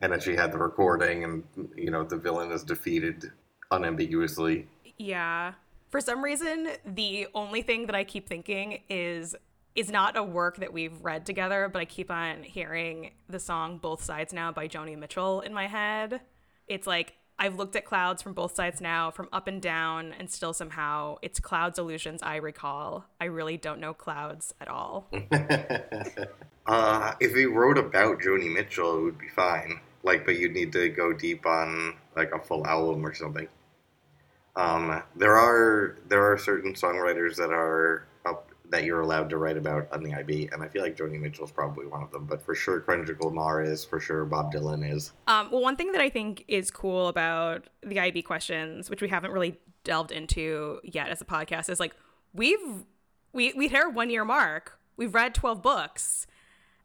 and 0.00 0.12
that 0.12 0.22
she 0.22 0.34
had 0.34 0.50
the 0.50 0.58
recording, 0.58 1.22
and 1.22 1.44
you 1.76 1.90
know, 1.90 2.02
the 2.02 2.16
villain 2.16 2.50
is 2.50 2.64
defeated 2.64 3.30
unambiguously. 3.70 4.66
Yeah. 4.98 5.52
For 5.90 6.00
some 6.00 6.22
reason, 6.22 6.68
the 6.84 7.28
only 7.34 7.62
thing 7.62 7.86
that 7.86 7.94
I 7.94 8.04
keep 8.04 8.28
thinking 8.28 8.82
is 8.90 9.34
is 9.78 9.92
not 9.92 10.16
a 10.16 10.22
work 10.24 10.56
that 10.56 10.72
we've 10.72 11.00
read 11.04 11.24
together, 11.24 11.70
but 11.72 11.78
I 11.78 11.84
keep 11.84 12.10
on 12.10 12.42
hearing 12.42 13.12
the 13.28 13.38
song 13.38 13.78
Both 13.78 14.02
Sides 14.02 14.32
Now 14.32 14.50
by 14.50 14.66
Joni 14.66 14.98
Mitchell 14.98 15.40
in 15.40 15.54
my 15.54 15.68
head. 15.68 16.20
It's 16.66 16.84
like 16.84 17.14
I've 17.38 17.54
looked 17.54 17.76
at 17.76 17.84
clouds 17.84 18.20
from 18.20 18.32
both 18.32 18.56
sides 18.56 18.80
now, 18.80 19.12
from 19.12 19.28
up 19.32 19.46
and 19.46 19.62
down, 19.62 20.12
and 20.18 20.28
still 20.28 20.52
somehow 20.52 21.18
it's 21.22 21.38
clouds 21.38 21.78
illusions 21.78 22.24
I 22.24 22.36
recall. 22.36 23.04
I 23.20 23.26
really 23.26 23.56
don't 23.56 23.78
know 23.78 23.94
clouds 23.94 24.52
at 24.60 24.66
all. 24.66 25.06
uh, 26.66 27.14
if 27.20 27.36
he 27.36 27.44
wrote 27.44 27.78
about 27.78 28.20
Joni 28.20 28.52
Mitchell, 28.52 28.98
it 28.98 29.02
would 29.02 29.18
be 29.18 29.28
fine. 29.28 29.78
Like, 30.02 30.26
but 30.26 30.40
you'd 30.40 30.54
need 30.54 30.72
to 30.72 30.88
go 30.88 31.12
deep 31.12 31.46
on 31.46 31.94
like 32.16 32.32
a 32.32 32.40
full 32.40 32.66
album 32.66 33.06
or 33.06 33.14
something. 33.14 33.46
Um, 34.56 35.04
there 35.14 35.36
are 35.36 35.98
there 36.08 36.32
are 36.32 36.36
certain 36.36 36.74
songwriters 36.74 37.36
that 37.36 37.52
are 37.52 38.08
that 38.70 38.84
you're 38.84 39.00
allowed 39.00 39.30
to 39.30 39.38
write 39.38 39.56
about 39.56 39.88
on 39.92 40.02
the 40.02 40.14
IB, 40.14 40.50
and 40.52 40.62
I 40.62 40.68
feel 40.68 40.82
like 40.82 40.96
Joni 40.96 41.20
Mitchell's 41.20 41.50
probably 41.50 41.86
one 41.86 42.02
of 42.02 42.10
them. 42.10 42.26
But 42.26 42.42
for 42.42 42.54
sure, 42.54 42.80
Kendrick 42.80 43.22
Lamar 43.22 43.62
is. 43.62 43.84
For 43.84 44.00
sure, 44.00 44.24
Bob 44.24 44.52
Dylan 44.52 44.88
is. 44.90 45.12
Um, 45.26 45.50
well, 45.50 45.62
one 45.62 45.76
thing 45.76 45.92
that 45.92 46.00
I 46.00 46.08
think 46.08 46.44
is 46.48 46.70
cool 46.70 47.08
about 47.08 47.68
the 47.82 47.98
IB 47.98 48.22
questions, 48.22 48.90
which 48.90 49.02
we 49.02 49.08
haven't 49.08 49.32
really 49.32 49.58
delved 49.84 50.12
into 50.12 50.80
yet 50.84 51.08
as 51.08 51.20
a 51.20 51.24
podcast, 51.24 51.70
is 51.70 51.80
like 51.80 51.94
we've 52.32 52.84
we 53.32 53.52
we 53.54 53.68
hit 53.68 53.78
our 53.78 53.90
one 53.90 54.10
year 54.10 54.24
mark. 54.24 54.78
We've 54.96 55.14
read 55.14 55.34
twelve 55.34 55.62
books, 55.62 56.26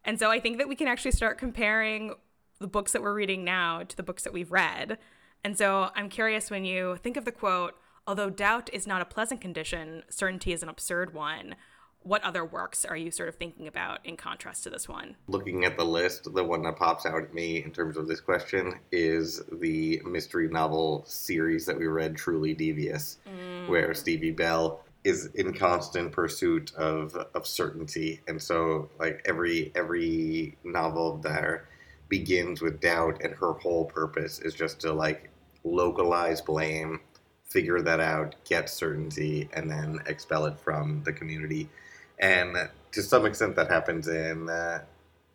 and 0.04 0.20
so 0.20 0.30
I 0.32 0.40
think 0.40 0.58
that 0.58 0.68
we 0.68 0.76
can 0.76 0.88
actually 0.88 1.12
start 1.12 1.38
comparing 1.38 2.14
the 2.60 2.68
books 2.68 2.94
that 2.94 3.02
we're 3.02 3.14
reading 3.14 3.44
now 3.44 3.84
to 3.84 3.98
the 3.98 4.04
books 4.04 4.24
that 4.24 4.34
we've 4.34 4.52
read. 4.52 4.98
And 5.44 5.58
so 5.58 5.90
I'm 5.96 6.08
curious 6.08 6.50
when 6.50 6.64
you 6.64 6.98
think 6.98 7.18
of 7.18 7.26
the 7.26 7.32
quote, 7.32 7.76
although 8.08 8.30
doubt 8.30 8.70
is 8.72 8.88
not 8.88 9.02
a 9.02 9.06
pleasant 9.06 9.42
condition, 9.42 10.04
certainty 10.10 10.54
is 10.54 10.64
an 10.64 10.70
absurd 10.70 11.14
one. 11.14 11.56
What 12.04 12.22
other 12.24 12.44
works 12.44 12.84
are 12.84 12.98
you 12.98 13.12
sort 13.12 13.30
of 13.30 13.36
thinking 13.36 13.68
about 13.68 14.06
in 14.06 14.18
contrast 14.18 14.64
to 14.64 14.70
this 14.70 14.90
one? 14.90 15.16
Looking 15.28 15.64
at 15.64 15.78
the 15.78 15.86
list, 15.86 16.34
the 16.34 16.44
one 16.44 16.62
that 16.64 16.76
pops 16.76 17.06
out 17.06 17.24
at 17.24 17.34
me 17.34 17.64
in 17.64 17.72
terms 17.72 17.96
of 17.96 18.08
this 18.08 18.20
question 18.20 18.80
is 18.92 19.42
the 19.54 20.02
mystery 20.06 20.50
novel 20.50 21.06
series 21.08 21.66
that 21.66 21.80
we 21.80 21.88
read, 21.88 22.18
Truly 22.18 22.54
Devious, 22.54 23.20
mm. 23.26 23.70
where 23.70 23.94
Stevie 23.94 24.32
Bell 24.32 24.84
is 25.06 25.28
in 25.36 25.54
constant 25.54 26.12
pursuit 26.12 26.74
of 26.76 27.16
of 27.34 27.48
certainty, 27.48 28.22
and 28.28 28.42
so 28.42 28.90
like 29.00 29.22
every 29.26 29.72
every 29.76 30.58
novel 30.64 31.18
there 31.18 31.68
begins 32.10 32.62
with 32.62 32.80
doubt, 32.82 33.22
and 33.24 33.34
her 33.34 33.54
whole 33.54 33.86
purpose 33.86 34.40
is 34.40 34.54
just 34.54 34.80
to 34.82 34.92
like 34.94 35.30
localize 35.64 36.42
blame, 36.42 37.00
figure 37.46 37.82
that 37.82 38.00
out, 38.00 38.36
get 38.46 38.70
certainty, 38.70 39.50
and 39.54 39.70
then 39.70 40.00
expel 40.08 40.46
it 40.46 40.60
from 40.60 41.02
the 41.04 41.14
community. 41.14 41.70
And 42.20 42.56
to 42.92 43.02
some 43.02 43.26
extent 43.26 43.56
that 43.56 43.70
happens 43.70 44.08
in 44.08 44.50
uh, 44.50 44.82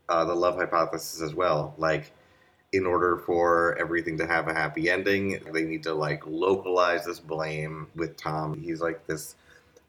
uh, 0.09 0.25
the 0.25 0.35
love 0.35 0.57
hypothesis 0.57 1.21
as 1.21 1.35
well. 1.35 1.75
Like, 1.77 2.12
in 2.73 2.87
order 2.87 3.17
for 3.17 3.77
everything 3.79 4.19
to 4.19 4.27
have 4.27 4.47
a 4.49 4.55
happy 4.55 4.91
ending, 4.91 5.41
they 5.53 5.64
need 5.64 5.83
to 5.85 5.95
like 5.95 6.23
localize 6.27 7.05
this 7.07 7.21
blame 7.21 7.88
with 7.95 8.17
Tom. 8.17 8.61
He's 8.61 8.81
like 8.81 9.07
this 9.07 9.37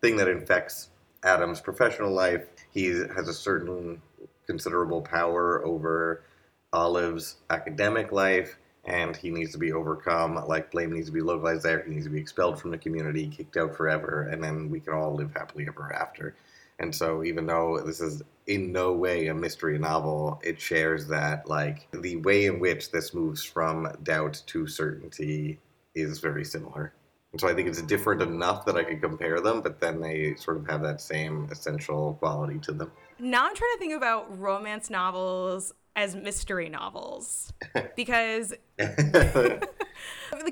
thing 0.01 0.15
that 0.17 0.27
infects 0.29 0.89
Adam's 1.23 1.59
professional 1.59 2.11
life. 2.11 2.45
He 2.73 2.85
has 2.87 3.27
a 3.27 3.33
certain 3.33 4.01
considerable 4.47 5.01
power 5.01 5.63
over 5.65 6.23
Olive's 6.71 7.37
academic 7.49 8.11
life, 8.11 8.57
and 8.85 9.15
he 9.15 9.29
needs 9.29 9.51
to 9.51 9.57
be 9.57 9.73
overcome. 9.73 10.35
Like, 10.47 10.71
blame 10.71 10.93
needs 10.93 11.07
to 11.07 11.11
be 11.11 11.21
localized 11.21 11.63
there. 11.63 11.83
He 11.83 11.91
needs 11.91 12.05
to 12.05 12.11
be 12.11 12.19
expelled 12.19 12.59
from 12.61 12.71
the 12.71 12.77
community, 12.77 13.27
kicked 13.27 13.57
out 13.57 13.75
forever, 13.75 14.29
and 14.31 14.41
then 14.43 14.69
we 14.69 14.79
can 14.79 14.93
all 14.93 15.13
live 15.13 15.33
happily 15.35 15.65
ever 15.67 15.91
after. 15.93 16.35
And 16.79 16.95
so, 16.95 17.23
even 17.23 17.45
though 17.45 17.81
this 17.85 17.99
is 17.99 18.23
in 18.47 18.71
no 18.71 18.93
way 18.93 19.27
a 19.27 19.33
mystery 19.33 19.77
novel, 19.77 20.41
it 20.43 20.59
shares 20.59 21.07
that, 21.07 21.47
like, 21.47 21.87
the 21.91 22.15
way 22.17 22.45
in 22.45 22.59
which 22.59 22.91
this 22.91 23.13
moves 23.13 23.43
from 23.43 23.91
doubt 24.03 24.41
to 24.47 24.65
certainty 24.65 25.59
is 25.93 26.19
very 26.19 26.45
similar. 26.45 26.93
And 27.33 27.41
so, 27.41 27.49
I 27.49 27.53
think 27.53 27.67
it's 27.67 27.81
different 27.81 28.21
enough 28.21 28.65
that 28.65 28.77
I 28.77 28.83
could 28.83 29.01
compare 29.01 29.41
them, 29.41 29.61
but 29.61 29.81
then 29.81 29.99
they 29.99 30.35
sort 30.35 30.57
of 30.57 30.67
have 30.67 30.81
that 30.83 31.01
same 31.01 31.47
essential 31.51 32.13
quality 32.15 32.59
to 32.59 32.71
them. 32.71 32.91
Now 33.19 33.45
I'm 33.45 33.55
trying 33.55 33.73
to 33.73 33.79
think 33.79 33.93
about 33.93 34.39
romance 34.39 34.89
novels 34.89 35.73
as 35.95 36.15
mystery 36.15 36.69
novels 36.69 37.51
because 37.97 38.53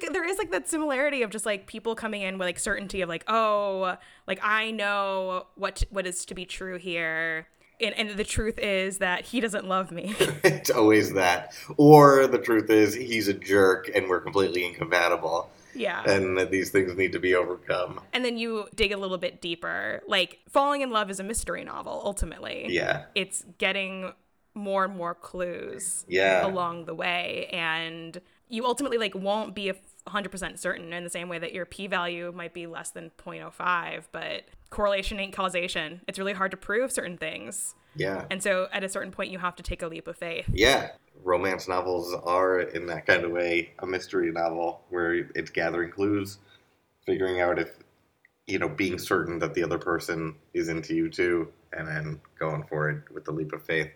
like, 0.04 0.14
there 0.14 0.28
is 0.28 0.38
like 0.38 0.52
that 0.52 0.68
similarity 0.70 1.22
of 1.22 1.30
just 1.30 1.46
like 1.46 1.68
people 1.68 1.96
coming 1.96 2.22
in 2.22 2.38
with 2.38 2.48
like 2.48 2.60
certainty 2.60 3.02
of 3.02 3.10
like 3.10 3.24
oh 3.28 3.98
like 4.28 4.40
I 4.44 4.72
know 4.72 5.48
what 5.56 5.84
what 5.90 6.06
is 6.08 6.26
to 6.26 6.36
be 6.36 6.46
true 6.46 6.78
here 6.78 7.48
and, 7.80 7.94
and 7.96 8.10
the 8.18 8.24
truth 8.24 8.58
is 8.58 8.98
that 9.00 9.26
he 9.26 9.40
doesn't 9.40 9.68
love 9.68 9.92
me. 9.92 10.16
it's 10.44 10.72
always 10.72 11.14
that. 11.14 11.54
Or 11.78 12.26
the 12.28 12.40
truth 12.40 12.70
is 12.70 12.94
he's 12.94 13.28
a 13.28 13.34
jerk 13.34 13.92
and 13.94 14.08
we're 14.08 14.20
completely 14.22 14.66
incompatible. 14.66 15.52
Yeah. 15.76 16.04
And 16.10 16.38
that 16.40 16.50
these 16.50 16.72
things 16.72 16.96
need 16.98 17.12
to 17.12 17.20
be 17.20 17.36
overcome. 17.36 18.00
And 18.14 18.26
then 18.26 18.38
you 18.38 18.66
dig 18.76 18.92
a 18.92 18.98
little 18.98 19.20
bit 19.20 19.42
deeper. 19.42 20.02
Like 20.08 20.40
falling 20.50 20.82
in 20.82 20.90
love 20.90 21.12
is 21.12 21.20
a 21.20 21.24
mystery 21.24 21.64
novel 21.64 22.02
ultimately. 22.04 22.66
Yeah. 22.70 23.04
It's 23.14 23.46
getting 23.60 24.12
more 24.56 24.86
and 24.86 24.96
more 24.96 25.14
clues 25.14 26.04
Yeah. 26.08 26.48
along 26.48 26.86
the 26.86 26.96
way 26.96 27.48
and 27.54 28.20
you 28.50 28.66
ultimately 28.66 28.98
like 28.98 29.14
won't 29.16 29.54
be 29.56 29.70
a 29.70 29.76
100% 30.08 30.58
certain 30.58 30.94
in 30.94 31.04
the 31.04 31.10
same 31.10 31.28
way 31.28 31.38
that 31.38 31.52
your 31.54 31.66
p 31.66 31.86
value 31.88 32.32
might 32.34 32.54
be 32.54 32.66
less 32.66 32.92
than 32.92 33.12
0.05 33.18 34.04
but 34.12 34.44
correlation 34.70 35.20
ain't 35.20 35.34
causation 35.34 36.02
it's 36.08 36.18
really 36.18 36.34
hard 36.34 36.52
to 36.52 36.58
prove 36.58 36.92
certain 36.92 37.18
things 37.18 37.76
Yeah. 37.96 38.26
and 38.32 38.42
so 38.42 38.68
at 38.72 38.84
a 38.86 38.90
certain 38.90 39.12
point 39.12 39.32
you 39.32 39.40
have 39.40 39.56
to 39.58 39.64
take 39.64 39.82
a 39.82 39.88
leap 39.88 40.08
of 40.08 40.18
faith 40.18 40.46
Yeah. 40.52 40.92
Romance 41.24 41.68
novels 41.68 42.14
are, 42.26 42.60
in 42.62 42.86
that 42.86 43.08
kind 43.08 43.26
of 43.26 43.32
way, 43.32 43.74
a 43.80 43.88
mystery 43.88 44.32
novel 44.32 44.84
where 44.90 45.14
it's 45.36 45.50
gathering 45.50 45.90
clues, 45.92 46.38
figuring 47.08 47.42
out 47.42 47.58
if, 47.58 47.72
you 48.46 48.60
know, 48.60 48.70
being 48.70 49.00
certain 49.00 49.40
that 49.40 49.56
the 49.56 49.64
other 49.64 49.80
person 49.80 50.36
is 50.54 50.70
into 50.70 50.94
you 50.96 51.10
too, 51.10 51.52
and 51.74 51.88
then 51.88 52.22
going 52.40 52.64
for 52.70 52.90
it 52.92 53.02
with 53.12 53.26
the 53.26 53.32
leap 53.32 53.52
of 53.52 53.64
faith. 53.66 53.90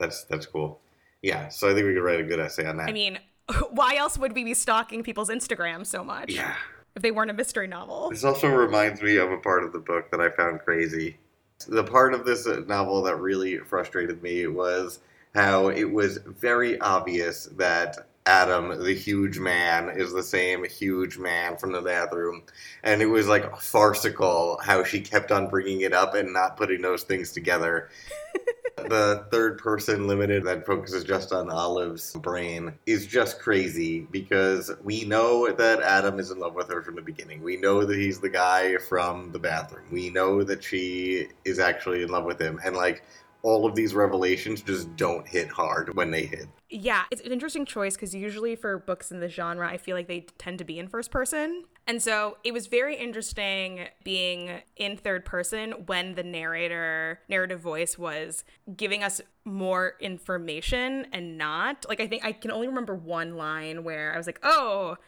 That's 0.00 0.24
that's 0.24 0.46
cool. 0.46 0.80
Yeah. 1.22 1.48
So 1.48 1.70
I 1.70 1.74
think 1.74 1.86
we 1.86 1.94
could 1.94 2.02
write 2.02 2.20
a 2.20 2.24
good 2.24 2.40
essay 2.40 2.66
on 2.66 2.76
that. 2.78 2.88
i 2.88 2.92
mean 2.92 3.18
why 3.70 3.96
else 3.96 4.18
would 4.18 4.34
we 4.34 4.44
be 4.44 4.54
stalking 4.54 5.02
people's 5.02 5.28
instagram 5.28 5.84
so 5.86 6.04
much 6.04 6.32
yeah. 6.32 6.54
if 6.96 7.02
they 7.02 7.10
weren't 7.10 7.30
a 7.30 7.34
mystery 7.34 7.66
novel 7.66 8.10
This 8.10 8.24
also 8.24 8.48
reminds 8.48 9.02
me 9.02 9.16
of 9.16 9.30
a 9.30 9.38
part 9.38 9.64
of 9.64 9.72
the 9.72 9.78
book 9.78 10.10
that 10.10 10.20
I 10.20 10.30
found 10.30 10.60
crazy. 10.60 11.18
The 11.66 11.84
part 11.84 12.14
of 12.14 12.24
this 12.24 12.46
novel 12.66 13.02
that 13.02 13.16
really 13.16 13.58
frustrated 13.58 14.22
me 14.22 14.46
was 14.46 15.00
how 15.34 15.68
it 15.68 15.84
was 15.84 16.18
very 16.18 16.78
obvious 16.80 17.46
that 17.56 17.96
Adam, 18.28 18.84
the 18.84 18.94
huge 18.94 19.38
man, 19.38 19.88
is 19.88 20.12
the 20.12 20.22
same 20.22 20.62
huge 20.64 21.16
man 21.16 21.56
from 21.56 21.72
the 21.72 21.80
bathroom. 21.80 22.42
And 22.82 23.00
it 23.00 23.06
was 23.06 23.26
like 23.26 23.56
farcical 23.58 24.60
how 24.62 24.84
she 24.84 25.00
kept 25.00 25.32
on 25.32 25.48
bringing 25.48 25.80
it 25.80 25.94
up 25.94 26.14
and 26.14 26.32
not 26.32 26.58
putting 26.58 26.82
those 26.82 27.04
things 27.04 27.32
together. 27.32 27.88
the 28.84 29.26
third 29.30 29.58
person 29.58 30.06
limited 30.06 30.44
that 30.44 30.66
focuses 30.66 31.04
just 31.04 31.32
on 31.32 31.50
Olive's 31.50 32.12
brain 32.14 32.72
is 32.86 33.06
just 33.06 33.40
crazy 33.40 34.06
because 34.10 34.70
we 34.82 35.04
know 35.04 35.50
that 35.50 35.82
Adam 35.82 36.18
is 36.18 36.30
in 36.30 36.38
love 36.38 36.54
with 36.54 36.68
her 36.68 36.82
from 36.82 36.96
the 36.96 37.02
beginning. 37.02 37.42
We 37.42 37.56
know 37.56 37.84
that 37.84 37.96
he's 37.98 38.20
the 38.20 38.28
guy 38.28 38.76
from 38.76 39.32
the 39.32 39.38
bathroom. 39.38 39.86
We 39.90 40.10
know 40.10 40.42
that 40.42 40.62
she 40.62 41.28
is 41.44 41.58
actually 41.58 42.02
in 42.02 42.08
love 42.08 42.24
with 42.24 42.40
him. 42.40 42.60
And 42.64 42.76
like 42.76 43.02
all 43.42 43.66
of 43.66 43.74
these 43.74 43.94
revelations 43.94 44.62
just 44.62 44.94
don't 44.96 45.26
hit 45.26 45.48
hard 45.48 45.94
when 45.94 46.10
they 46.10 46.26
hit. 46.26 46.46
Yeah, 46.70 47.04
it's 47.10 47.22
an 47.22 47.32
interesting 47.32 47.64
choice 47.64 47.94
because 47.94 48.14
usually 48.14 48.56
for 48.56 48.78
books 48.78 49.10
in 49.10 49.20
the 49.20 49.28
genre, 49.28 49.68
I 49.68 49.78
feel 49.78 49.96
like 49.96 50.08
they 50.08 50.26
tend 50.38 50.58
to 50.58 50.64
be 50.64 50.78
in 50.78 50.88
first 50.88 51.10
person. 51.10 51.64
And 51.88 52.02
so 52.02 52.36
it 52.44 52.52
was 52.52 52.66
very 52.66 52.96
interesting 52.96 53.86
being 54.04 54.60
in 54.76 54.98
third 54.98 55.24
person 55.24 55.72
when 55.86 56.16
the 56.16 56.22
narrator, 56.22 57.20
narrative 57.30 57.60
voice 57.60 57.96
was 57.96 58.44
giving 58.76 59.02
us 59.02 59.22
more 59.46 59.94
information 59.98 61.06
and 61.14 61.38
not. 61.38 61.86
Like, 61.88 62.00
I 62.00 62.06
think 62.06 62.26
I 62.26 62.32
can 62.32 62.50
only 62.50 62.68
remember 62.68 62.94
one 62.94 63.38
line 63.38 63.84
where 63.84 64.12
I 64.12 64.18
was 64.18 64.26
like, 64.26 64.38
oh, 64.42 64.98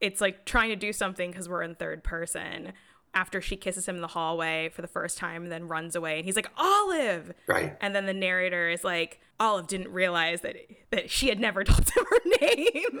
it's 0.00 0.20
like 0.20 0.44
trying 0.44 0.70
to 0.70 0.76
do 0.76 0.92
something 0.92 1.30
because 1.30 1.48
we're 1.48 1.62
in 1.62 1.76
third 1.76 2.02
person. 2.02 2.72
After 3.14 3.40
she 3.40 3.54
kisses 3.54 3.86
him 3.86 3.94
in 3.94 4.02
the 4.02 4.08
hallway 4.08 4.70
for 4.70 4.82
the 4.82 4.88
first 4.88 5.18
time 5.18 5.44
and 5.44 5.52
then 5.52 5.68
runs 5.68 5.94
away, 5.94 6.16
and 6.16 6.24
he's 6.24 6.34
like, 6.34 6.50
Olive! 6.56 7.32
Right. 7.46 7.76
And 7.80 7.94
then 7.94 8.06
the 8.06 8.12
narrator 8.12 8.68
is 8.68 8.82
like, 8.82 9.20
Olive 9.38 9.68
didn't 9.68 9.92
realize 9.92 10.40
that 10.40 10.56
that 10.90 11.10
she 11.10 11.28
had 11.28 11.38
never 11.38 11.62
told 11.64 11.88
him 11.90 12.04
her 12.10 12.18
name. 12.40 13.00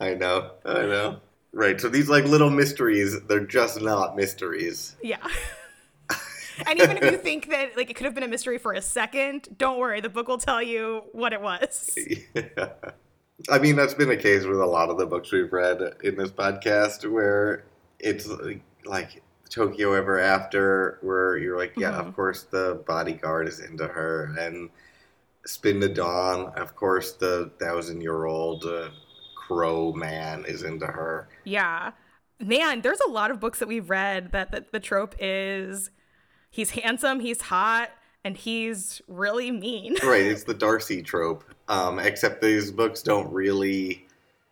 I 0.00 0.14
know. 0.14 0.50
I 0.64 0.82
know. 0.82 1.20
Right. 1.52 1.80
So 1.80 1.88
these 1.88 2.08
like 2.08 2.24
little 2.24 2.50
mysteries, 2.50 3.20
they're 3.28 3.40
just 3.46 3.80
not 3.80 4.14
mysteries. 4.16 4.96
yeah. 5.02 5.26
and 6.66 6.78
even 6.80 6.96
if 6.98 7.10
you 7.10 7.18
think 7.18 7.48
that 7.50 7.76
like 7.76 7.90
it 7.90 7.94
could 7.94 8.04
have 8.06 8.14
been 8.14 8.24
a 8.24 8.28
mystery 8.28 8.58
for 8.58 8.72
a 8.72 8.82
second, 8.82 9.48
don't 9.58 9.78
worry, 9.78 10.00
the 10.00 10.08
book 10.08 10.28
will 10.28 10.38
tell 10.38 10.62
you 10.62 11.02
what 11.12 11.32
it 11.32 11.40
was. 11.40 11.90
Yeah. 12.34 12.68
I 13.50 13.58
mean, 13.58 13.76
that's 13.76 13.92
been 13.92 14.08
the 14.08 14.16
case 14.16 14.44
with 14.46 14.58
a 14.58 14.64
lot 14.66 14.88
of 14.88 14.96
the 14.96 15.04
books 15.04 15.30
we've 15.30 15.52
read 15.52 15.78
in 16.02 16.16
this 16.16 16.30
podcast 16.30 17.10
where 17.10 17.64
it's 17.98 18.26
like, 18.26 18.62
like 18.86 19.22
Tokyo 19.50 19.92
Ever 19.92 20.18
After, 20.18 20.98
where 21.02 21.36
you're 21.36 21.58
like, 21.58 21.74
yeah, 21.76 21.92
Mhm. 21.92 22.08
of 22.08 22.16
course 22.16 22.44
the 22.44 22.82
bodyguard 22.86 23.46
is 23.46 23.60
into 23.60 23.86
her, 23.86 24.34
and 24.40 24.70
Spin 25.44 25.80
the 25.80 25.88
Dawn, 25.90 26.46
of 26.56 26.74
course 26.76 27.12
the 27.12 27.50
thousand 27.60 28.00
year 28.00 28.24
old 28.24 28.64
uh, 28.64 28.88
crow 29.46 29.92
man 29.92 30.44
is 30.46 30.62
into 30.62 30.86
her. 30.86 31.28
Yeah. 31.44 31.92
Man, 32.40 32.82
there's 32.82 33.00
a 33.00 33.10
lot 33.10 33.30
of 33.30 33.40
books 33.40 33.60
that 33.60 33.68
we've 33.68 33.88
read 33.88 34.32
that, 34.32 34.50
that 34.52 34.72
the 34.72 34.80
trope 34.80 35.14
is 35.18 35.90
he's 36.50 36.70
handsome, 36.70 37.20
he's 37.20 37.40
hot, 37.40 37.90
and 38.24 38.36
he's 38.36 39.00
really 39.08 39.50
mean. 39.50 39.96
Right, 40.04 40.26
it's 40.26 40.44
the 40.44 40.54
Darcy 40.54 41.02
trope, 41.02 41.44
um, 41.68 41.98
except 41.98 42.42
these 42.42 42.70
books 42.70 43.02
don't 43.02 43.32
really. 43.32 44.06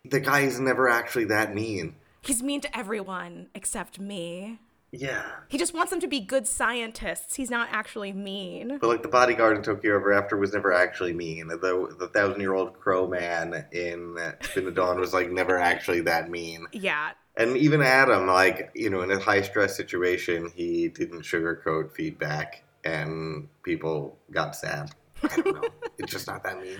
The 0.05 0.19
guy 0.19 0.41
is 0.41 0.59
never 0.59 0.87
actually 0.87 1.25
that 1.25 1.53
mean. 1.53 1.95
He's 2.21 2.41
mean 2.41 2.61
to 2.61 2.77
everyone 2.77 3.47
except 3.53 3.99
me. 3.99 4.59
Yeah. 4.91 5.23
He 5.49 5.57
just 5.57 5.73
wants 5.73 5.91
them 5.91 5.99
to 6.01 6.07
be 6.07 6.19
good 6.19 6.47
scientists. 6.47 7.35
He's 7.35 7.49
not 7.49 7.69
actually 7.71 8.13
mean. 8.13 8.77
But 8.79 8.87
like 8.87 9.01
the 9.01 9.09
bodyguard 9.09 9.57
in 9.57 9.63
Tokyo 9.63 9.95
Ever 9.95 10.13
After 10.13 10.37
was 10.37 10.53
never 10.53 10.71
actually 10.71 11.13
mean. 11.13 11.47
The 11.47 11.95
the 11.99 12.07
thousand 12.07 12.41
year 12.41 12.53
old 12.53 12.79
crow 12.79 13.07
man 13.07 13.65
in 13.71 14.17
Spin 14.41 14.65
the 14.65 14.71
Dawn 14.71 14.99
was 14.99 15.13
like 15.13 15.31
never 15.31 15.57
actually 15.57 16.01
that 16.01 16.29
mean. 16.29 16.67
Yeah. 16.71 17.11
And 17.37 17.57
even 17.57 17.81
Adam, 17.81 18.27
like 18.27 18.71
you 18.73 18.89
know, 18.89 19.01
in 19.01 19.11
a 19.11 19.19
high 19.19 19.41
stress 19.41 19.75
situation, 19.75 20.51
he 20.55 20.87
didn't 20.87 21.23
sugarcoat 21.23 21.91
feedback, 21.91 22.63
and 22.85 23.49
people 23.63 24.17
got 24.31 24.55
sad. 24.55 24.91
I 25.23 25.35
don't 25.35 25.61
know. 25.61 25.69
it's 25.97 26.11
just 26.11 26.27
not 26.27 26.43
that 26.43 26.61
mean. 26.61 26.79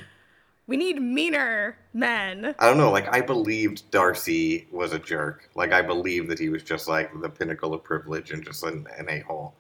We 0.67 0.78
need 0.78 0.99
meaner 1.01 1.78
men. 1.93 2.56
I 2.58 2.67
don't 2.67 2.78
know. 2.78 2.91
Like 2.91 3.13
I 3.13 3.21
believed 3.21 3.89
Darcy 3.91 4.67
was 4.71 4.93
a 4.93 4.99
jerk. 4.99 5.49
Like 5.56 5.71
I 5.71 5.82
believed 5.82 6.30
that 6.30 6.39
he 6.39 6.49
was 6.49 6.63
just 6.63 6.88
like 6.88 7.12
the 7.21 7.30
pinnacle 7.30 7.73
of 7.73 7.84
privilege 7.84 8.32
and 8.32 8.43
just 8.43 8.63
an, 8.63 8.88
an 8.97 9.08
a 9.10 9.19
hole. 9.19 9.54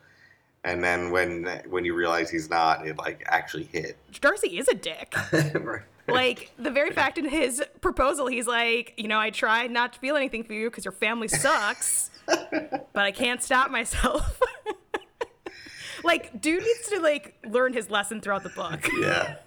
And 0.63 0.83
then 0.83 1.11
when 1.11 1.45
when 1.69 1.85
you 1.85 1.93
realize 1.93 2.29
he's 2.31 2.49
not, 2.49 2.87
it 2.87 2.97
like 2.97 3.23
actually 3.27 3.65
hit. 3.65 3.97
Darcy 4.19 4.57
is 4.57 4.67
a 4.67 4.73
dick. 4.73 5.13
Right. 6.07 6.15
Like 6.37 6.51
the 6.59 6.69
very 6.69 6.91
fact 6.91 7.17
in 7.17 7.27
his 7.27 7.63
proposal, 7.81 8.27
he's 8.27 8.45
like, 8.45 8.93
you 8.95 9.07
know, 9.07 9.19
I 9.19 9.31
tried 9.31 9.71
not 9.71 9.93
to 9.93 9.99
feel 9.99 10.15
anything 10.15 10.43
for 10.43 10.53
you 10.53 10.69
because 10.69 10.85
your 10.85 10.91
family 10.91 11.27
sucks, 11.27 12.11
but 12.27 12.87
I 12.93 13.11
can't 13.11 13.41
stop 13.41 13.71
myself. 13.71 14.39
like, 16.03 16.39
dude 16.39 16.61
needs 16.61 16.89
to 16.89 16.99
like 16.99 17.33
learn 17.49 17.73
his 17.73 17.89
lesson 17.89 18.21
throughout 18.21 18.43
the 18.43 18.49
book. 18.49 18.87
yeah. 18.99 19.37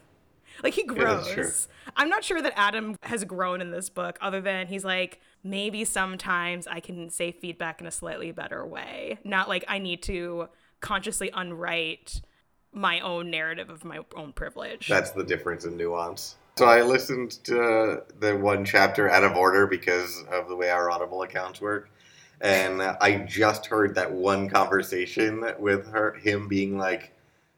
Like 0.62 0.74
he 0.74 0.84
grows. 0.84 1.68
I'm 1.96 2.08
not 2.08 2.24
sure 2.24 2.42
that 2.42 2.52
Adam 2.56 2.96
has 3.02 3.24
grown 3.24 3.60
in 3.60 3.70
this 3.70 3.88
book, 3.88 4.18
other 4.20 4.40
than 4.40 4.66
he's 4.66 4.84
like, 4.84 5.20
maybe 5.42 5.84
sometimes 5.84 6.66
I 6.66 6.80
can 6.80 7.10
say 7.10 7.32
feedback 7.32 7.80
in 7.80 7.86
a 7.86 7.90
slightly 7.90 8.32
better 8.32 8.66
way. 8.66 9.18
Not 9.24 9.48
like 9.48 9.64
I 9.68 9.78
need 9.78 10.02
to 10.04 10.48
consciously 10.80 11.30
unwrite 11.32 12.20
my 12.72 13.00
own 13.00 13.30
narrative 13.30 13.70
of 13.70 13.84
my 13.84 14.00
own 14.14 14.32
privilege. 14.32 14.88
That's 14.88 15.10
the 15.10 15.24
difference 15.24 15.64
in 15.64 15.76
nuance. 15.76 16.36
So 16.58 16.66
I 16.66 16.82
listened 16.82 17.42
to 17.44 18.02
the 18.18 18.36
one 18.36 18.64
chapter 18.64 19.08
out 19.08 19.24
of 19.24 19.36
order 19.36 19.66
because 19.66 20.24
of 20.30 20.48
the 20.48 20.56
way 20.56 20.70
our 20.70 20.90
Audible 20.90 21.22
accounts 21.22 21.60
work. 21.60 21.88
And 22.40 22.82
I 22.82 23.18
just 23.28 23.66
heard 23.66 23.94
that 23.94 24.12
one 24.12 24.48
conversation 24.48 25.44
with 25.58 25.88
her, 25.88 26.14
him 26.14 26.46
being 26.46 26.78
like, 26.78 27.12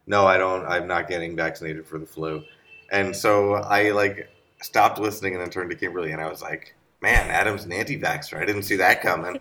"No, 0.06 0.26
I 0.26 0.38
don't. 0.38 0.64
I'm 0.66 0.86
not 0.86 1.08
getting 1.08 1.36
vaccinated 1.36 1.86
for 1.86 1.98
the 1.98 2.06
flu." 2.06 2.42
And 2.90 3.14
so 3.14 3.54
I 3.54 3.90
like 3.90 4.28
stopped 4.62 4.98
listening 4.98 5.34
and 5.34 5.42
then 5.42 5.50
turned 5.50 5.70
to 5.70 5.76
Kimberly 5.76 6.12
and 6.12 6.20
I 6.20 6.28
was 6.28 6.42
like, 6.42 6.74
"Man, 7.00 7.30
Adam's 7.30 7.64
an 7.64 7.72
anti-vaxxer. 7.72 8.36
I 8.36 8.44
didn't 8.44 8.64
see 8.64 8.76
that 8.76 9.00
coming." 9.02 9.40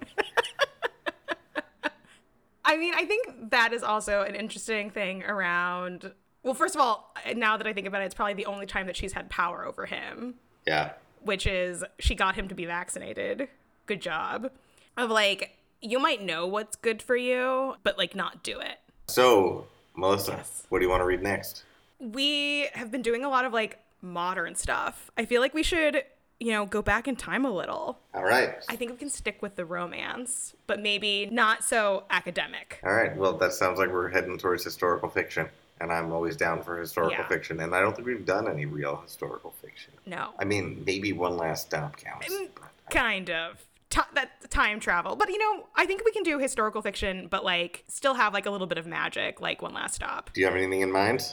I 2.65 2.77
mean, 2.77 2.93
I 2.95 3.05
think 3.05 3.49
that 3.49 3.73
is 3.73 3.81
also 3.81 4.21
an 4.21 4.35
interesting 4.35 4.91
thing 4.91 5.23
around. 5.23 6.11
Well, 6.43 6.53
first 6.53 6.75
of 6.75 6.81
all, 6.81 7.13
now 7.35 7.57
that 7.57 7.65
I 7.65 7.73
think 7.73 7.87
about 7.87 8.01
it, 8.03 8.05
it's 8.05 8.13
probably 8.13 8.35
the 8.35 8.45
only 8.45 8.67
time 8.67 8.85
that 8.85 8.95
she's 8.95 9.13
had 9.13 9.29
power 9.29 9.65
over 9.65 9.87
him, 9.87 10.35
yeah. 10.67 10.91
which 11.21 11.47
is 11.47 11.83
she 11.97 12.13
got 12.13 12.35
him 12.35 12.47
to 12.47 12.55
be 12.55 12.65
vaccinated. 12.65 13.49
Good 13.87 14.01
job. 14.01 14.51
Of 14.95 15.09
like, 15.09 15.57
you 15.81 15.97
might 15.99 16.21
know 16.21 16.45
what's 16.45 16.75
good 16.75 17.01
for 17.01 17.15
you, 17.15 17.75
but 17.83 17.97
like 17.97 18.15
not 18.15 18.43
do 18.43 18.59
it. 18.59 18.77
So, 19.07 19.65
Melissa, 19.95 20.33
Yes. 20.37 20.63
what 20.69 20.79
do 20.79 20.85
you 20.85 20.89
want 20.91 21.01
to 21.01 21.05
read 21.05 21.23
next? 21.23 21.63
We 21.99 22.67
have 22.73 22.91
been 22.91 23.01
doing 23.01 23.23
a 23.23 23.29
lot 23.29 23.45
of 23.45 23.53
like 23.53 23.79
modern 24.01 24.55
stuff. 24.55 25.11
I 25.17 25.25
feel 25.25 25.41
like 25.41 25.53
we 25.53 25.63
should, 25.63 26.03
you 26.39 26.51
know, 26.51 26.65
go 26.65 26.81
back 26.81 27.07
in 27.07 27.15
time 27.15 27.43
a 27.45 27.51
little. 27.51 27.99
All 28.13 28.23
right. 28.23 28.55
I 28.69 28.75
think 28.75 28.91
we 28.91 28.97
can 28.97 29.09
stick 29.09 29.41
with 29.41 29.55
the 29.55 29.65
romance, 29.65 30.55
but 30.67 30.79
maybe 30.79 31.27
not 31.31 31.63
so 31.63 32.03
academic. 32.09 32.79
All 32.85 32.93
right. 32.93 33.15
Well, 33.15 33.33
that 33.37 33.51
sounds 33.53 33.79
like 33.79 33.91
we're 33.91 34.09
heading 34.09 34.37
towards 34.37 34.63
historical 34.63 35.09
fiction, 35.09 35.49
and 35.81 35.91
I'm 35.91 36.13
always 36.13 36.37
down 36.37 36.63
for 36.63 36.79
historical 36.79 37.17
Yeah. 37.17 37.27
fiction. 37.27 37.59
And 37.59 37.75
I 37.75 37.81
don't 37.81 37.93
think 37.95 38.07
we've 38.07 38.25
done 38.25 38.47
any 38.49 38.65
real 38.65 38.95
historical 39.03 39.51
fiction. 39.61 39.91
No. 40.05 40.31
I 40.39 40.45
mean, 40.45 40.83
maybe 40.85 41.11
one 41.11 41.35
last 41.35 41.67
stop 41.67 41.97
counts. 41.97 42.33
Mm, 42.33 42.49
but 42.55 42.63
I- 42.87 42.91
kind 42.91 43.29
of 43.29 43.65
Ti 43.89 44.01
that 44.13 44.51
time 44.51 44.79
travel 44.79 45.15
but 45.15 45.29
you 45.29 45.39
know 45.39 45.65
i 45.75 45.83
think 45.83 46.03
we 46.05 46.11
can 46.11 46.21
do 46.21 46.37
historical 46.37 46.79
fiction 46.83 47.25
but 47.27 47.43
like 47.43 47.83
still 47.87 48.13
have 48.13 48.35
like 48.35 48.45
a 48.45 48.51
little 48.51 48.67
bit 48.67 48.77
of 48.77 48.85
magic 48.85 49.41
like 49.41 49.63
one 49.63 49.73
last 49.73 49.95
stop 49.95 50.29
Do 50.31 50.41
you 50.41 50.45
have 50.45 50.55
anything 50.55 50.81
in 50.81 50.91
mind? 50.91 51.23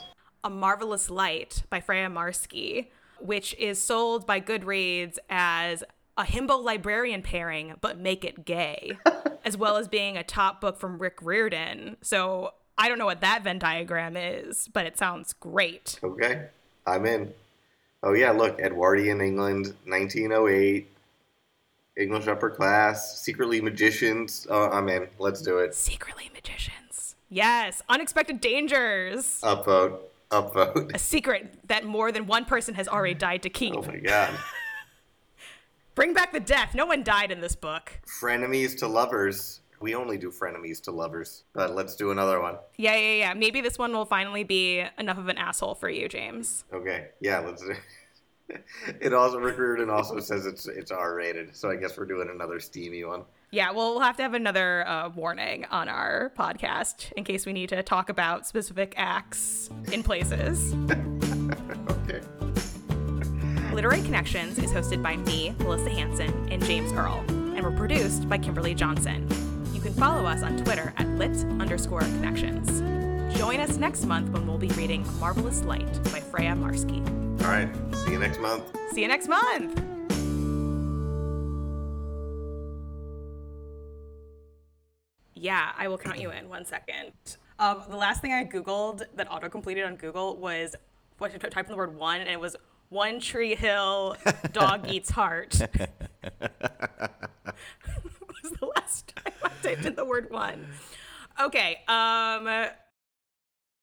A 0.47 0.51
marvelous 0.51 1.11
light 1.11 1.65
by 1.71 1.81
Freya 1.81 2.09
Marske 2.09 2.87
which 3.19 3.53
is 3.59 3.81
sold 3.81 4.27
by 4.27 4.41
goodreads 4.41 5.19
as 5.29 5.83
a 6.17 6.23
himbo 6.23 6.63
librarian 6.63 7.21
pairing 7.21 7.75
but 7.81 7.99
make 7.99 8.25
it 8.25 8.45
gay 8.45 8.93
as 9.45 9.57
well 9.57 9.77
as 9.77 9.89
being 9.89 10.17
a 10.17 10.23
top 10.23 10.61
book 10.61 10.79
from 10.79 10.99
rick 10.99 11.19
riordan 11.21 11.97
so 12.01 12.53
i 12.79 12.89
don't 12.89 12.99
know 12.99 13.07
what 13.07 13.21
that 13.23 13.43
venn 13.43 13.59
diagram 13.59 14.17
is 14.17 14.69
but 14.73 14.87
it 14.87 14.97
sounds 14.97 15.33
great 15.33 15.99
Okay, 16.05 16.47
I'm 16.87 17.05
in. 17.07 17.33
Oh 18.05 18.13
yeah, 18.13 18.31
look, 18.31 18.61
Edwardian 18.61 19.21
England, 19.21 19.75
1908. 19.87 20.87
English 21.97 22.27
upper 22.29 22.51
class, 22.51 23.19
secretly 23.21 23.61
magicians. 23.61 24.47
Oh, 24.49 24.69
I'm 24.71 24.89
in. 24.91 25.09
Let's 25.19 25.43
do 25.43 25.59
it. 25.59 25.75
secretly 25.75 26.31
magicians 26.33 27.17
yes 27.31 27.83
unexpected 27.89 28.41
dangers 28.41 29.41
Upvote. 29.43 29.99
Upvote. 30.31 30.95
a 30.95 30.99
secret 30.99 31.55
that 31.69 31.85
more 31.85 32.11
than 32.11 32.27
one 32.27 32.45
person 32.45 32.75
has 32.75 32.89
already 32.89 33.15
died 33.15 33.43
to 33.43 33.51
keep. 33.51 33.75
Oh 33.77 33.83
my 33.83 33.99
god. 33.99 34.35
Bring 35.95 36.13
back 36.13 36.33
the 36.33 36.41
death. 36.41 36.75
No 36.75 36.85
one 36.85 37.03
died 37.03 37.31
in 37.31 37.41
this 37.41 37.57
book. 37.57 38.01
Frenemies 38.21 38.77
to 38.79 38.87
lovers. 38.87 39.61
We 39.81 39.95
only 39.95 40.19
do 40.19 40.31
frenemies 40.31 40.81
to 40.83 40.91
lovers, 40.91 41.45
but 41.53 41.75
let's 41.75 41.97
do 41.97 42.11
another 42.11 42.41
one. 42.41 42.57
Yeah, 42.77 42.97
yeah, 42.97 43.13
yeah. 43.15 43.35
Maybe 43.35 43.61
this 43.61 43.79
one 43.79 43.93
will 43.93 44.07
finally 44.07 44.43
be 44.45 44.85
enough 44.99 45.19
of 45.19 45.29
an 45.29 45.39
asshole 45.39 45.75
for 45.75 45.89
you, 45.89 46.09
James. 46.09 46.65
Okay, 46.73 47.09
yeah, 47.21 47.39
let's 47.41 47.63
do. 47.63 47.75
It 49.01 49.13
also 49.13 49.39
Rick 49.41 49.59
Riordan 49.59 49.91
also 49.91 50.21
says 50.21 50.47
it's 50.47 50.69
it's 50.69 50.93
R 50.93 51.17
rated, 51.17 51.57
so 51.57 51.69
I 51.69 51.75
guess 51.75 51.99
we're 51.99 52.07
doing 52.07 52.29
another 52.33 52.61
steamy 52.61 53.03
one. 53.03 53.25
Yeah, 53.57 53.71
well, 53.71 53.93
we'll 53.93 54.03
have 54.03 54.19
to 54.19 54.23
have 54.23 54.35
another 54.35 54.87
uh, 54.87 55.09
warning 55.09 55.65
on 55.71 55.89
our 55.89 56.31
podcast 56.39 57.11
in 57.13 57.25
case 57.25 57.47
we 57.47 57.55
need 57.55 57.71
to 57.71 57.83
talk 57.83 58.11
about 58.11 58.47
specific 58.47 58.93
acts 58.99 59.71
in 59.91 60.03
places. 60.03 60.77
Okay. 61.89 62.21
Literary 63.73 64.03
Connections 64.03 64.59
is 64.59 64.71
hosted 64.71 65.03
by 65.03 65.17
me, 65.17 65.55
Melissa 65.59 65.91
Hanson, 65.91 66.49
and 66.53 66.65
James 66.65 66.93
Earl, 66.93 67.25
and 67.29 67.63
we're 67.63 67.77
produced 67.77 68.29
by 68.29 68.39
Kimberly 68.39 68.75
Johnson. 68.75 69.27
You 69.73 69.81
can 69.81 69.93
follow 69.95 70.25
us 70.25 70.43
on 70.43 70.57
Twitter 70.59 70.93
at 70.97 71.09
lit 71.11 71.37
underscore 71.61 72.01
connections. 72.01 72.81
Join 73.37 73.61
us 73.61 73.77
next 73.77 74.05
month 74.05 74.29
when 74.31 74.47
we'll 74.47 74.59
be 74.59 74.69
reading 74.69 75.05
Marvelous 75.19 75.63
Light 75.63 75.93
by 76.05 76.21
Freya 76.21 76.55
Marske. 76.55 77.01
All 77.43 77.49
right. 77.49 77.69
See 77.97 78.13
you 78.13 78.19
next 78.19 78.41
month. 78.41 78.65
See 78.93 79.03
you 79.03 79.09
next 79.09 79.29
month! 79.29 79.96
Yeah, 85.47 85.71
I 85.79 85.87
will 85.87 85.97
count 85.97 86.19
you 86.19 86.33
in 86.33 86.49
one 86.49 86.65
second. 86.65 87.13
Um, 87.61 87.81
the 87.89 87.97
last 87.97 88.21
thing 88.21 88.33
I 88.33 88.45
Googled 88.45 89.05
that 89.15 89.31
auto 89.31 89.49
completed 89.49 89.85
on 89.85 89.95
Google 89.95 90.37
was 90.39 90.75
what 91.19 91.33
I 91.33 91.39
typed 91.39 91.69
in 91.69 91.71
the 91.71 91.77
word 91.77 91.95
one, 91.95 92.21
and 92.21 92.29
it 92.29 92.41
was 92.41 92.57
One 92.89 93.21
Tree 93.21 93.55
Hill 93.55 94.17
Dog 94.53 94.89
Eats 94.91 95.11
Heart. 95.11 95.61
was 98.43 98.59
the 98.59 98.67
last 98.75 99.07
time 99.17 99.33
I 99.45 99.51
typed 99.63 99.87
in 99.87 99.95
the 99.95 100.05
word 100.05 100.33
one. 100.33 100.67
Okay, 101.41 101.79
um, 101.87 102.49